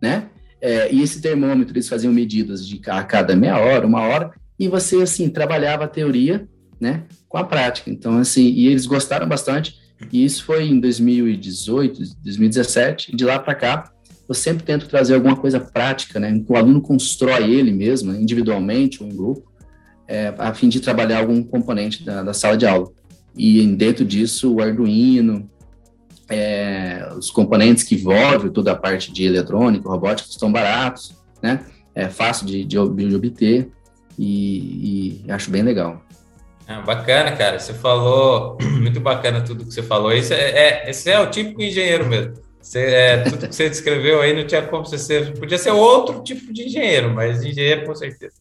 né? 0.00 0.28
É, 0.60 0.92
e 0.92 1.02
esse 1.02 1.20
termômetro 1.20 1.74
eles 1.74 1.88
faziam 1.88 2.12
medidas 2.12 2.66
de 2.66 2.80
a 2.86 3.02
cada 3.02 3.36
meia 3.36 3.58
hora, 3.58 3.86
uma 3.86 4.00
hora, 4.00 4.30
e 4.58 4.68
você 4.68 4.96
assim 5.02 5.28
trabalhava 5.28 5.84
a 5.84 5.88
teoria, 5.88 6.48
né, 6.80 7.04
com 7.28 7.36
a 7.36 7.44
prática. 7.44 7.90
Então 7.90 8.18
assim, 8.18 8.46
e 8.46 8.68
eles 8.68 8.86
gostaram 8.86 9.28
bastante. 9.28 9.82
E 10.12 10.24
isso 10.24 10.44
foi 10.44 10.64
em 10.64 10.80
2018, 10.80 12.00
2017, 12.22 13.12
e 13.12 13.16
de 13.16 13.24
lá 13.24 13.38
para 13.38 13.54
cá 13.54 13.94
eu 14.28 14.34
sempre 14.34 14.64
tento 14.64 14.88
trazer 14.88 15.14
alguma 15.14 15.36
coisa 15.36 15.60
prática, 15.60 16.18
né? 16.18 16.32
Que 16.32 16.50
o 16.50 16.56
aluno 16.56 16.80
constrói 16.80 17.50
ele 17.52 17.72
mesmo, 17.72 18.12
né? 18.12 18.20
individualmente 18.20 19.02
ou 19.02 19.08
em 19.08 19.14
grupo, 19.14 19.52
é, 20.08 20.34
a 20.38 20.54
fim 20.54 20.68
de 20.68 20.80
trabalhar 20.80 21.18
algum 21.18 21.42
componente 21.42 22.02
da, 22.04 22.22
da, 22.22 22.32
sala 22.32 22.56
de 22.56 22.66
aula. 22.66 22.90
E 23.36 23.66
dentro 23.66 24.04
disso, 24.04 24.54
o 24.54 24.62
Arduino, 24.62 25.48
é, 26.28 27.08
os 27.16 27.30
componentes 27.30 27.82
que 27.84 27.96
envolvem 27.96 28.50
toda 28.50 28.72
a 28.72 28.76
parte 28.76 29.12
de 29.12 29.24
eletrônica, 29.24 29.88
robótica, 29.88 30.28
estão 30.30 30.52
baratos, 30.52 31.14
né? 31.42 31.64
É 31.94 32.08
fácil 32.08 32.46
de, 32.46 32.64
de, 32.64 32.76
de 32.76 33.14
obter 33.16 33.70
e, 34.18 35.22
e, 35.26 35.30
acho 35.30 35.50
bem 35.50 35.62
legal. 35.62 36.02
Ah, 36.66 36.80
bacana, 36.80 37.32
cara. 37.32 37.58
Você 37.58 37.74
falou 37.74 38.56
muito 38.80 39.00
bacana 39.00 39.42
tudo 39.42 39.64
que 39.64 39.74
você 39.74 39.82
falou. 39.82 40.12
Esse 40.12 40.34
é, 40.34 40.84
é, 40.84 40.90
esse 40.90 41.10
é 41.10 41.20
o 41.20 41.30
típico 41.30 41.62
engenheiro 41.62 42.06
mesmo 42.08 42.44
você, 42.64 42.80
é, 42.80 43.16
tudo 43.18 43.46
que 43.46 43.54
você 43.54 43.68
descreveu 43.70 44.22
aí 44.22 44.34
não 44.34 44.46
tinha 44.46 44.62
como 44.62 44.84
você 44.84 44.98
ser. 44.98 45.38
Podia 45.38 45.58
ser 45.58 45.70
outro 45.70 46.22
tipo 46.22 46.50
de 46.52 46.64
engenheiro, 46.64 47.10
mas 47.12 47.44
engenheiro 47.44 47.84
com 47.84 47.94
certeza. 47.94 48.34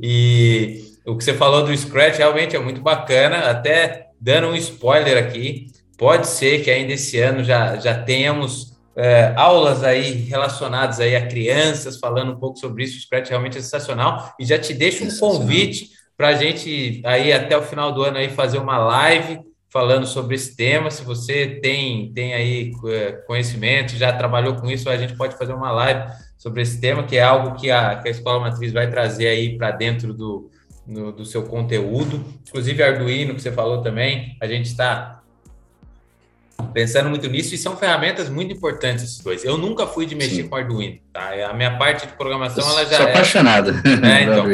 E 0.00 0.84
o 1.06 1.16
que 1.16 1.24
você 1.24 1.32
falou 1.32 1.64
do 1.64 1.76
Scratch 1.76 2.18
realmente 2.18 2.54
é 2.54 2.58
muito 2.58 2.82
bacana. 2.82 3.50
Até 3.50 4.08
dando 4.22 4.46
um 4.46 4.54
spoiler 4.54 5.18
aqui, 5.18 5.66
pode 5.98 6.28
ser 6.28 6.62
que 6.62 6.70
ainda 6.70 6.92
esse 6.92 7.18
ano 7.18 7.42
já, 7.42 7.76
já 7.76 7.92
tenhamos 7.92 8.78
é, 8.94 9.32
aulas 9.36 9.82
aí 9.82 10.12
relacionadas 10.12 11.00
aí 11.00 11.16
a 11.16 11.26
crianças, 11.26 11.98
falando 11.98 12.32
um 12.32 12.36
pouco 12.36 12.56
sobre 12.56 12.84
isso. 12.84 12.96
O 12.96 13.00
Scratch 13.00 13.30
realmente 13.30 13.58
é 13.58 13.60
sensacional. 13.60 14.32
E 14.38 14.44
já 14.44 14.58
te 14.58 14.72
deixo 14.72 15.04
um 15.04 15.18
convite 15.18 15.90
para 16.16 16.28
a 16.28 16.34
gente 16.34 17.02
aí 17.04 17.32
até 17.32 17.58
o 17.58 17.62
final 17.62 17.92
do 17.92 18.04
ano 18.04 18.18
aí 18.18 18.28
fazer 18.28 18.58
uma 18.58 18.78
live 18.78 19.40
falando 19.68 20.06
sobre 20.06 20.36
esse 20.36 20.54
tema. 20.54 20.88
Se 20.88 21.02
você 21.02 21.58
tem, 21.60 22.12
tem 22.12 22.32
aí 22.32 22.70
é, 22.86 23.12
conhecimento, 23.26 23.96
já 23.96 24.12
trabalhou 24.12 24.54
com 24.54 24.70
isso, 24.70 24.88
a 24.88 24.96
gente 24.96 25.16
pode 25.16 25.36
fazer 25.36 25.52
uma 25.52 25.72
live 25.72 26.12
sobre 26.38 26.62
esse 26.62 26.80
tema, 26.80 27.02
que 27.02 27.16
é 27.16 27.22
algo 27.22 27.56
que 27.56 27.72
a, 27.72 27.96
que 27.96 28.06
a 28.06 28.10
Escola 28.10 28.38
Matriz 28.38 28.72
vai 28.72 28.88
trazer 28.88 29.26
aí 29.26 29.56
para 29.56 29.72
dentro 29.72 30.14
do, 30.14 30.48
no, 30.92 31.12
do 31.12 31.24
seu 31.24 31.42
conteúdo. 31.44 32.24
Inclusive 32.48 32.82
Arduino, 32.82 33.34
que 33.34 33.42
você 33.42 33.50
falou 33.50 33.82
também, 33.82 34.36
a 34.40 34.46
gente 34.46 34.66
está 34.66 35.22
pensando 36.72 37.10
muito 37.10 37.28
nisso 37.28 37.54
e 37.54 37.58
são 37.58 37.76
ferramentas 37.76 38.28
muito 38.28 38.52
importantes 38.52 39.04
esses 39.04 39.18
dois. 39.18 39.44
Eu 39.44 39.58
nunca 39.58 39.86
fui 39.86 40.06
de 40.06 40.14
mexer 40.14 40.42
Sim. 40.42 40.48
com 40.48 40.56
Arduino, 40.56 40.98
tá? 41.12 41.32
A 41.50 41.54
minha 41.54 41.76
parte 41.76 42.06
de 42.06 42.12
programação, 42.12 42.68
ela 42.68 42.84
já 42.84 42.96
sou 42.98 43.06
é... 43.06 43.10
apaixonada. 43.10 43.72
Né? 44.02 44.22
Então, 44.22 44.46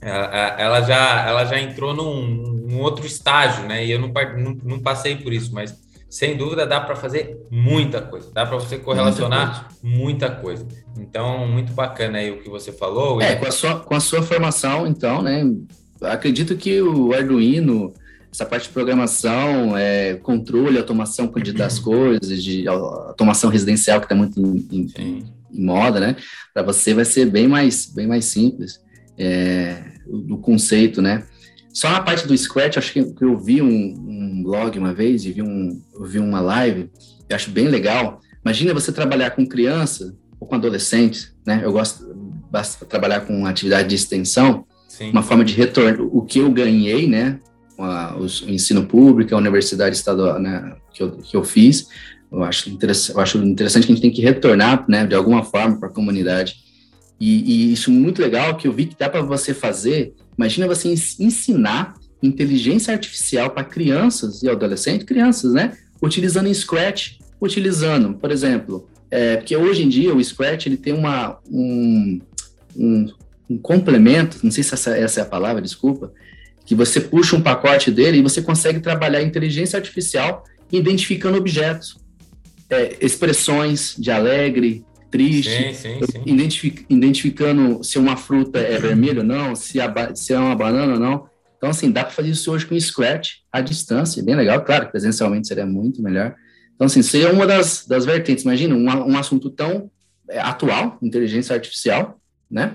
ela, 0.00 0.56
ela, 0.58 0.80
já, 0.82 1.28
ela 1.28 1.44
já 1.44 1.60
entrou 1.60 1.94
num, 1.94 2.26
num, 2.26 2.80
outro 2.80 3.06
estágio, 3.06 3.64
né? 3.66 3.84
E 3.84 3.92
eu 3.92 4.00
não, 4.00 4.08
não, 4.08 4.58
não 4.64 4.78
passei 4.80 5.16
por 5.16 5.32
isso, 5.32 5.54
mas 5.54 5.72
sem 6.12 6.36
dúvida 6.36 6.66
dá 6.66 6.78
para 6.78 6.94
fazer 6.94 7.38
muita 7.50 8.02
coisa, 8.02 8.30
dá 8.34 8.44
para 8.44 8.56
você 8.56 8.76
correlacionar 8.76 9.70
muita 9.82 10.28
coisa. 10.30 10.62
muita 10.62 10.66
coisa. 10.66 10.68
Então, 10.98 11.48
muito 11.48 11.72
bacana 11.72 12.18
aí 12.18 12.30
o 12.30 12.42
que 12.42 12.50
você 12.50 12.70
falou. 12.70 13.22
É, 13.22 13.34
com 13.36 13.46
a 13.46 13.50
sua, 13.50 13.80
com 13.80 13.94
a 13.94 14.00
sua 14.00 14.22
formação, 14.22 14.86
então, 14.86 15.22
né? 15.22 15.42
Acredito 16.02 16.54
que 16.54 16.82
o 16.82 17.14
Arduino, 17.14 17.94
essa 18.30 18.44
parte 18.44 18.64
de 18.64 18.74
programação, 18.74 19.74
é, 19.74 20.16
controle, 20.16 20.76
automação 20.76 21.32
das 21.56 21.78
coisas, 21.80 22.44
de 22.44 22.68
automação 22.68 23.48
residencial, 23.48 23.98
que 23.98 24.04
está 24.04 24.14
muito 24.14 24.38
em, 24.38 24.68
em, 24.70 24.92
em, 24.98 25.64
moda, 25.64 25.98
né? 25.98 26.16
Para 26.52 26.62
você 26.62 26.92
vai 26.92 27.06
ser 27.06 27.24
bem 27.24 27.48
mais, 27.48 27.86
bem 27.86 28.06
mais 28.06 28.26
simples 28.26 28.82
é, 29.16 29.82
do 30.06 30.36
conceito, 30.36 31.00
né? 31.00 31.24
Só 31.72 31.90
na 31.90 32.02
parte 32.02 32.28
do 32.28 32.36
Scratch, 32.36 32.76
acho 32.76 32.92
que 32.92 33.00
eu 33.18 33.38
vi 33.38 33.62
um, 33.62 33.66
um 33.66 34.21
blog 34.42 34.78
uma 34.78 34.92
vez 34.92 35.24
e 35.24 35.32
vi, 35.32 35.42
um, 35.42 35.80
vi 36.04 36.18
uma 36.18 36.40
live, 36.40 36.90
eu 37.28 37.36
acho 37.36 37.50
bem 37.50 37.68
legal. 37.68 38.20
Imagina 38.44 38.74
você 38.74 38.92
trabalhar 38.92 39.30
com 39.30 39.46
criança 39.46 40.14
ou 40.40 40.46
com 40.46 40.54
adolescentes, 40.54 41.34
né? 41.46 41.60
Eu 41.64 41.72
gosto 41.72 42.12
basta 42.50 42.84
trabalhar 42.84 43.20
com 43.22 43.46
atividade 43.46 43.88
de 43.88 43.94
extensão, 43.94 44.66
Sim. 44.86 45.10
uma 45.10 45.22
forma 45.22 45.42
de 45.42 45.54
retorno. 45.54 46.10
O 46.12 46.20
que 46.20 46.38
eu 46.38 46.50
ganhei, 46.50 47.08
né? 47.08 47.40
a, 47.78 48.16
o 48.16 48.26
ensino 48.50 48.86
público, 48.86 49.34
a 49.34 49.38
universidade 49.38 49.96
estadual 49.96 50.38
né, 50.38 50.74
que, 50.92 51.02
eu, 51.02 51.12
que 51.12 51.36
eu 51.36 51.44
fiz. 51.44 51.88
Eu 52.30 52.42
acho, 52.42 52.70
interessante, 52.70 53.16
eu 53.16 53.22
acho 53.22 53.38
interessante 53.38 53.86
que 53.86 53.92
a 53.92 53.94
gente 53.94 54.02
tem 54.02 54.10
que 54.10 54.22
retornar, 54.22 54.84
né, 54.88 55.06
de 55.06 55.14
alguma 55.14 55.44
forma, 55.44 55.78
para 55.78 55.88
a 55.88 55.92
comunidade. 55.92 56.56
E, 57.20 57.70
e, 57.70 57.72
isso 57.72 57.90
é 57.90 57.92
muito 57.92 58.22
legal 58.22 58.56
que 58.56 58.66
eu 58.66 58.72
vi 58.72 58.86
que 58.86 58.96
dá 58.98 59.08
para 59.08 59.22
você 59.22 59.52
fazer. 59.52 60.14
Imagina 60.36 60.66
você 60.66 60.88
ensinar 60.88 61.94
inteligência 62.22 62.92
artificial 62.92 63.50
para 63.50 63.64
crianças 63.64 64.42
e 64.42 64.48
adolescentes, 64.48 65.06
crianças, 65.06 65.52
né? 65.52 65.76
Utilizando 66.00 66.48
em 66.48 66.54
Scratch, 66.54 67.18
utilizando, 67.40 68.14
por 68.14 68.30
exemplo, 68.30 68.88
é, 69.10 69.36
porque 69.36 69.56
hoje 69.56 69.82
em 69.82 69.88
dia 69.88 70.14
o 70.14 70.22
Scratch 70.22 70.66
ele 70.66 70.76
tem 70.76 70.92
uma, 70.92 71.38
um, 71.50 72.20
um, 72.76 73.06
um 73.50 73.58
complemento, 73.58 74.38
não 74.42 74.50
sei 74.50 74.62
se 74.62 74.74
essa, 74.74 74.96
essa 74.96 75.20
é 75.20 75.22
a 75.22 75.26
palavra, 75.26 75.60
desculpa, 75.60 76.12
que 76.64 76.74
você 76.74 77.00
puxa 77.00 77.36
um 77.36 77.42
pacote 77.42 77.90
dele 77.90 78.18
e 78.18 78.22
você 78.22 78.40
consegue 78.40 78.80
trabalhar 78.80 79.22
inteligência 79.22 79.76
artificial 79.76 80.44
identificando 80.70 81.36
objetos, 81.36 81.98
é, 82.70 82.96
expressões 83.00 83.94
de 83.98 84.10
alegre, 84.10 84.84
triste, 85.10 85.74
sim, 85.74 85.74
sim, 85.74 86.00
sim. 86.10 86.22
Identific, 86.24 86.86
identificando 86.88 87.84
se 87.84 87.98
uma 87.98 88.16
fruta 88.16 88.58
é 88.58 88.78
vermelha 88.78 89.20
ou 89.20 89.26
não, 89.26 89.54
se, 89.54 89.78
a, 89.78 90.14
se 90.14 90.32
é 90.32 90.38
uma 90.38 90.56
banana 90.56 90.94
ou 90.94 90.98
não. 90.98 91.31
Então, 91.62 91.70
assim, 91.70 91.92
dá 91.92 92.02
para 92.02 92.12
fazer 92.12 92.30
isso 92.30 92.50
hoje 92.50 92.66
com 92.66 92.78
Scratch 92.78 93.34
à 93.52 93.60
distância, 93.60 94.20
bem 94.20 94.34
legal. 94.34 94.64
Claro, 94.64 94.90
presencialmente 94.90 95.46
seria 95.46 95.64
muito 95.64 96.02
melhor. 96.02 96.34
Então, 96.74 96.86
assim, 96.86 97.02
seria 97.02 97.32
uma 97.32 97.46
das, 97.46 97.86
das 97.86 98.04
vertentes. 98.04 98.42
Imagina 98.42 98.74
um, 98.74 99.12
um 99.12 99.16
assunto 99.16 99.48
tão 99.48 99.88
é, 100.28 100.40
atual, 100.40 100.98
inteligência 101.00 101.54
artificial, 101.54 102.18
né? 102.50 102.74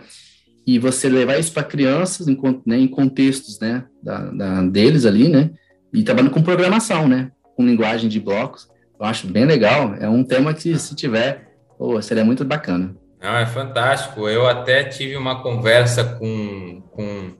e 0.66 0.78
você 0.78 1.08
levar 1.08 1.38
isso 1.38 1.54
para 1.54 1.64
crianças 1.64 2.28
em, 2.28 2.38
né, 2.66 2.78
em 2.78 2.88
contextos, 2.90 3.58
né, 3.58 3.86
da, 4.04 4.20
da, 4.32 4.62
deles 4.64 5.06
ali, 5.06 5.30
né, 5.30 5.52
e 5.94 6.04
trabalhando 6.04 6.34
com 6.34 6.44
programação, 6.44 7.08
né, 7.08 7.32
com 7.56 7.66
linguagem 7.66 8.10
de 8.10 8.20
blocos, 8.20 8.68
eu 9.00 9.06
acho 9.06 9.28
bem 9.28 9.46
legal, 9.46 9.96
é 9.96 10.10
um 10.10 10.26
tema 10.26 10.54
que 10.54 10.78
se 10.78 10.94
tiver, 10.94 11.54
oh, 11.80 12.02
seria 12.02 12.26
muito 12.26 12.44
bacana. 12.44 12.94
Não, 13.22 13.38
é 13.38 13.46
fantástico, 13.46 14.28
eu 14.28 14.46
até 14.46 14.84
tive 14.84 15.16
uma 15.16 15.42
conversa 15.42 16.04
com, 16.04 16.82
com, 16.92 17.34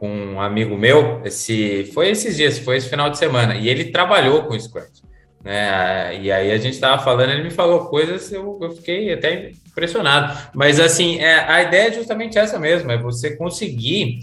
com 0.00 0.08
um 0.08 0.40
amigo 0.40 0.76
meu, 0.76 1.20
esse, 1.24 1.88
foi 1.94 2.08
esses 2.08 2.36
dias, 2.36 2.58
foi 2.58 2.78
esse 2.78 2.88
final 2.88 3.08
de 3.08 3.18
semana, 3.18 3.54
e 3.54 3.68
ele 3.68 3.92
trabalhou 3.92 4.42
com 4.44 4.58
Scratch 4.58 5.00
né? 5.42 6.18
E 6.20 6.30
aí 6.30 6.52
a 6.52 6.58
gente 6.58 6.74
estava 6.74 7.02
falando, 7.02 7.30
ele 7.30 7.42
me 7.42 7.50
falou 7.50 7.86
coisas, 7.86 8.30
eu, 8.30 8.58
eu 8.60 8.72
fiquei 8.72 9.12
até 9.12 9.52
impressionado. 9.66 10.38
Mas 10.54 10.78
assim, 10.78 11.18
é, 11.18 11.38
a 11.40 11.62
ideia 11.62 11.88
é 11.88 11.92
justamente 11.92 12.38
essa 12.38 12.58
mesmo, 12.58 12.90
é 12.90 12.98
você 12.98 13.36
conseguir. 13.36 14.20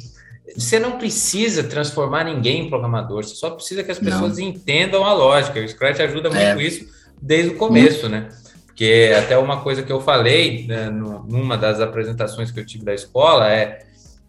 Você 0.55 0.79
não 0.79 0.97
precisa 0.97 1.63
transformar 1.63 2.23
ninguém 2.23 2.65
em 2.65 2.69
programador, 2.69 3.23
você 3.23 3.35
só 3.35 3.49
precisa 3.49 3.83
que 3.83 3.91
as 3.91 3.99
pessoas 3.99 4.37
não. 4.37 4.45
entendam 4.45 5.03
a 5.03 5.13
lógica. 5.13 5.59
O 5.59 5.67
Scratch 5.67 5.99
ajuda 5.99 6.29
muito 6.29 6.41
é. 6.41 6.63
isso 6.63 6.87
desde 7.21 7.51
o 7.51 7.55
começo, 7.55 8.07
né? 8.07 8.29
Porque 8.65 9.11
até 9.17 9.37
uma 9.37 9.61
coisa 9.61 9.81
que 9.81 9.91
eu 9.91 9.99
falei 9.99 10.67
né, 10.67 10.89
numa 10.89 11.57
das 11.57 11.81
apresentações 11.81 12.51
que 12.51 12.59
eu 12.59 12.65
tive 12.65 12.85
da 12.85 12.93
escola 12.93 13.51
é 13.51 13.79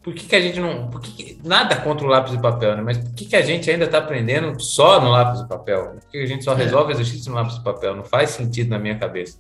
por 0.03 0.15
que, 0.15 0.27
que 0.27 0.37
a 0.37 0.41
gente 0.41 0.61
não. 0.61 0.89
Por 0.89 1.01
que, 1.01 1.39
nada 1.45 1.77
contra 1.77 2.07
o 2.07 2.09
lápis 2.09 2.33
e 2.33 2.39
papel, 2.41 2.77
né? 2.77 2.83
Mas 2.83 2.99
por 2.99 3.15
que, 3.15 3.25
que 3.25 3.37
a 3.37 3.43
gente 3.43 3.71
ainda 3.71 3.85
está 3.85 3.99
aprendendo 3.99 4.59
só 4.61 5.01
no 5.01 5.11
lápis 5.11 5.41
e 5.41 5.49
papel? 5.49 5.97
Por 6.01 6.11
que 6.11 6.19
a 6.19 6.27
gente 6.27 6.45
só 6.45 6.53
é. 6.53 6.57
resolve 6.57 6.93
exercício 6.93 7.31
no 7.31 7.37
lápis 7.37 7.57
e 7.57 7.65
papel? 7.65 7.97
Não 7.97 8.05
faz 8.05 8.31
sentido 8.31 8.71
na 8.71 8.79
minha 8.79 8.97
cabeça. 8.97 9.39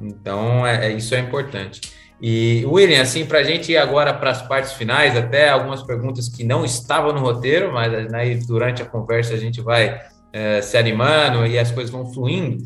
Então, 0.00 0.66
é, 0.66 0.86
é 0.86 0.92
isso 0.92 1.14
é 1.14 1.18
importante. 1.18 1.80
E, 2.20 2.64
William, 2.66 3.02
assim, 3.02 3.26
para 3.26 3.40
a 3.40 3.42
gente 3.42 3.72
ir 3.72 3.76
agora 3.76 4.14
para 4.14 4.30
as 4.30 4.40
partes 4.40 4.72
finais, 4.72 5.16
até 5.16 5.50
algumas 5.50 5.82
perguntas 5.82 6.28
que 6.28 6.44
não 6.44 6.64
estavam 6.64 7.12
no 7.12 7.20
roteiro, 7.20 7.72
mas 7.72 8.10
né, 8.10 8.34
durante 8.46 8.80
a 8.82 8.86
conversa 8.86 9.34
a 9.34 9.38
gente 9.38 9.60
vai 9.60 10.00
é, 10.32 10.62
se 10.62 10.78
animando 10.78 11.46
e 11.46 11.58
as 11.58 11.70
coisas 11.70 11.90
vão 11.90 12.10
fluindo. 12.12 12.62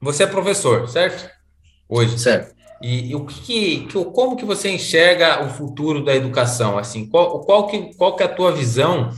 Você 0.00 0.24
é 0.24 0.26
professor, 0.26 0.88
certo? 0.88 1.30
Hoje. 1.88 2.18
Certo. 2.18 2.53
E, 2.84 3.12
e 3.12 3.14
o 3.14 3.24
que, 3.24 3.86
que, 3.86 4.04
como 4.12 4.36
que 4.36 4.44
você 4.44 4.68
enxerga 4.68 5.42
o 5.42 5.48
futuro 5.48 6.04
da 6.04 6.14
educação? 6.14 6.76
Assim, 6.76 7.06
qual, 7.06 7.40
qual 7.40 7.66
que, 7.66 7.94
qual 7.94 8.14
que 8.14 8.22
é 8.22 8.26
a 8.26 8.28
tua 8.28 8.52
visão? 8.52 9.08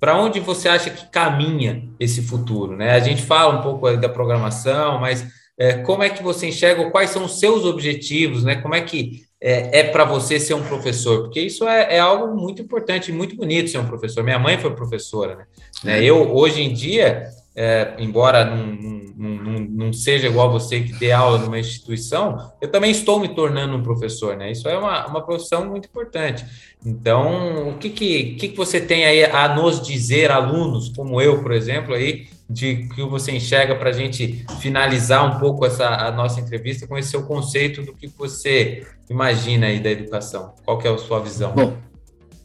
Para 0.00 0.20
onde 0.20 0.40
você 0.40 0.68
acha 0.68 0.90
que 0.90 1.08
caminha 1.08 1.88
esse 2.00 2.20
futuro? 2.20 2.76
Né? 2.76 2.90
A 2.90 2.98
gente 2.98 3.22
fala 3.22 3.60
um 3.60 3.62
pouco 3.62 3.96
da 3.96 4.08
programação, 4.08 4.98
mas 4.98 5.24
é, 5.56 5.74
como 5.74 6.02
é 6.02 6.10
que 6.10 6.20
você 6.20 6.48
enxerga? 6.48 6.90
Quais 6.90 7.10
são 7.10 7.26
os 7.26 7.38
seus 7.38 7.64
objetivos? 7.64 8.42
Né? 8.42 8.56
Como 8.56 8.74
é 8.74 8.80
que 8.80 9.22
é, 9.40 9.78
é 9.78 9.84
para 9.84 10.04
você 10.04 10.40
ser 10.40 10.54
um 10.54 10.64
professor? 10.64 11.22
Porque 11.22 11.40
isso 11.40 11.68
é, 11.68 11.94
é, 11.94 12.00
algo 12.00 12.34
muito 12.34 12.60
importante, 12.60 13.12
muito 13.12 13.36
bonito 13.36 13.70
ser 13.70 13.78
um 13.78 13.86
professor. 13.86 14.24
Minha 14.24 14.40
mãe 14.40 14.58
foi 14.58 14.74
professora, 14.74 15.36
né? 15.36 15.44
né? 15.84 16.02
Eu 16.02 16.34
hoje 16.34 16.60
em 16.60 16.72
dia 16.72 17.28
é, 17.54 17.94
embora 17.98 18.44
não, 18.44 18.66
não, 19.14 19.60
não, 19.60 19.92
seja 19.92 20.26
igual 20.26 20.50
você 20.50 20.80
que 20.80 20.92
dê 20.94 21.12
aula 21.12 21.38
numa 21.38 21.58
instituição, 21.58 22.50
eu 22.60 22.70
também 22.70 22.90
estou 22.90 23.20
me 23.20 23.28
tornando 23.28 23.76
um 23.76 23.82
professor, 23.82 24.36
né? 24.36 24.50
Isso 24.50 24.66
é 24.68 24.76
uma, 24.76 25.06
uma 25.06 25.22
profissão 25.22 25.66
muito 25.68 25.86
importante. 25.86 26.44
Então, 26.84 27.68
o 27.68 27.78
que, 27.78 27.90
que, 27.90 28.34
que 28.34 28.56
você 28.56 28.80
tem 28.80 29.04
aí 29.04 29.24
a 29.24 29.54
nos 29.54 29.82
dizer, 29.82 30.30
alunos, 30.30 30.88
como 30.88 31.20
eu, 31.20 31.42
por 31.42 31.52
exemplo, 31.52 31.94
aí, 31.94 32.26
de 32.48 32.88
que 32.88 33.02
você 33.02 33.32
enxerga 33.32 33.74
para 33.76 33.90
a 33.90 33.92
gente 33.92 34.44
finalizar 34.60 35.24
um 35.24 35.38
pouco 35.38 35.64
essa 35.64 35.88
a 35.88 36.10
nossa 36.10 36.40
entrevista 36.40 36.86
com 36.86 36.98
esse 36.98 37.10
seu 37.10 37.22
conceito 37.24 37.82
do 37.82 37.92
que 37.92 38.08
você 38.08 38.86
imagina 39.08 39.66
aí 39.66 39.78
da 39.78 39.90
educação? 39.90 40.54
Qual 40.64 40.78
que 40.78 40.88
é 40.88 40.90
a 40.90 40.98
sua 40.98 41.20
visão? 41.20 41.52
Bom, 41.52 41.76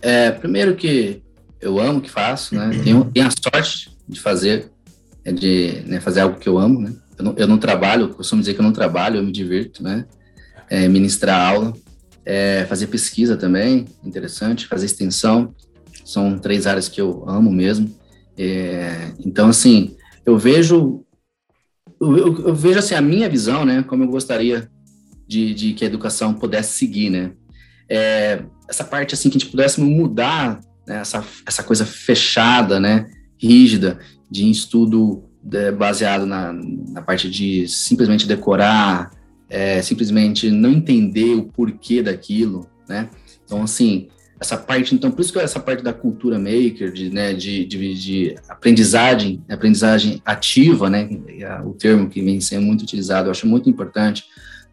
é, 0.02 0.32
primeiro 0.32 0.76
que 0.76 1.22
eu 1.60 1.80
amo 1.80 2.00
o 2.00 2.02
que 2.02 2.10
faço, 2.10 2.56
né? 2.56 2.70
Tenho, 2.84 3.06
tenho 3.06 3.28
a 3.28 3.32
sorte 3.32 3.90
de 4.08 4.20
fazer 4.20 4.72
é 5.28 5.32
de 5.34 5.84
né, 5.86 6.00
fazer 6.00 6.22
algo 6.22 6.40
que 6.40 6.48
eu 6.48 6.58
amo, 6.58 6.80
né? 6.80 6.94
Eu 7.18 7.26
não, 7.26 7.34
eu 7.36 7.48
não, 7.48 7.58
trabalho, 7.58 8.14
costumo 8.14 8.42
dizer 8.42 8.54
que 8.54 8.62
eu 8.62 8.64
não 8.64 8.72
trabalho, 8.72 9.18
eu 9.18 9.24
me 9.24 9.32
divirto, 9.32 9.84
né? 9.84 10.06
É, 10.70 10.88
ministrar 10.88 11.50
aula, 11.50 11.74
é, 12.26 12.66
fazer 12.70 12.88
pesquisa 12.88 13.36
também, 13.36 13.86
interessante, 14.06 14.68
fazer 14.68 14.86
extensão, 14.86 15.54
são 16.06 16.40
três 16.40 16.66
áreas 16.66 16.88
que 16.88 17.02
eu 17.02 17.28
amo 17.28 17.52
mesmo. 17.52 17.94
É, 18.38 19.12
então, 19.26 19.50
assim, 19.50 19.98
eu 20.26 20.38
vejo, 20.38 21.04
eu, 22.00 22.48
eu, 22.48 22.56
vejo 22.56 22.80
assim 22.80 22.96
a 22.96 23.02
minha 23.02 23.28
visão, 23.28 23.66
né? 23.66 23.84
Como 23.84 24.06
eu 24.06 24.08
gostaria 24.08 24.72
de, 25.28 25.54
de 25.54 25.74
que 25.74 25.84
a 25.84 25.88
educação 25.88 26.34
pudesse 26.34 26.78
seguir, 26.78 27.10
né? 27.10 27.34
É, 27.90 28.44
essa 28.70 28.86
parte 28.86 29.14
assim 29.14 29.30
que 29.30 29.36
a 29.36 29.40
gente 29.40 29.52
pudesse 29.52 29.82
mudar 29.82 30.62
né, 30.88 31.00
essa, 31.02 31.22
essa 31.46 31.64
coisa 31.64 31.86
fechada, 31.86 32.80
né? 32.80 33.10
Rígida 33.38 34.00
de 34.30 34.50
estudo 34.50 35.24
é, 35.54 35.72
baseado 35.72 36.26
na, 36.26 36.54
na 36.54 37.02
parte 37.02 37.30
de 37.30 37.68
simplesmente 37.68 38.28
decorar, 38.28 39.12
é, 39.50 39.82
simplesmente 39.82 40.52
não 40.52 40.72
entender 40.72 41.36
o 41.36 41.44
porquê 41.44 42.02
daquilo, 42.02 42.68
né? 42.88 43.10
Então, 43.46 43.64
assim, 43.64 44.10
essa 44.40 44.58
parte, 44.58 44.94
então, 44.94 45.10
por 45.10 45.22
isso 45.22 45.34
que 45.34 45.40
essa 45.40 45.60
parte 45.60 45.84
da 45.84 45.94
cultura 45.94 46.38
maker, 46.38 46.92
de, 46.92 47.10
né, 47.10 47.34
de, 47.34 47.66
de, 47.66 47.94
de 47.94 48.36
aprendizagem, 48.48 49.44
aprendizagem 49.50 50.22
ativa, 50.26 50.90
né, 50.90 51.10
o 51.66 51.72
termo 51.74 52.10
que 52.10 52.22
vem 52.22 52.40
sendo 52.40 52.66
muito 52.66 52.84
utilizado, 52.84 53.28
eu 53.28 53.32
acho 53.32 53.48
muito 53.48 53.70
importante, 53.70 54.26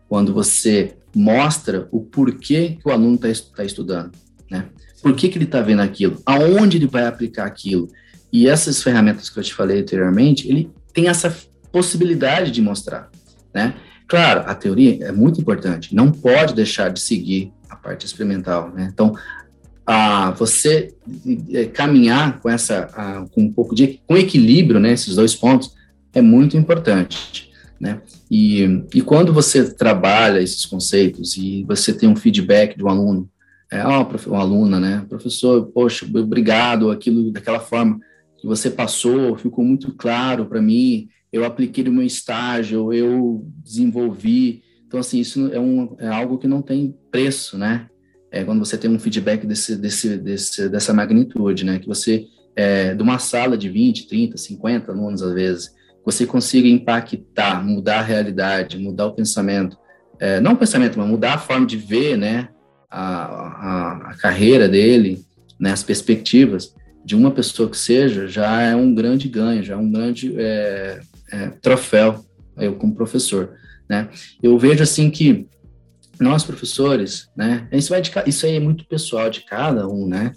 quando 0.08 0.34
você 0.34 0.96
mostra 1.14 1.88
o 1.90 2.00
porquê 2.00 2.76
que 2.80 2.88
o 2.88 2.92
aluno 2.92 3.14
está 3.14 3.56
tá 3.56 3.64
estudando, 3.64 4.12
né? 4.50 4.66
Por 5.00 5.14
que, 5.14 5.28
que 5.28 5.36
ele 5.36 5.44
está 5.44 5.60
vendo 5.60 5.82
aquilo? 5.82 6.20
Aonde 6.24 6.78
ele 6.78 6.86
vai 6.86 7.06
aplicar 7.06 7.44
aquilo? 7.44 7.88
E 8.34 8.48
essas 8.48 8.82
ferramentas 8.82 9.30
que 9.30 9.38
eu 9.38 9.44
te 9.44 9.54
falei 9.54 9.80
anteriormente, 9.80 10.48
ele 10.48 10.68
tem 10.92 11.06
essa 11.06 11.32
possibilidade 11.70 12.50
de 12.50 12.60
mostrar, 12.60 13.08
né? 13.54 13.74
Claro, 14.08 14.42
a 14.50 14.52
teoria 14.56 15.04
é 15.04 15.12
muito 15.12 15.40
importante, 15.40 15.94
não 15.94 16.10
pode 16.10 16.52
deixar 16.52 16.88
de 16.88 16.98
seguir 16.98 17.52
a 17.70 17.76
parte 17.76 18.04
experimental, 18.04 18.72
né? 18.74 18.90
Então, 18.92 19.14
a 19.86 20.32
você 20.32 20.92
é, 21.52 21.66
caminhar 21.66 22.40
com 22.40 22.50
essa, 22.50 22.90
a, 22.92 23.24
com 23.32 23.42
um 23.42 23.52
pouco 23.52 23.72
de 23.72 24.00
com 24.04 24.16
equilíbrio, 24.16 24.80
né? 24.80 24.90
Esses 24.90 25.14
dois 25.14 25.36
pontos 25.36 25.72
é 26.12 26.20
muito 26.20 26.56
importante, 26.56 27.52
né? 27.78 28.00
E, 28.28 28.82
e 28.92 29.00
quando 29.00 29.32
você 29.32 29.72
trabalha 29.72 30.40
esses 30.40 30.66
conceitos 30.66 31.36
e 31.36 31.62
você 31.68 31.92
tem 31.92 32.08
um 32.08 32.16
feedback 32.16 32.76
de 32.76 32.82
um 32.82 32.88
aluno, 32.88 33.30
é, 33.70 33.86
ó, 33.86 34.04
uma 34.26 34.40
aluna, 34.40 34.80
né? 34.80 35.06
Professor, 35.08 35.66
poxa, 35.66 36.04
obrigado, 36.04 36.90
aquilo 36.90 37.30
daquela 37.30 37.60
forma 37.60 38.00
que 38.44 38.48
você 38.48 38.68
passou, 38.68 39.38
ficou 39.38 39.64
muito 39.64 39.94
claro 39.94 40.44
para 40.44 40.60
mim, 40.60 41.08
eu 41.32 41.46
apliquei 41.46 41.82
no 41.82 41.92
meu 41.92 42.04
estágio, 42.04 42.92
eu 42.92 43.42
desenvolvi. 43.64 44.62
Então, 44.86 45.00
assim, 45.00 45.18
isso 45.18 45.50
é, 45.50 45.58
um, 45.58 45.96
é 45.98 46.08
algo 46.08 46.36
que 46.36 46.46
não 46.46 46.60
tem 46.60 46.94
preço, 47.10 47.56
né? 47.56 47.88
É 48.30 48.44
quando 48.44 48.58
você 48.58 48.76
tem 48.76 48.90
um 48.90 48.98
feedback 48.98 49.46
desse, 49.46 49.76
desse, 49.76 50.18
desse, 50.18 50.68
dessa 50.68 50.92
magnitude, 50.92 51.64
né? 51.64 51.78
Que 51.78 51.86
você, 51.86 52.26
é, 52.54 52.94
de 52.94 53.02
uma 53.02 53.18
sala 53.18 53.56
de 53.56 53.70
20, 53.70 54.08
30, 54.08 54.36
50 54.36 54.92
alunos, 54.92 55.22
às 55.22 55.32
vezes, 55.32 55.74
você 56.04 56.26
consiga 56.26 56.68
impactar, 56.68 57.64
mudar 57.64 58.00
a 58.00 58.02
realidade, 58.02 58.78
mudar 58.78 59.06
o 59.06 59.14
pensamento. 59.14 59.78
É, 60.20 60.38
não 60.38 60.52
o 60.52 60.56
pensamento, 60.56 60.98
mas 60.98 61.08
mudar 61.08 61.32
a 61.32 61.38
forma 61.38 61.64
de 61.64 61.78
ver, 61.78 62.18
né? 62.18 62.50
A, 62.90 63.00
a, 63.00 64.10
a 64.10 64.14
carreira 64.18 64.68
dele, 64.68 65.24
né? 65.58 65.72
As 65.72 65.82
perspectivas 65.82 66.74
de 67.04 67.14
uma 67.14 67.30
pessoa 67.30 67.68
que 67.68 67.76
seja, 67.76 68.26
já 68.26 68.62
é 68.62 68.74
um 68.74 68.94
grande 68.94 69.28
ganho, 69.28 69.62
já 69.62 69.74
é 69.74 69.76
um 69.76 69.90
grande 69.90 70.34
é, 70.38 71.00
é, 71.30 71.48
troféu, 71.60 72.24
eu 72.56 72.74
como 72.76 72.94
professor, 72.94 73.50
né? 73.88 74.08
Eu 74.42 74.58
vejo 74.58 74.82
assim 74.82 75.10
que 75.10 75.46
nós 76.18 76.44
professores, 76.44 77.28
né? 77.36 77.68
Isso, 77.72 77.90
vai 77.90 78.00
de, 78.00 78.10
isso 78.26 78.46
aí 78.46 78.56
é 78.56 78.60
muito 78.60 78.86
pessoal 78.86 79.28
de 79.28 79.42
cada 79.42 79.86
um, 79.88 80.06
né? 80.06 80.32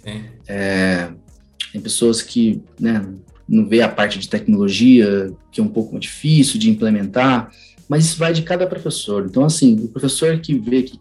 É, 0.46 1.10
tem 1.72 1.80
pessoas 1.80 2.20
que, 2.20 2.62
né? 2.78 3.06
Não 3.48 3.66
vê 3.66 3.80
a 3.80 3.88
parte 3.88 4.18
de 4.18 4.28
tecnologia 4.28 5.32
que 5.50 5.60
é 5.60 5.64
um 5.64 5.68
pouco 5.68 5.98
difícil 5.98 6.60
de 6.60 6.68
implementar, 6.68 7.50
mas 7.88 8.04
isso 8.04 8.18
vai 8.18 8.32
de 8.32 8.42
cada 8.42 8.66
professor. 8.66 9.24
Então, 9.26 9.44
assim, 9.44 9.74
o 9.82 9.88
professor 9.88 10.38
que 10.38 10.58
vê 10.58 10.82
que, 10.82 11.00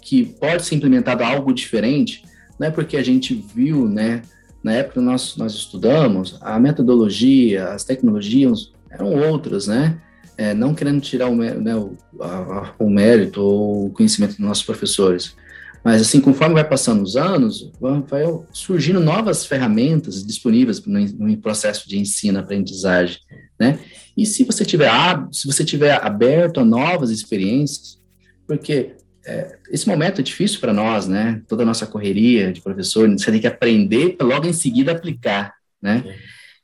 que 0.00 0.24
pode 0.24 0.64
ser 0.64 0.74
implementado 0.74 1.22
algo 1.22 1.52
diferente, 1.52 2.24
não 2.58 2.66
é 2.66 2.70
porque 2.70 2.96
a 2.96 3.02
gente 3.02 3.34
viu, 3.54 3.88
né? 3.88 4.22
Na 4.64 4.72
época 4.72 4.98
nós, 5.02 5.36
nós 5.36 5.52
estudamos, 5.52 6.38
a 6.40 6.58
metodologia, 6.58 7.68
as 7.68 7.84
tecnologias 7.84 8.72
eram 8.90 9.14
outras, 9.30 9.66
né? 9.66 10.00
É, 10.38 10.54
não 10.54 10.74
querendo 10.74 11.00
tirar 11.00 11.28
o, 11.28 11.36
né, 11.36 11.76
o, 11.76 11.96
a, 12.20 12.74
o, 12.78 12.88
mérito 12.90 13.40
ou 13.40 13.86
o 13.86 13.90
conhecimento 13.90 14.30
dos 14.30 14.40
nossos 14.40 14.64
professores. 14.64 15.36
Mas, 15.84 16.00
assim, 16.00 16.18
conforme 16.20 16.54
vai 16.54 16.66
passando 16.66 17.02
os 17.02 17.14
anos, 17.14 17.70
vai 17.78 18.24
surgindo 18.52 18.98
novas 18.98 19.44
ferramentas 19.44 20.26
disponíveis 20.26 20.84
no, 20.84 20.98
no 20.98 21.36
processo 21.36 21.86
de 21.86 21.98
ensino-aprendizagem, 21.98 23.18
né? 23.60 23.78
E 24.16 24.24
se 24.24 24.44
você 24.44 24.64
tiver, 24.64 24.90
se 25.30 25.46
você 25.46 25.62
tiver 25.62 26.02
aberto 26.02 26.58
a 26.58 26.64
novas 26.64 27.10
experiências, 27.10 28.00
porque 28.46 28.96
é, 29.26 29.58
esse 29.70 29.88
momento 29.88 30.20
é 30.20 30.24
difícil 30.24 30.60
para 30.60 30.72
nós, 30.72 31.06
né? 31.08 31.42
Toda 31.48 31.62
a 31.62 31.66
nossa 31.66 31.86
correria 31.86 32.52
de 32.52 32.60
professor, 32.60 33.08
você 33.08 33.30
tem 33.30 33.40
que 33.40 33.46
aprender 33.46 34.16
para 34.16 34.26
logo 34.26 34.46
em 34.46 34.52
seguida 34.52 34.92
aplicar, 34.92 35.54
né? 35.80 36.04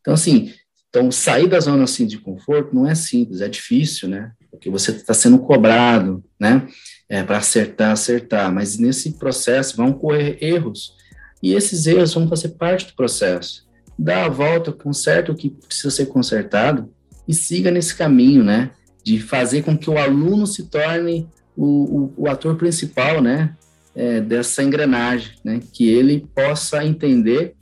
Então, 0.01 0.15
assim, 0.15 0.53
então, 0.91 1.11
sair 1.11 1.47
da 1.47 1.61
zona 1.61 1.85
assim, 1.85 2.05
de 2.05 2.19
conforto 2.19 2.75
não 2.75 2.87
é 2.87 2.95
simples, 2.95 3.41
é 3.41 3.49
difícil, 3.49 4.09
né? 4.09 4.33
Porque 4.51 4.69
você 4.69 4.91
está 4.91 5.15
sendo 5.15 5.39
cobrado, 5.39 6.23
né? 6.39 6.67
É, 7.09 7.23
para 7.23 7.39
acertar, 7.39 7.93
acertar. 7.93 8.53
Mas 8.53 8.77
nesse 8.77 9.13
processo 9.13 9.77
vão 9.77 9.93
correr 9.93 10.39
erros. 10.41 10.95
E 11.43 11.55
esses 11.55 11.87
erros 11.87 12.13
vão 12.13 12.29
fazer 12.29 12.51
parte 12.51 12.89
do 12.89 12.95
processo. 12.95 13.69
Dá 13.97 14.25
a 14.25 14.29
volta, 14.29 14.73
conserta 14.73 15.31
o 15.31 15.37
que 15.37 15.51
precisa 15.51 15.91
ser 15.91 16.07
consertado 16.07 16.93
e 17.27 17.33
siga 17.33 17.71
nesse 17.71 17.95
caminho, 17.95 18.43
né? 18.43 18.71
De 19.05 19.21
fazer 19.21 19.63
com 19.63 19.79
que 19.79 19.89
o 19.89 19.97
aluno 19.97 20.47
se 20.47 20.69
torne 20.69 21.29
o, 21.57 21.65
o, 21.65 22.25
o 22.25 22.29
ator 22.29 22.57
principal, 22.57 23.21
né? 23.21 23.55
É, 23.95 24.21
dessa 24.21 24.63
engrenagem, 24.63 25.33
né? 25.45 25.61
Que 25.73 25.89
ele 25.89 26.27
possa 26.35 26.85
entender 26.85 27.55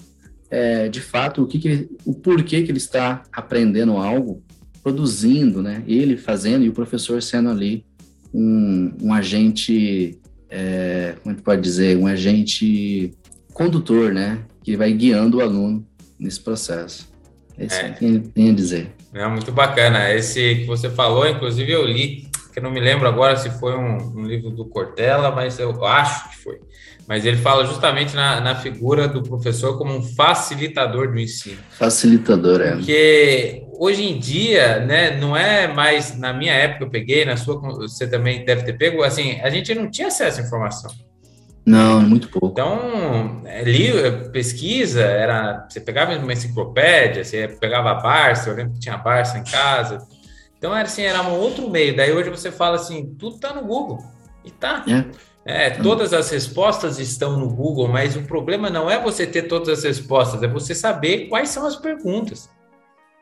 é, 0.50 0.88
de 0.88 1.00
fato 1.00 1.42
o 1.42 1.46
que, 1.46 1.58
que 1.58 1.88
o 2.04 2.14
porquê 2.14 2.62
que 2.62 2.70
ele 2.70 2.78
está 2.78 3.22
aprendendo 3.32 3.96
algo, 3.96 4.42
produzindo, 4.82 5.62
né? 5.62 5.82
Ele 5.86 6.16
fazendo 6.16 6.64
e 6.64 6.68
o 6.68 6.72
professor 6.72 7.22
sendo 7.22 7.50
ali 7.50 7.84
um, 8.32 8.92
um 9.02 9.12
agente, 9.12 10.18
é, 10.50 11.14
como 11.22 11.32
a 11.32 11.36
gente 11.36 11.44
pode 11.44 11.62
dizer, 11.62 11.96
um 11.96 12.06
agente 12.06 13.12
condutor, 13.52 14.12
né? 14.12 14.40
Que 14.62 14.76
vai 14.76 14.92
guiando 14.92 15.38
o 15.38 15.40
aluno 15.40 15.86
nesse 16.18 16.40
processo. 16.40 17.08
É 17.56 17.66
isso 17.66 17.76
é. 17.76 17.90
que 17.90 18.04
eu 18.04 18.20
tenho 18.20 18.52
a 18.52 18.54
dizer. 18.54 18.92
É 19.12 19.26
muito 19.26 19.50
bacana. 19.50 20.12
Esse 20.14 20.56
que 20.56 20.64
você 20.64 20.88
falou, 20.90 21.26
inclusive 21.26 21.72
eu 21.72 21.84
li, 21.84 22.27
que 22.60 22.66
eu 22.66 22.68
não 22.68 22.70
me 22.70 22.80
lembro 22.80 23.06
agora 23.06 23.36
se 23.36 23.50
foi 23.50 23.76
um, 23.76 23.96
um 24.16 24.24
livro 24.24 24.50
do 24.50 24.64
Cortella, 24.64 25.30
mas 25.30 25.58
eu 25.58 25.84
acho 25.84 26.30
que 26.30 26.36
foi 26.38 26.58
mas 27.08 27.24
ele 27.24 27.38
fala 27.38 27.64
justamente 27.64 28.14
na, 28.14 28.38
na 28.38 28.54
figura 28.54 29.08
do 29.08 29.22
professor 29.22 29.78
como 29.78 29.96
um 29.96 30.02
facilitador 30.02 31.10
do 31.10 31.18
ensino. 31.18 31.56
Facilitador, 31.70 32.60
é. 32.60 32.72
Porque 32.72 33.64
hoje 33.78 34.04
em 34.04 34.18
dia, 34.18 34.80
né, 34.80 35.16
não 35.18 35.34
é 35.34 35.66
mais, 35.66 36.18
na 36.18 36.34
minha 36.34 36.52
época 36.52 36.84
eu 36.84 36.90
peguei, 36.90 37.24
na 37.24 37.38
sua 37.38 37.58
você 37.58 38.06
também 38.06 38.44
deve 38.44 38.62
ter 38.62 38.74
pego, 38.74 39.02
assim, 39.02 39.40
a 39.40 39.48
gente 39.48 39.74
não 39.74 39.90
tinha 39.90 40.08
acesso 40.08 40.42
à 40.42 40.44
informação. 40.44 40.90
Não, 41.64 42.00
muito 42.02 42.28
pouco. 42.28 42.48
Então, 42.48 43.42
ali, 43.58 43.90
pesquisa, 44.30 45.00
era, 45.00 45.66
você 45.66 45.80
pegava 45.80 46.14
uma 46.14 46.32
enciclopédia, 46.32 47.24
você 47.24 47.48
pegava 47.58 47.90
a 47.90 47.94
Barça, 47.94 48.50
eu 48.50 48.54
lembro 48.54 48.74
que 48.74 48.80
tinha 48.80 48.94
a 48.94 48.98
Barça 48.98 49.38
em 49.38 49.44
casa. 49.44 49.98
Então, 50.58 50.74
era 50.74 50.86
assim, 50.86 51.02
era 51.02 51.22
um 51.22 51.38
outro 51.38 51.70
meio. 51.70 51.96
Daí 51.96 52.12
hoje 52.12 52.30
você 52.30 52.50
fala 52.50 52.76
assim, 52.76 53.14
tudo 53.18 53.38
tá 53.38 53.54
no 53.54 53.62
Google. 53.62 53.98
E 54.44 54.50
tá. 54.50 54.84
É. 54.88 55.28
É, 55.44 55.70
todas 55.70 56.12
as 56.12 56.28
respostas 56.30 56.98
estão 56.98 57.38
no 57.38 57.48
Google, 57.48 57.88
mas 57.88 58.14
o 58.14 58.22
problema 58.22 58.68
não 58.68 58.90
é 58.90 59.02
você 59.02 59.26
ter 59.26 59.44
todas 59.44 59.78
as 59.78 59.82
respostas, 59.82 60.42
é 60.42 60.46
você 60.46 60.74
saber 60.74 61.26
quais 61.28 61.48
são 61.48 61.64
as 61.64 61.74
perguntas. 61.74 62.50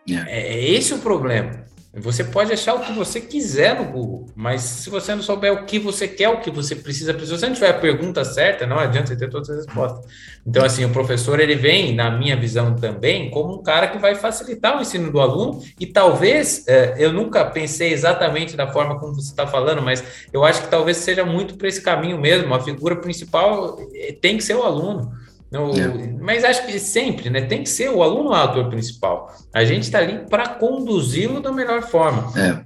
É, 0.08 0.54
é 0.54 0.70
esse 0.70 0.92
o 0.92 0.98
problema. 0.98 1.64
Você 1.98 2.22
pode 2.22 2.52
achar 2.52 2.74
o 2.74 2.80
que 2.80 2.92
você 2.92 3.22
quiser 3.22 3.74
no 3.74 3.86
Google, 3.86 4.26
mas 4.36 4.60
se 4.60 4.90
você 4.90 5.14
não 5.14 5.22
souber 5.22 5.50
o 5.52 5.64
que 5.64 5.78
você 5.78 6.06
quer, 6.06 6.28
o 6.28 6.40
que 6.40 6.50
você 6.50 6.76
precisa, 6.76 7.18
se 7.18 7.30
você 7.30 7.46
não 7.46 7.54
tiver 7.54 7.70
a 7.70 7.74
pergunta 7.78 8.22
certa, 8.22 8.66
não 8.66 8.78
adianta 8.78 9.08
você 9.08 9.16
ter 9.16 9.30
todas 9.30 9.48
as 9.48 9.64
respostas. 9.64 10.04
Então, 10.46 10.62
assim, 10.62 10.84
o 10.84 10.90
professor, 10.90 11.40
ele 11.40 11.54
vem, 11.54 11.94
na 11.94 12.10
minha 12.10 12.36
visão 12.36 12.76
também, 12.76 13.30
como 13.30 13.54
um 13.54 13.62
cara 13.62 13.88
que 13.88 13.98
vai 13.98 14.14
facilitar 14.14 14.76
o 14.76 14.82
ensino 14.82 15.10
do 15.10 15.18
aluno 15.18 15.62
e 15.80 15.86
talvez, 15.86 16.68
é, 16.68 16.96
eu 16.98 17.14
nunca 17.14 17.46
pensei 17.46 17.92
exatamente 17.92 18.56
da 18.56 18.70
forma 18.70 18.98
como 18.98 19.14
você 19.14 19.30
está 19.30 19.46
falando, 19.46 19.80
mas 19.80 20.04
eu 20.30 20.44
acho 20.44 20.62
que 20.62 20.68
talvez 20.68 20.98
seja 20.98 21.24
muito 21.24 21.56
para 21.56 21.66
esse 21.66 21.80
caminho 21.80 22.18
mesmo. 22.18 22.52
A 22.54 22.60
figura 22.60 22.96
principal 22.96 23.78
é, 23.94 24.12
tem 24.12 24.36
que 24.36 24.44
ser 24.44 24.54
o 24.54 24.62
aluno. 24.62 25.12
No, 25.56 25.72
é. 25.74 26.12
Mas 26.20 26.44
acho 26.44 26.66
que 26.66 26.78
sempre, 26.78 27.30
né? 27.30 27.40
Tem 27.40 27.62
que 27.62 27.68
ser 27.68 27.88
o 27.88 28.02
aluno 28.02 28.30
o 28.30 28.34
ator 28.34 28.68
principal. 28.68 29.34
A 29.54 29.64
gente 29.64 29.84
está 29.84 30.00
ali 30.00 30.20
para 30.28 30.50
conduzi-lo 30.50 31.40
da 31.40 31.50
melhor 31.50 31.82
forma. 31.82 32.30
É. 32.38 32.64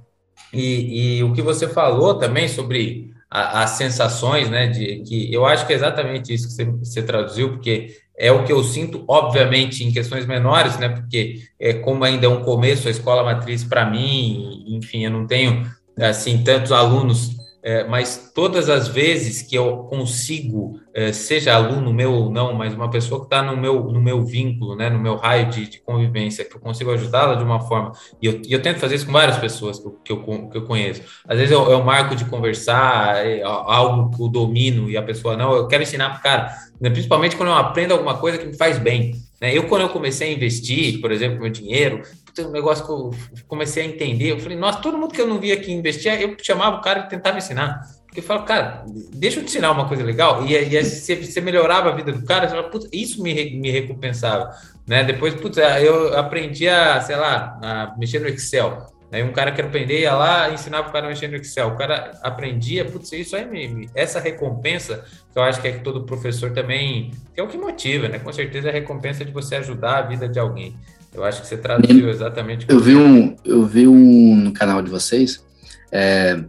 E, 0.53 1.19
e, 1.19 1.23
o 1.23 1.31
que 1.31 1.41
você 1.41 1.69
falou 1.69 2.15
também 2.15 2.49
sobre 2.49 3.13
a, 3.29 3.63
as 3.63 3.71
sensações, 3.71 4.49
né? 4.49 4.67
De 4.67 5.03
que 5.03 5.33
eu 5.33 5.45
acho 5.45 5.65
que 5.65 5.71
é 5.71 5.75
exatamente 5.77 6.33
isso 6.33 6.47
que 6.47 6.53
você, 6.53 6.65
você, 6.65 7.01
traduziu, 7.01 7.51
porque 7.53 7.95
é 8.17 8.29
o 8.29 8.43
que 8.43 8.51
eu 8.51 8.61
sinto, 8.61 9.05
obviamente, 9.07 9.85
em 9.85 9.91
questões 9.91 10.25
menores, 10.25 10.77
né? 10.77 10.89
Porque 10.89 11.39
é 11.57 11.73
como 11.73 12.03
ainda 12.03 12.25
é 12.25 12.29
um 12.29 12.43
começo, 12.43 12.89
a 12.89 12.91
escola 12.91 13.23
matriz 13.23 13.63
para 13.63 13.89
mim, 13.89 14.65
enfim, 14.67 15.05
eu 15.05 15.11
não 15.11 15.25
tenho 15.25 15.65
assim 15.97 16.43
tantos 16.43 16.71
alunos 16.71 17.40
é, 17.63 17.83
mas 17.83 18.31
todas 18.33 18.69
as 18.69 18.87
vezes 18.87 19.43
que 19.43 19.55
eu 19.55 19.83
consigo, 19.83 20.79
é, 20.93 21.13
seja 21.13 21.53
aluno 21.53 21.93
meu 21.93 22.11
ou 22.11 22.31
não, 22.31 22.53
mas 22.53 22.73
uma 22.73 22.89
pessoa 22.89 23.19
que 23.19 23.27
está 23.27 23.43
no 23.43 23.55
meu, 23.55 23.83
no 23.83 24.01
meu 24.01 24.25
vínculo, 24.25 24.75
né, 24.75 24.89
no 24.89 24.99
meu 24.99 25.15
raio 25.15 25.49
de, 25.49 25.67
de 25.67 25.79
convivência, 25.79 26.43
que 26.43 26.55
eu 26.55 26.59
consigo 26.59 26.91
ajudá-la 26.91 27.35
de 27.35 27.43
uma 27.43 27.59
forma, 27.59 27.91
e 28.21 28.25
eu, 28.25 28.41
e 28.43 28.51
eu, 28.51 28.61
tento 28.61 28.79
fazer 28.79 28.95
isso 28.95 29.05
com 29.05 29.11
várias 29.11 29.37
pessoas 29.37 29.79
que 29.79 29.87
eu, 29.87 29.91
que 30.03 30.11
eu, 30.11 30.49
que 30.49 30.57
eu 30.57 30.65
conheço. 30.65 31.03
Às 31.27 31.37
vezes 31.37 31.51
eu, 31.51 31.69
eu 31.69 31.83
marco 31.83 32.15
de 32.15 32.25
conversar, 32.25 33.25
é, 33.25 33.43
algo 33.43 34.15
que 34.15 34.21
eu 34.21 34.27
domino 34.27 34.89
e 34.89 34.97
a 34.97 35.03
pessoa 35.03 35.37
não, 35.37 35.53
eu 35.53 35.67
quero 35.67 35.83
ensinar 35.83 36.09
para 36.09 36.19
o 36.19 36.23
cara, 36.23 36.55
né, 36.79 36.89
principalmente 36.89 37.35
quando 37.35 37.49
eu 37.49 37.55
aprendo 37.55 37.93
alguma 37.93 38.17
coisa 38.17 38.37
que 38.39 38.47
me 38.47 38.57
faz 38.57 38.79
bem. 38.79 39.13
Né? 39.41 39.57
Eu, 39.57 39.63
quando 39.67 39.81
eu 39.81 39.89
comecei 39.89 40.29
a 40.29 40.33
investir, 40.33 41.01
por 41.01 41.11
exemplo, 41.11 41.41
meu 41.41 41.49
dinheiro, 41.49 42.03
um 42.39 42.51
negócio 42.51 42.85
que 42.85 42.91
eu 42.91 43.11
comecei 43.47 43.83
a 43.83 43.85
entender. 43.87 44.31
Eu 44.31 44.39
falei, 44.39 44.57
nossa, 44.57 44.79
todo 44.79 44.97
mundo 44.97 45.13
que 45.13 45.21
eu 45.21 45.27
não 45.27 45.39
via 45.39 45.57
que 45.57 45.71
investia, 45.71 46.19
eu 46.21 46.35
chamava 46.41 46.77
o 46.77 46.81
cara 46.81 47.01
e 47.01 47.09
tentava 47.09 47.37
ensinar. 47.37 47.81
Porque 48.05 48.19
eu 48.19 48.23
falo, 48.23 48.43
cara, 48.43 48.83
deixa 49.13 49.39
eu 49.39 49.43
te 49.43 49.49
ensinar 49.49 49.71
uma 49.71 49.87
coisa 49.87 50.03
legal. 50.03 50.45
E, 50.45 50.53
e 50.53 50.83
você, 50.83 51.15
você 51.15 51.39
melhorava 51.39 51.89
a 51.89 51.95
vida 51.95 52.11
do 52.11 52.25
cara, 52.25 52.47
você 52.47 52.55
fala, 52.55 52.69
putz, 52.69 52.87
isso 52.91 53.23
me, 53.23 53.57
me 53.57 53.71
recompensava. 53.71 54.53
Né? 54.85 55.03
Depois, 55.03 55.33
putz, 55.35 55.57
eu 55.57 56.17
aprendi 56.17 56.67
a, 56.67 56.99
sei 57.01 57.15
lá, 57.15 57.57
a 57.61 57.97
mexer 57.97 58.19
no 58.19 58.27
Excel. 58.27 58.85
Aí 59.11 59.21
um 59.23 59.33
cara 59.33 59.51
que 59.51 59.59
aprender 59.59 59.99
ia 59.99 60.13
lá 60.13 60.49
ensinava 60.51 60.87
o 60.87 60.91
cara 60.91 61.05
a 61.05 61.09
mexer 61.09 61.27
no 61.27 61.35
Excel. 61.35 61.69
O 61.69 61.77
cara 61.77 62.17
aprendia, 62.23 62.85
putz, 62.85 63.11
isso 63.11 63.35
aí 63.35 63.45
me, 63.45 63.89
essa 63.93 64.19
recompensa, 64.19 65.05
que 65.31 65.37
eu 65.37 65.43
acho 65.43 65.61
que 65.61 65.67
é 65.67 65.71
que 65.73 65.79
todo 65.79 66.05
professor 66.05 66.51
também, 66.51 67.11
que 67.33 67.39
é 67.39 67.43
o 67.43 67.47
que 67.47 67.57
motiva, 67.57 68.07
né? 68.07 68.19
Com 68.19 68.31
certeza 68.31 68.69
é 68.69 68.71
a 68.71 68.73
recompensa 68.73 69.25
de 69.25 69.31
você 69.31 69.55
ajudar 69.55 69.97
a 69.97 70.01
vida 70.01 70.29
de 70.29 70.39
alguém. 70.39 70.77
Eu 71.13 71.23
acho 71.23 71.41
que 71.41 71.47
você 71.47 71.57
traduziu 71.57 72.09
exatamente. 72.09 72.65
Eu 72.69 72.79
vi 72.79 72.95
um, 72.95 73.35
eu 73.43 73.65
vi 73.65 73.87
um 73.87 74.35
no 74.35 74.53
canal 74.53 74.81
de 74.81 74.89
vocês, 74.89 75.43
é, 75.91 76.41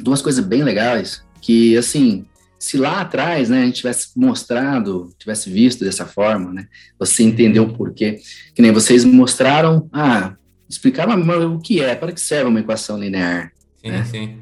duas 0.00 0.22
coisas 0.22 0.44
bem 0.44 0.62
legais 0.62 1.22
que 1.40 1.76
assim, 1.76 2.24
se 2.58 2.78
lá 2.78 3.02
atrás, 3.02 3.50
né, 3.50 3.62
a 3.62 3.64
gente 3.66 3.76
tivesse 3.76 4.08
mostrado, 4.16 5.10
tivesse 5.18 5.50
visto 5.50 5.84
dessa 5.84 6.06
forma, 6.06 6.50
né, 6.50 6.66
você 6.98 7.22
entendeu 7.22 7.64
o 7.64 7.74
porquê, 7.74 8.20
que 8.54 8.62
nem 8.62 8.72
vocês 8.72 9.04
mostraram, 9.04 9.86
ah, 9.92 10.34
explicaram 10.66 11.20
o 11.54 11.60
que 11.60 11.82
é, 11.82 11.94
para 11.94 12.12
que 12.12 12.20
serve 12.20 12.48
uma 12.48 12.60
equação 12.60 12.98
linear. 12.98 13.52
Sim, 13.82 13.90
né? 13.90 14.04
sim. 14.10 14.38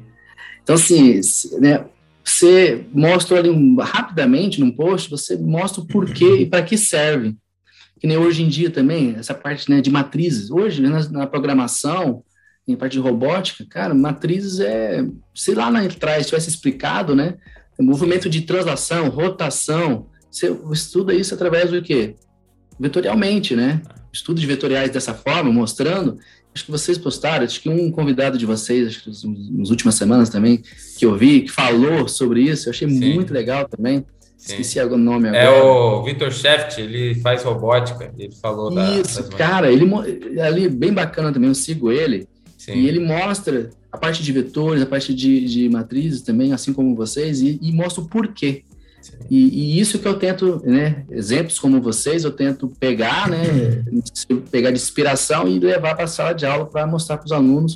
Então, 0.63 0.75
assim, 0.75 1.19
né, 1.59 1.83
você 2.23 2.85
mostra 2.93 3.39
ali 3.39 3.49
um, 3.49 3.75
rapidamente 3.75 4.61
num 4.61 4.71
post, 4.71 5.09
você 5.09 5.35
mostra 5.35 5.81
o 5.81 5.85
porquê 5.85 6.37
e 6.37 6.45
para 6.45 6.63
que 6.63 6.77
serve 6.77 7.35
que 8.03 8.07
nem 8.07 8.17
hoje 8.17 8.43
em 8.43 8.49
dia 8.49 8.69
também, 8.69 9.15
essa 9.17 9.33
parte 9.33 9.71
né, 9.71 9.79
de 9.79 9.89
matrizes. 9.89 10.51
Hoje, 10.51 10.81
né, 10.81 10.89
na, 10.89 11.07
na, 11.07 11.25
programação, 11.25 12.21
em 12.67 12.75
parte 12.75 12.91
de 12.91 12.99
robótica, 12.99 13.65
cara, 13.65 13.93
matrizes 13.93 14.59
é, 14.59 15.07
sei 15.33 15.55
lá 15.55 15.69
lá 15.69 15.79
atrás, 15.79 16.27
tivesse 16.27 16.49
explicado, 16.49 17.15
né? 17.15 17.37
Movimento 17.79 18.29
de 18.29 18.41
translação, 18.41 19.07
rotação, 19.07 20.07
você 20.29 20.53
estuda 20.73 21.13
isso 21.13 21.33
através 21.33 21.71
do 21.71 21.81
quê? 21.81 22.17
Vetorialmente, 22.77 23.55
né? 23.55 23.81
Estudos 24.11 24.41
de 24.41 24.47
vetoriais 24.47 24.89
dessa 24.89 25.13
forma, 25.13 25.49
mostrando. 25.49 26.19
Acho 26.53 26.65
que 26.65 26.71
vocês 26.71 26.97
postaram, 26.97 27.45
acho 27.45 27.61
que 27.61 27.69
um 27.69 27.89
convidado 27.89 28.37
de 28.37 28.45
vocês, 28.45 28.85
acho 28.89 29.03
que 29.05 29.09
nas 29.09 29.69
últimas 29.69 29.95
semanas 29.95 30.27
também, 30.27 30.61
que 30.97 31.05
eu 31.05 31.17
vi, 31.17 31.43
que 31.43 31.51
falou 31.51 32.05
sobre 32.09 32.41
isso, 32.41 32.67
eu 32.67 32.71
achei 32.71 32.89
Sim. 32.89 33.13
muito 33.13 33.33
legal 33.33 33.65
também. 33.65 34.05
Sim. 34.43 34.59
Esqueci 34.59 34.79
o 34.81 34.97
nome 34.97 35.29
é 35.29 35.41
agora. 35.41 35.57
É 35.57 35.63
o 35.63 36.03
Vitor 36.03 36.29
Scheft, 36.29 36.81
ele 36.81 37.15
faz 37.15 37.43
robótica, 37.43 38.13
ele 38.17 38.29
falou 38.41 38.69
Isso, 38.99 39.23
da, 39.23 39.37
cara, 39.37 39.71
ele 39.71 39.89
ali 40.41 40.67
bem 40.67 40.91
bacana 40.91 41.31
também, 41.31 41.47
eu 41.47 41.55
sigo 41.55 41.89
ele. 41.89 42.27
Sim. 42.57 42.73
E 42.73 42.87
ele 42.89 42.99
mostra 42.99 43.69
a 43.89 43.97
parte 43.97 44.21
de 44.21 44.31
vetores, 44.33 44.81
a 44.81 44.85
parte 44.85 45.13
de, 45.13 45.45
de 45.45 45.69
matrizes 45.69 46.21
também, 46.21 46.51
assim 46.51 46.73
como 46.73 46.93
vocês, 46.93 47.41
e, 47.41 47.57
e 47.61 47.71
mostra 47.71 48.03
o 48.03 48.07
porquê. 48.07 48.63
E, 49.29 49.77
e, 49.77 49.79
isso 49.79 49.97
que 49.97 50.07
eu 50.07 50.15
tento, 50.15 50.61
né, 50.65 51.05
exemplos 51.09 51.57
como 51.57 51.81
vocês, 51.81 52.25
eu 52.25 52.31
tento 52.31 52.67
pegar, 52.77 53.29
né, 53.29 53.85
pegar 54.51 54.71
de 54.71 54.77
inspiração 54.77 55.47
e 55.47 55.57
levar 55.57 55.95
para 55.95 56.03
a 56.03 56.07
sala 56.07 56.33
de 56.33 56.45
aula 56.45 56.65
para 56.65 56.85
mostrar 56.85 57.17
para 57.17 57.25
os 57.25 57.31
alunos 57.31 57.75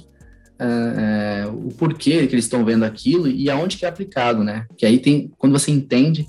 uh, 0.60 1.50
uh, 1.50 1.68
o 1.68 1.74
porquê 1.74 2.28
que 2.28 2.36
eles 2.36 2.46
estão 2.46 2.66
vendo 2.66 2.84
aquilo 2.84 3.30
e 3.30 3.50
aonde 3.50 3.78
que 3.78 3.86
é 3.86 3.88
aplicado, 3.88 4.44
né? 4.44 4.66
Que 4.78 4.86
aí 4.86 5.00
tem, 5.00 5.32
quando 5.38 5.54
você 5.54 5.72
entende 5.72 6.28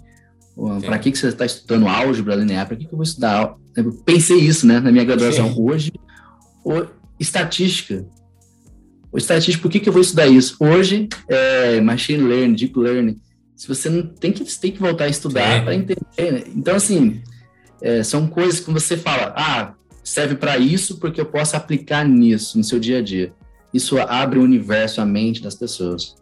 para 0.81 0.99
que, 0.99 1.13
que 1.13 1.19
você 1.19 1.29
está 1.29 1.47
estudando 1.47 1.87
álgebra 1.87 2.35
linear? 2.35 2.67
Para 2.67 2.77
que, 2.77 2.85
que 2.85 2.93
eu 2.93 2.97
vou 2.97 3.05
estudar? 3.05 3.55
Eu 3.77 3.93
pensei 4.05 4.39
isso, 4.39 4.67
né, 4.67 4.81
na 4.81 4.91
minha 4.91 5.05
graduação. 5.05 5.53
Sim. 5.53 5.61
Hoje, 5.61 5.93
o, 6.65 6.85
estatística. 7.19 8.05
O 9.13 9.19
estatística, 9.19 9.63
por 9.63 9.71
que, 9.71 9.79
que 9.79 9.89
eu 9.89 9.93
vou 9.93 10.03
estudar 10.03 10.27
isso? 10.27 10.57
Hoje, 10.59 11.09
é, 11.29 11.81
machine 11.81 12.23
learning, 12.23 12.55
deep 12.55 12.77
learning. 12.79 13.17
Se 13.55 13.69
você 13.69 13.89
não 13.89 14.03
tem 14.03 14.33
que, 14.33 14.45
tem 14.59 14.73
que 14.73 14.81
voltar 14.81 15.05
a 15.05 15.09
estudar 15.09 15.65
para 15.65 15.75
entender. 15.75 16.03
Né? 16.19 16.43
Então, 16.55 16.75
assim, 16.75 17.23
é, 17.81 18.03
são 18.03 18.27
coisas 18.27 18.59
que 18.59 18.71
você 18.71 18.97
fala, 18.97 19.33
ah, 19.37 19.75
serve 20.03 20.35
para 20.35 20.59
isso 20.59 20.99
porque 20.99 21.21
eu 21.21 21.27
posso 21.27 21.57
aplicar 21.57 22.05
nisso 22.05 22.59
no 22.59 22.65
seu 22.65 22.81
dia 22.81 22.99
a 22.99 23.03
dia. 23.03 23.33
Isso 23.73 23.99
abre 23.99 24.39
o 24.39 24.43
universo, 24.43 25.01
a 25.01 25.07
mente 25.07 25.43
das 25.43 25.55
pessoas. 25.55 26.17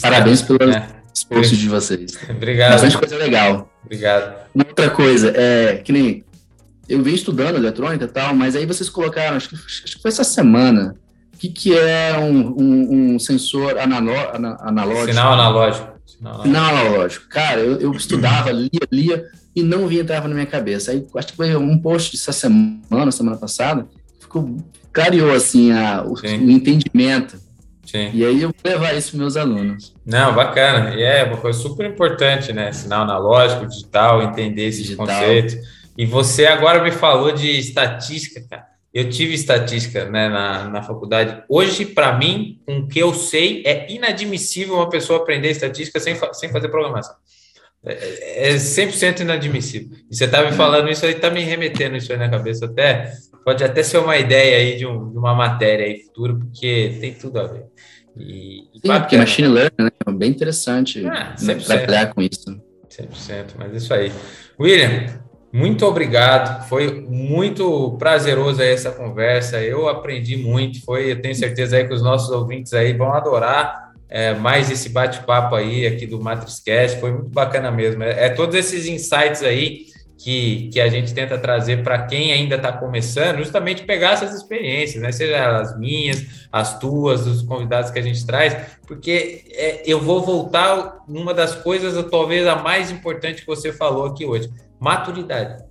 Parabéns 0.00 0.42
pela, 0.42 0.99
é 1.28 1.40
esforço 1.40 1.56
de 1.56 1.68
vocês. 1.68 2.18
Obrigado. 2.28 2.72
Bastante 2.72 2.98
coisa 2.98 3.16
legal. 3.16 3.70
Obrigado. 3.84 4.48
Uma 4.54 4.66
outra 4.66 4.90
coisa, 4.90 5.32
é 5.36 5.76
que 5.76 5.92
nem 5.92 6.24
eu 6.88 7.02
venho 7.02 7.14
estudando 7.14 7.56
eletrônica 7.56 8.04
e 8.04 8.08
tal, 8.08 8.34
mas 8.34 8.56
aí 8.56 8.66
vocês 8.66 8.90
colocaram, 8.90 9.36
acho 9.36 9.48
que, 9.48 9.54
acho 9.54 9.96
que 9.96 10.02
foi 10.02 10.10
essa 10.10 10.24
semana, 10.24 10.96
o 11.32 11.38
que, 11.38 11.48
que 11.48 11.78
é 11.78 12.18
um, 12.18 12.48
um, 12.60 13.14
um 13.14 13.18
sensor 13.18 13.78
analó, 13.78 14.32
analógico? 14.60 15.06
Sinal 15.06 15.32
analógico. 15.34 15.88
Sinal 16.42 16.74
analógico. 16.76 17.28
Cara, 17.28 17.60
eu, 17.60 17.80
eu 17.80 17.92
estudava, 17.92 18.50
lia, 18.50 18.68
lia 18.90 19.24
e 19.54 19.62
não 19.62 19.86
via, 19.86 20.02
entrava 20.02 20.26
na 20.26 20.34
minha 20.34 20.46
cabeça. 20.46 20.90
Aí 20.90 21.06
acho 21.14 21.28
que 21.28 21.36
foi 21.36 21.54
um 21.54 21.78
post 21.78 22.16
dessa 22.16 22.32
semana, 22.32 23.12
semana 23.12 23.36
passada, 23.36 23.86
ficou, 24.18 24.56
clareou 24.92 25.32
assim 25.32 25.70
a, 25.72 26.02
o, 26.04 26.14
o 26.14 26.50
entendimento 26.50 27.38
Sim. 27.84 28.10
E 28.12 28.24
aí 28.24 28.42
eu 28.42 28.50
vou 28.50 28.72
levar 28.72 28.94
isso 28.94 29.10
para 29.10 29.20
meus 29.20 29.36
alunos. 29.36 29.94
Não, 30.04 30.34
bacana. 30.34 30.94
E 30.94 31.02
é 31.02 31.24
uma 31.24 31.36
coisa 31.36 31.58
super 31.58 31.86
importante, 31.86 32.52
né? 32.52 32.72
Sinal 32.72 33.02
analógico, 33.02 33.66
digital, 33.66 34.22
entender 34.22 34.66
esses 34.66 34.82
digital. 34.84 35.06
conceitos. 35.06 35.56
E 35.96 36.06
você 36.06 36.46
agora 36.46 36.82
me 36.82 36.90
falou 36.90 37.32
de 37.32 37.58
estatística, 37.58 38.40
cara. 38.48 38.70
Eu 38.92 39.08
tive 39.08 39.34
estatística 39.34 40.04
né, 40.06 40.28
na, 40.28 40.64
na 40.68 40.82
faculdade. 40.82 41.44
Hoje, 41.48 41.84
para 41.84 42.16
mim, 42.16 42.60
com 42.66 42.78
o 42.78 42.88
que 42.88 42.98
eu 42.98 43.14
sei, 43.14 43.62
é 43.64 43.90
inadmissível 43.90 44.74
uma 44.74 44.88
pessoa 44.88 45.20
aprender 45.20 45.50
estatística 45.50 46.00
sem, 46.00 46.16
sem 46.32 46.50
fazer 46.50 46.68
programação. 46.68 47.14
É, 47.84 48.50
é 48.50 48.54
100% 48.56 49.20
inadmissível. 49.20 49.96
E 50.10 50.14
você 50.14 50.28
tá 50.28 50.44
me 50.44 50.52
falando 50.52 50.90
isso 50.90 51.04
aí, 51.06 51.14
tá 51.14 51.30
me 51.30 51.42
remetendo 51.42 51.96
isso 51.96 52.12
aí 52.12 52.18
na 52.18 52.28
cabeça 52.28 52.66
até. 52.66 53.12
Pode 53.44 53.64
até 53.64 53.82
ser 53.82 53.98
uma 53.98 54.18
ideia 54.18 54.58
aí 54.58 54.76
de, 54.76 54.86
um, 54.86 55.10
de 55.10 55.16
uma 55.16 55.34
matéria 55.34 55.86
aí 55.86 56.02
futura, 56.02 56.34
porque 56.34 56.98
tem 57.00 57.14
tudo 57.14 57.40
a 57.40 57.46
ver. 57.46 57.64
E, 58.16 58.64
Sim, 58.74 58.88
bacana. 58.88 59.00
porque 59.00 59.16
machine 59.16 59.48
learning 59.48 59.70
né, 59.78 59.90
é 60.06 60.12
bem 60.12 60.30
interessante 60.30 61.06
ah, 61.06 61.34
trabalhar 61.64 62.12
com 62.12 62.20
isso. 62.20 62.60
100%, 62.90 63.52
mas 63.56 63.72
isso 63.74 63.94
aí. 63.94 64.12
William, 64.58 65.06
muito 65.52 65.86
obrigado. 65.86 66.68
Foi 66.68 67.00
muito 67.00 67.96
prazeroso 67.98 68.60
essa 68.62 68.90
conversa. 68.90 69.60
Eu 69.62 69.88
aprendi 69.88 70.36
muito. 70.36 70.84
Foi, 70.84 71.12
eu 71.12 71.22
tenho 71.22 71.34
certeza 71.34 71.76
aí 71.76 71.86
que 71.86 71.94
os 71.94 72.02
nossos 72.02 72.30
ouvintes 72.30 72.74
aí 72.74 72.92
vão 72.92 73.14
adorar 73.14 73.89
é, 74.10 74.34
mais 74.34 74.68
esse 74.70 74.88
bate-papo 74.88 75.54
aí 75.54 75.86
aqui 75.86 76.04
do 76.04 76.20
MatrixCast, 76.20 76.98
foi 76.98 77.12
muito 77.12 77.30
bacana 77.30 77.70
mesmo. 77.70 78.02
É, 78.02 78.26
é, 78.26 78.28
todos 78.30 78.56
esses 78.56 78.86
insights 78.86 79.42
aí 79.44 79.86
que, 80.18 80.68
que 80.72 80.80
a 80.80 80.88
gente 80.88 81.14
tenta 81.14 81.38
trazer 81.38 81.84
para 81.84 82.02
quem 82.02 82.32
ainda 82.32 82.56
está 82.56 82.72
começando, 82.72 83.38
justamente 83.38 83.84
pegar 83.84 84.12
essas 84.14 84.34
experiências, 84.34 85.00
né? 85.00 85.12
Seja 85.12 85.58
as 85.58 85.78
minhas, 85.78 86.26
as 86.50 86.78
tuas, 86.78 87.24
os 87.26 87.42
convidados 87.42 87.92
que 87.92 88.00
a 88.00 88.02
gente 88.02 88.26
traz, 88.26 88.54
porque 88.86 89.44
é, 89.52 89.82
eu 89.86 90.00
vou 90.00 90.20
voltar 90.20 90.98
numa 91.08 91.32
das 91.32 91.54
coisas, 91.54 92.04
talvez 92.10 92.46
a 92.48 92.56
mais 92.56 92.90
importante 92.90 93.42
que 93.42 93.46
você 93.46 93.72
falou 93.72 94.06
aqui 94.06 94.26
hoje: 94.26 94.50
maturidade. 94.80 95.62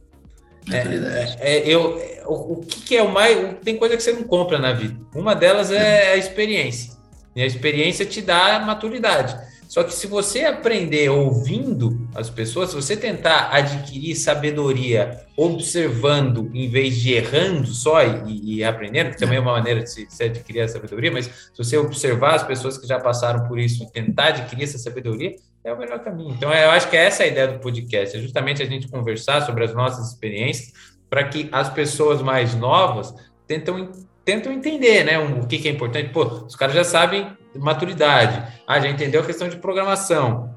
maturidade. 0.65 1.37
É, 1.41 1.57
é, 1.57 1.67
eu, 1.67 2.01
o, 2.25 2.53
o 2.53 2.65
que, 2.65 2.81
que 2.81 2.97
é 2.97 3.03
o 3.03 3.11
mais. 3.11 3.57
Tem 3.63 3.75
coisa 3.75 3.97
que 3.97 4.01
você 4.01 4.13
não 4.13 4.23
compra 4.23 4.57
na 4.57 4.71
vida. 4.71 4.97
Uma 5.13 5.35
delas 5.35 5.71
é 5.71 6.13
a 6.13 6.17
experiência. 6.17 6.98
E 7.35 7.41
a 7.41 7.45
experiência 7.45 8.05
te 8.05 8.21
dá 8.21 8.59
maturidade. 8.59 9.37
Só 9.69 9.83
que 9.83 9.93
se 9.93 10.07
você 10.07 10.45
aprender 10.45 11.09
ouvindo 11.09 12.09
as 12.15 12.27
pessoas, 12.27 12.71
se 12.71 12.75
você 12.75 12.97
tentar 12.97 13.49
adquirir 13.51 14.15
sabedoria 14.15 15.19
observando 15.37 16.49
em 16.55 16.67
vez 16.67 16.97
de 16.97 17.13
errando 17.13 17.67
só 17.67 18.03
e, 18.03 18.55
e 18.55 18.63
aprendendo, 18.63 19.11
que 19.11 19.19
também 19.19 19.37
é 19.37 19.39
uma 19.39 19.51
maneira 19.51 19.83
de 19.83 19.91
se, 19.91 20.07
de 20.07 20.13
se 20.13 20.23
adquirir 20.23 20.61
a 20.61 20.67
sabedoria, 20.67 21.11
mas 21.11 21.25
se 21.25 21.55
você 21.55 21.77
observar 21.77 22.33
as 22.33 22.43
pessoas 22.43 22.79
que 22.79 22.87
já 22.87 22.99
passaram 22.99 23.47
por 23.47 23.59
isso 23.59 23.83
e 23.83 23.91
tentar 23.91 24.29
adquirir 24.29 24.63
essa 24.63 24.79
sabedoria, 24.79 25.35
é 25.63 25.71
o 25.71 25.77
melhor 25.77 25.99
caminho. 25.99 26.33
Então, 26.35 26.51
eu 26.51 26.71
acho 26.71 26.89
que 26.89 26.97
é 26.97 27.05
essa 27.05 27.21
a 27.21 27.27
ideia 27.27 27.49
do 27.49 27.59
podcast, 27.59 28.17
é 28.17 28.21
justamente 28.21 28.63
a 28.63 28.65
gente 28.65 28.87
conversar 28.87 29.45
sobre 29.45 29.63
as 29.63 29.75
nossas 29.75 30.09
experiências 30.09 30.73
para 31.07 31.25
que 31.25 31.47
as 31.51 31.69
pessoas 31.69 32.23
mais 32.23 32.55
novas 32.55 33.13
tentam 33.45 33.91
tentam 34.29 34.53
entender, 34.53 35.03
né? 35.03 35.17
O 35.17 35.47
que, 35.47 35.57
que 35.57 35.67
é 35.67 35.71
importante. 35.71 36.09
Pô, 36.09 36.23
os 36.23 36.55
caras 36.55 36.75
já 36.75 36.83
sabem 36.83 37.27
maturidade. 37.55 38.43
Ah, 38.67 38.79
já 38.79 38.87
entendeu 38.87 39.21
a 39.21 39.25
questão 39.25 39.49
de 39.49 39.57
programação. 39.57 40.53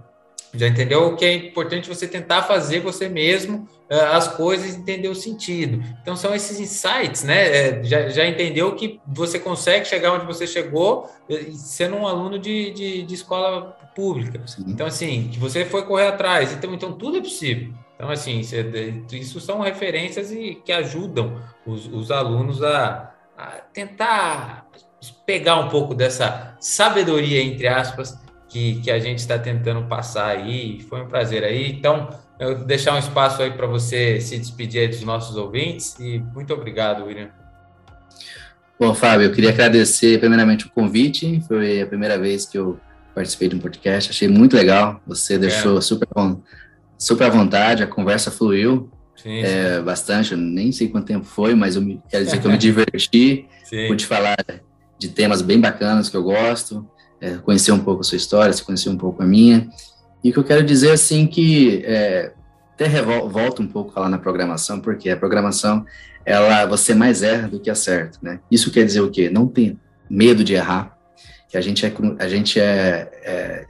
Já 0.54 0.68
entendeu 0.68 1.06
o 1.06 1.16
que 1.16 1.24
é 1.24 1.32
importante 1.32 1.88
você 1.88 2.06
tentar 2.06 2.42
fazer 2.42 2.80
você 2.80 3.08
mesmo 3.08 3.66
uh, 3.90 4.12
as 4.12 4.28
coisas, 4.28 4.76
entender 4.76 5.08
o 5.08 5.14
sentido. 5.14 5.82
Então 6.02 6.14
são 6.14 6.34
esses 6.34 6.60
insights, 6.60 7.24
né? 7.24 7.48
É, 7.48 7.82
já, 7.82 8.10
já 8.10 8.26
entendeu 8.26 8.74
que 8.74 9.00
você 9.06 9.38
consegue 9.38 9.86
chegar 9.86 10.12
onde 10.12 10.26
você 10.26 10.46
chegou 10.46 11.08
sendo 11.54 11.96
um 11.96 12.06
aluno 12.06 12.38
de, 12.38 12.70
de, 12.72 13.02
de 13.04 13.14
escola 13.14 13.74
pública. 13.94 14.42
Sim. 14.46 14.64
Então, 14.68 14.86
assim, 14.86 15.30
que 15.32 15.38
você 15.38 15.64
foi 15.64 15.86
correr 15.86 16.08
atrás. 16.08 16.52
Então, 16.52 16.74
então 16.74 16.92
tudo 16.92 17.16
é 17.16 17.20
possível. 17.22 17.72
Então, 17.94 18.10
assim, 18.10 18.42
isso 19.12 19.40
são 19.40 19.60
referências 19.60 20.30
e 20.30 20.60
que 20.62 20.72
ajudam 20.72 21.40
os, 21.64 21.86
os 21.86 22.10
alunos 22.10 22.62
a 22.62 23.11
tentar 23.72 24.66
pegar 25.26 25.57
um 25.57 25.68
pouco 25.68 25.95
dessa 25.95 26.57
sabedoria, 26.61 27.43
entre 27.43 27.66
aspas, 27.66 28.16
que, 28.49 28.80
que 28.80 28.90
a 28.90 28.99
gente 28.99 29.18
está 29.18 29.38
tentando 29.38 29.86
passar 29.86 30.28
aí. 30.28 30.80
Foi 30.88 31.03
um 31.03 31.09
prazer 31.09 31.43
aí. 31.43 31.72
Então, 31.72 32.11
eu 32.38 32.59
vou 32.59 32.66
deixar 32.66 32.95
um 32.95 32.99
espaço 32.99 33.43
aí 33.43 33.51
para 33.51 33.66
você 33.66 34.20
se 34.20 34.38
despedir 34.38 34.90
dos 34.90 35.03
nossos 35.03 35.36
ouvintes 35.36 35.99
e 35.99 36.18
muito 36.34 36.53
obrigado, 36.53 37.05
William. 37.05 37.30
Bom, 38.78 38.95
Fábio, 38.95 39.26
eu 39.26 39.32
queria 39.32 39.51
agradecer 39.51 40.18
primeiramente 40.18 40.66
o 40.66 40.70
convite. 40.70 41.43
Foi 41.47 41.80
a 41.80 41.86
primeira 41.86 42.18
vez 42.18 42.45
que 42.45 42.59
eu 42.59 42.78
participei 43.14 43.49
de 43.49 43.57
um 43.57 43.59
podcast. 43.59 44.11
Achei 44.11 44.28
muito 44.28 44.57
legal. 44.57 45.01
Você 45.07 45.38
deixou 45.38 45.80
super, 45.80 46.09
super 46.99 47.26
à 47.26 47.30
vontade, 47.30 47.82
a 47.82 47.86
conversa 47.86 48.30
fluiu. 48.30 48.90
Sim, 49.22 49.38
é, 49.38 49.80
bastante, 49.80 50.32
eu 50.32 50.38
nem 50.38 50.72
sei 50.72 50.88
quanto 50.88 51.06
tempo 51.06 51.24
foi, 51.24 51.54
mas 51.54 51.76
eu 51.76 51.82
me, 51.82 52.02
quero 52.08 52.24
dizer 52.24 52.40
que 52.40 52.46
eu 52.46 52.50
me 52.50 52.58
diverti, 52.58 53.46
sim. 53.62 53.86
pude 53.86 54.04
falar 54.04 54.36
de 54.98 55.08
temas 55.08 55.40
bem 55.40 55.60
bacanas 55.60 56.08
que 56.08 56.16
eu 56.16 56.24
gosto, 56.24 56.88
é, 57.20 57.36
conhecer 57.36 57.70
um 57.70 57.78
pouco 57.78 58.00
a 58.00 58.04
sua 58.04 58.16
história, 58.16 58.52
se 58.52 58.64
conhecer 58.64 58.88
um 58.88 58.96
pouco 58.96 59.22
a 59.22 59.26
minha. 59.26 59.68
E 60.24 60.30
o 60.30 60.32
que 60.32 60.38
eu 60.38 60.44
quero 60.44 60.64
dizer, 60.64 60.90
assim, 60.90 61.26
que 61.26 61.82
é, 61.84 62.32
até 62.74 63.00
volta 63.00 63.62
um 63.62 63.66
pouco 63.66 63.92
falar 63.92 64.08
na 64.08 64.18
programação, 64.18 64.80
porque 64.80 65.08
a 65.08 65.16
programação, 65.16 65.84
ela, 66.26 66.66
você 66.66 66.94
mais 66.94 67.22
erra 67.22 67.48
do 67.48 67.60
que 67.60 67.70
acerta, 67.70 68.18
né? 68.20 68.40
Isso 68.50 68.72
quer 68.72 68.84
dizer 68.84 69.02
o 69.02 69.10
quê? 69.10 69.30
Não 69.30 69.46
tenha 69.46 69.76
medo 70.10 70.42
de 70.42 70.54
errar, 70.54 70.96
que 71.48 71.56
a 71.56 71.60
gente 71.60 71.86
é, 71.86 71.92
a 72.18 72.28
gente 72.28 72.58
é, 72.58 73.10
é, 73.22 73.66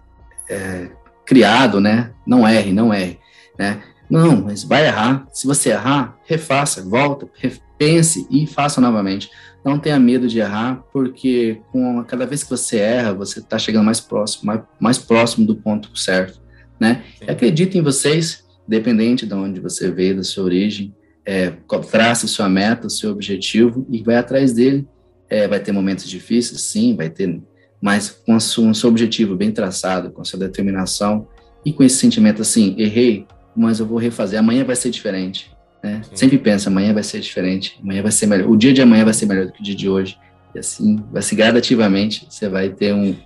é 0.48 0.90
criado, 1.26 1.78
né? 1.78 2.12
Não 2.26 2.48
erre, 2.48 2.72
não 2.72 2.92
erre, 2.92 3.18
né? 3.58 3.82
Não, 4.12 4.42
mas 4.42 4.62
vai 4.62 4.86
errar. 4.86 5.26
Se 5.32 5.46
você 5.46 5.70
errar, 5.70 6.18
refaça, 6.26 6.82
volta, 6.82 7.26
repense 7.32 8.26
e 8.30 8.46
faça 8.46 8.78
novamente. 8.78 9.30
Não 9.64 9.78
tenha 9.78 9.98
medo 9.98 10.28
de 10.28 10.38
errar, 10.38 10.84
porque 10.92 11.62
com 11.72 12.04
cada 12.04 12.26
vez 12.26 12.44
que 12.44 12.50
você 12.50 12.76
erra, 12.76 13.14
você 13.14 13.38
está 13.38 13.58
chegando 13.58 13.86
mais 13.86 14.00
próximo, 14.00 14.44
mais, 14.44 14.60
mais, 14.78 14.98
próximo 14.98 15.46
do 15.46 15.56
ponto 15.56 15.98
certo, 15.98 16.42
né? 16.78 17.04
Acredite 17.26 17.78
em 17.78 17.80
vocês, 17.80 18.44
dependente 18.68 19.24
de 19.24 19.32
onde 19.32 19.60
você 19.60 19.90
veio, 19.90 20.16
da 20.16 20.22
sua 20.22 20.44
origem, 20.44 20.94
é, 21.24 21.50
trace 21.90 22.28
sua 22.28 22.50
meta, 22.50 22.90
seu 22.90 23.12
objetivo 23.12 23.86
e 23.88 24.02
vai 24.02 24.16
atrás 24.16 24.52
dele. 24.52 24.86
É, 25.30 25.48
vai 25.48 25.58
ter 25.58 25.72
momentos 25.72 26.06
difíceis, 26.06 26.60
sim, 26.60 26.94
vai 26.94 27.08
ter, 27.08 27.40
mas 27.80 28.10
com 28.10 28.36
o 28.36 28.74
seu 28.74 28.90
objetivo 28.90 29.34
bem 29.34 29.50
traçado, 29.50 30.10
com 30.10 30.20
a 30.20 30.24
sua 30.24 30.38
determinação 30.38 31.26
e 31.64 31.72
com 31.72 31.82
esse 31.82 31.96
sentimento 31.96 32.42
assim, 32.42 32.74
errei, 32.76 33.26
mas 33.54 33.80
eu 33.80 33.86
vou 33.86 33.98
refazer, 33.98 34.38
amanhã 34.38 34.64
vai 34.64 34.76
ser 34.76 34.90
diferente. 34.90 35.50
Né? 35.82 36.00
Sempre 36.14 36.38
pensa, 36.38 36.70
amanhã 36.70 36.94
vai 36.94 37.02
ser 37.02 37.20
diferente, 37.20 37.78
amanhã 37.82 38.02
vai 38.02 38.12
ser 38.12 38.26
melhor. 38.26 38.48
O 38.48 38.56
dia 38.56 38.72
de 38.72 38.80
amanhã 38.80 39.04
vai 39.04 39.14
ser 39.14 39.26
melhor 39.26 39.46
do 39.46 39.52
que 39.52 39.60
o 39.60 39.64
dia 39.64 39.74
de 39.74 39.88
hoje. 39.88 40.18
E 40.54 40.58
assim, 40.58 41.02
vai 41.10 41.22
se 41.22 41.34
gradativamente, 41.34 42.26
você 42.28 42.48
vai 42.48 42.68
ter 42.68 42.94
um, 42.94 43.16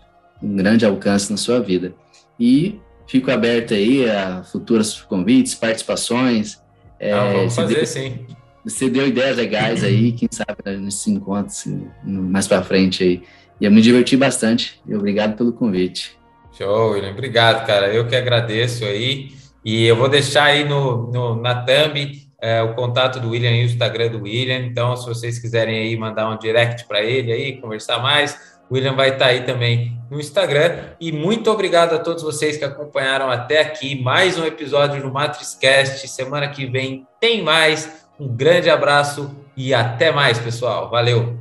um 0.42 0.56
grande 0.56 0.86
alcance 0.86 1.30
na 1.30 1.36
sua 1.36 1.60
vida. 1.60 1.94
E 2.38 2.80
fico 3.06 3.30
aberto 3.30 3.74
aí 3.74 4.08
a 4.08 4.42
futuros 4.42 5.02
convites, 5.02 5.54
participações. 5.54 6.60
É, 6.98 7.12
ah, 7.12 7.32
vamos 7.32 7.54
fazer, 7.54 7.74
deu, 7.74 7.86
sim. 7.86 8.26
Você 8.64 8.88
deu 8.88 9.06
ideias 9.06 9.36
legais 9.36 9.84
aí, 9.84 10.12
quem 10.12 10.28
sabe 10.30 10.58
né, 10.64 10.76
nesses 10.76 11.06
encontros 11.06 11.66
mais 12.02 12.48
para 12.48 12.62
frente 12.62 13.02
aí. 13.02 13.22
E 13.60 13.64
eu 13.64 13.70
me 13.70 13.80
diverti 13.80 14.16
bastante. 14.16 14.80
E 14.86 14.94
obrigado 14.94 15.36
pelo 15.36 15.52
convite. 15.52 16.16
Show, 16.56 16.92
William. 16.92 17.10
Obrigado, 17.10 17.66
cara. 17.66 17.92
Eu 17.92 18.06
que 18.06 18.16
agradeço 18.16 18.84
aí. 18.84 19.30
E 19.66 19.84
eu 19.84 19.96
vou 19.96 20.08
deixar 20.08 20.44
aí 20.44 20.62
no, 20.62 21.10
no 21.10 21.34
na 21.34 21.56
thumb 21.64 22.24
é, 22.40 22.62
o 22.62 22.76
contato 22.76 23.18
do 23.18 23.30
William 23.30 23.50
e 23.50 23.64
o 23.64 23.66
Instagram 23.66 24.10
do 24.10 24.22
William. 24.22 24.58
Então, 24.58 24.96
se 24.96 25.04
vocês 25.08 25.40
quiserem 25.40 25.76
aí 25.76 25.96
mandar 25.96 26.30
um 26.30 26.38
direct 26.38 26.86
para 26.86 27.02
ele 27.02 27.32
aí, 27.32 27.60
conversar 27.60 27.98
mais, 27.98 28.60
o 28.70 28.74
William 28.74 28.94
vai 28.94 29.08
estar 29.08 29.24
tá 29.24 29.30
aí 29.32 29.40
também 29.42 30.00
no 30.08 30.20
Instagram. 30.20 30.94
E 31.00 31.10
muito 31.10 31.50
obrigado 31.50 31.94
a 31.94 31.98
todos 31.98 32.22
vocês 32.22 32.56
que 32.56 32.64
acompanharam 32.64 33.28
até 33.28 33.60
aqui 33.60 34.00
mais 34.00 34.38
um 34.38 34.46
episódio 34.46 35.02
do 35.02 35.12
MatrizCast. 35.12 36.06
Semana 36.06 36.46
que 36.46 36.64
vem 36.64 37.04
tem 37.18 37.42
mais. 37.42 38.06
Um 38.20 38.28
grande 38.28 38.70
abraço 38.70 39.34
e 39.56 39.74
até 39.74 40.12
mais, 40.12 40.38
pessoal. 40.38 40.88
Valeu. 40.88 41.36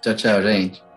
Tchau, 0.00 0.14
tchau, 0.14 0.40
gente. 0.40 0.89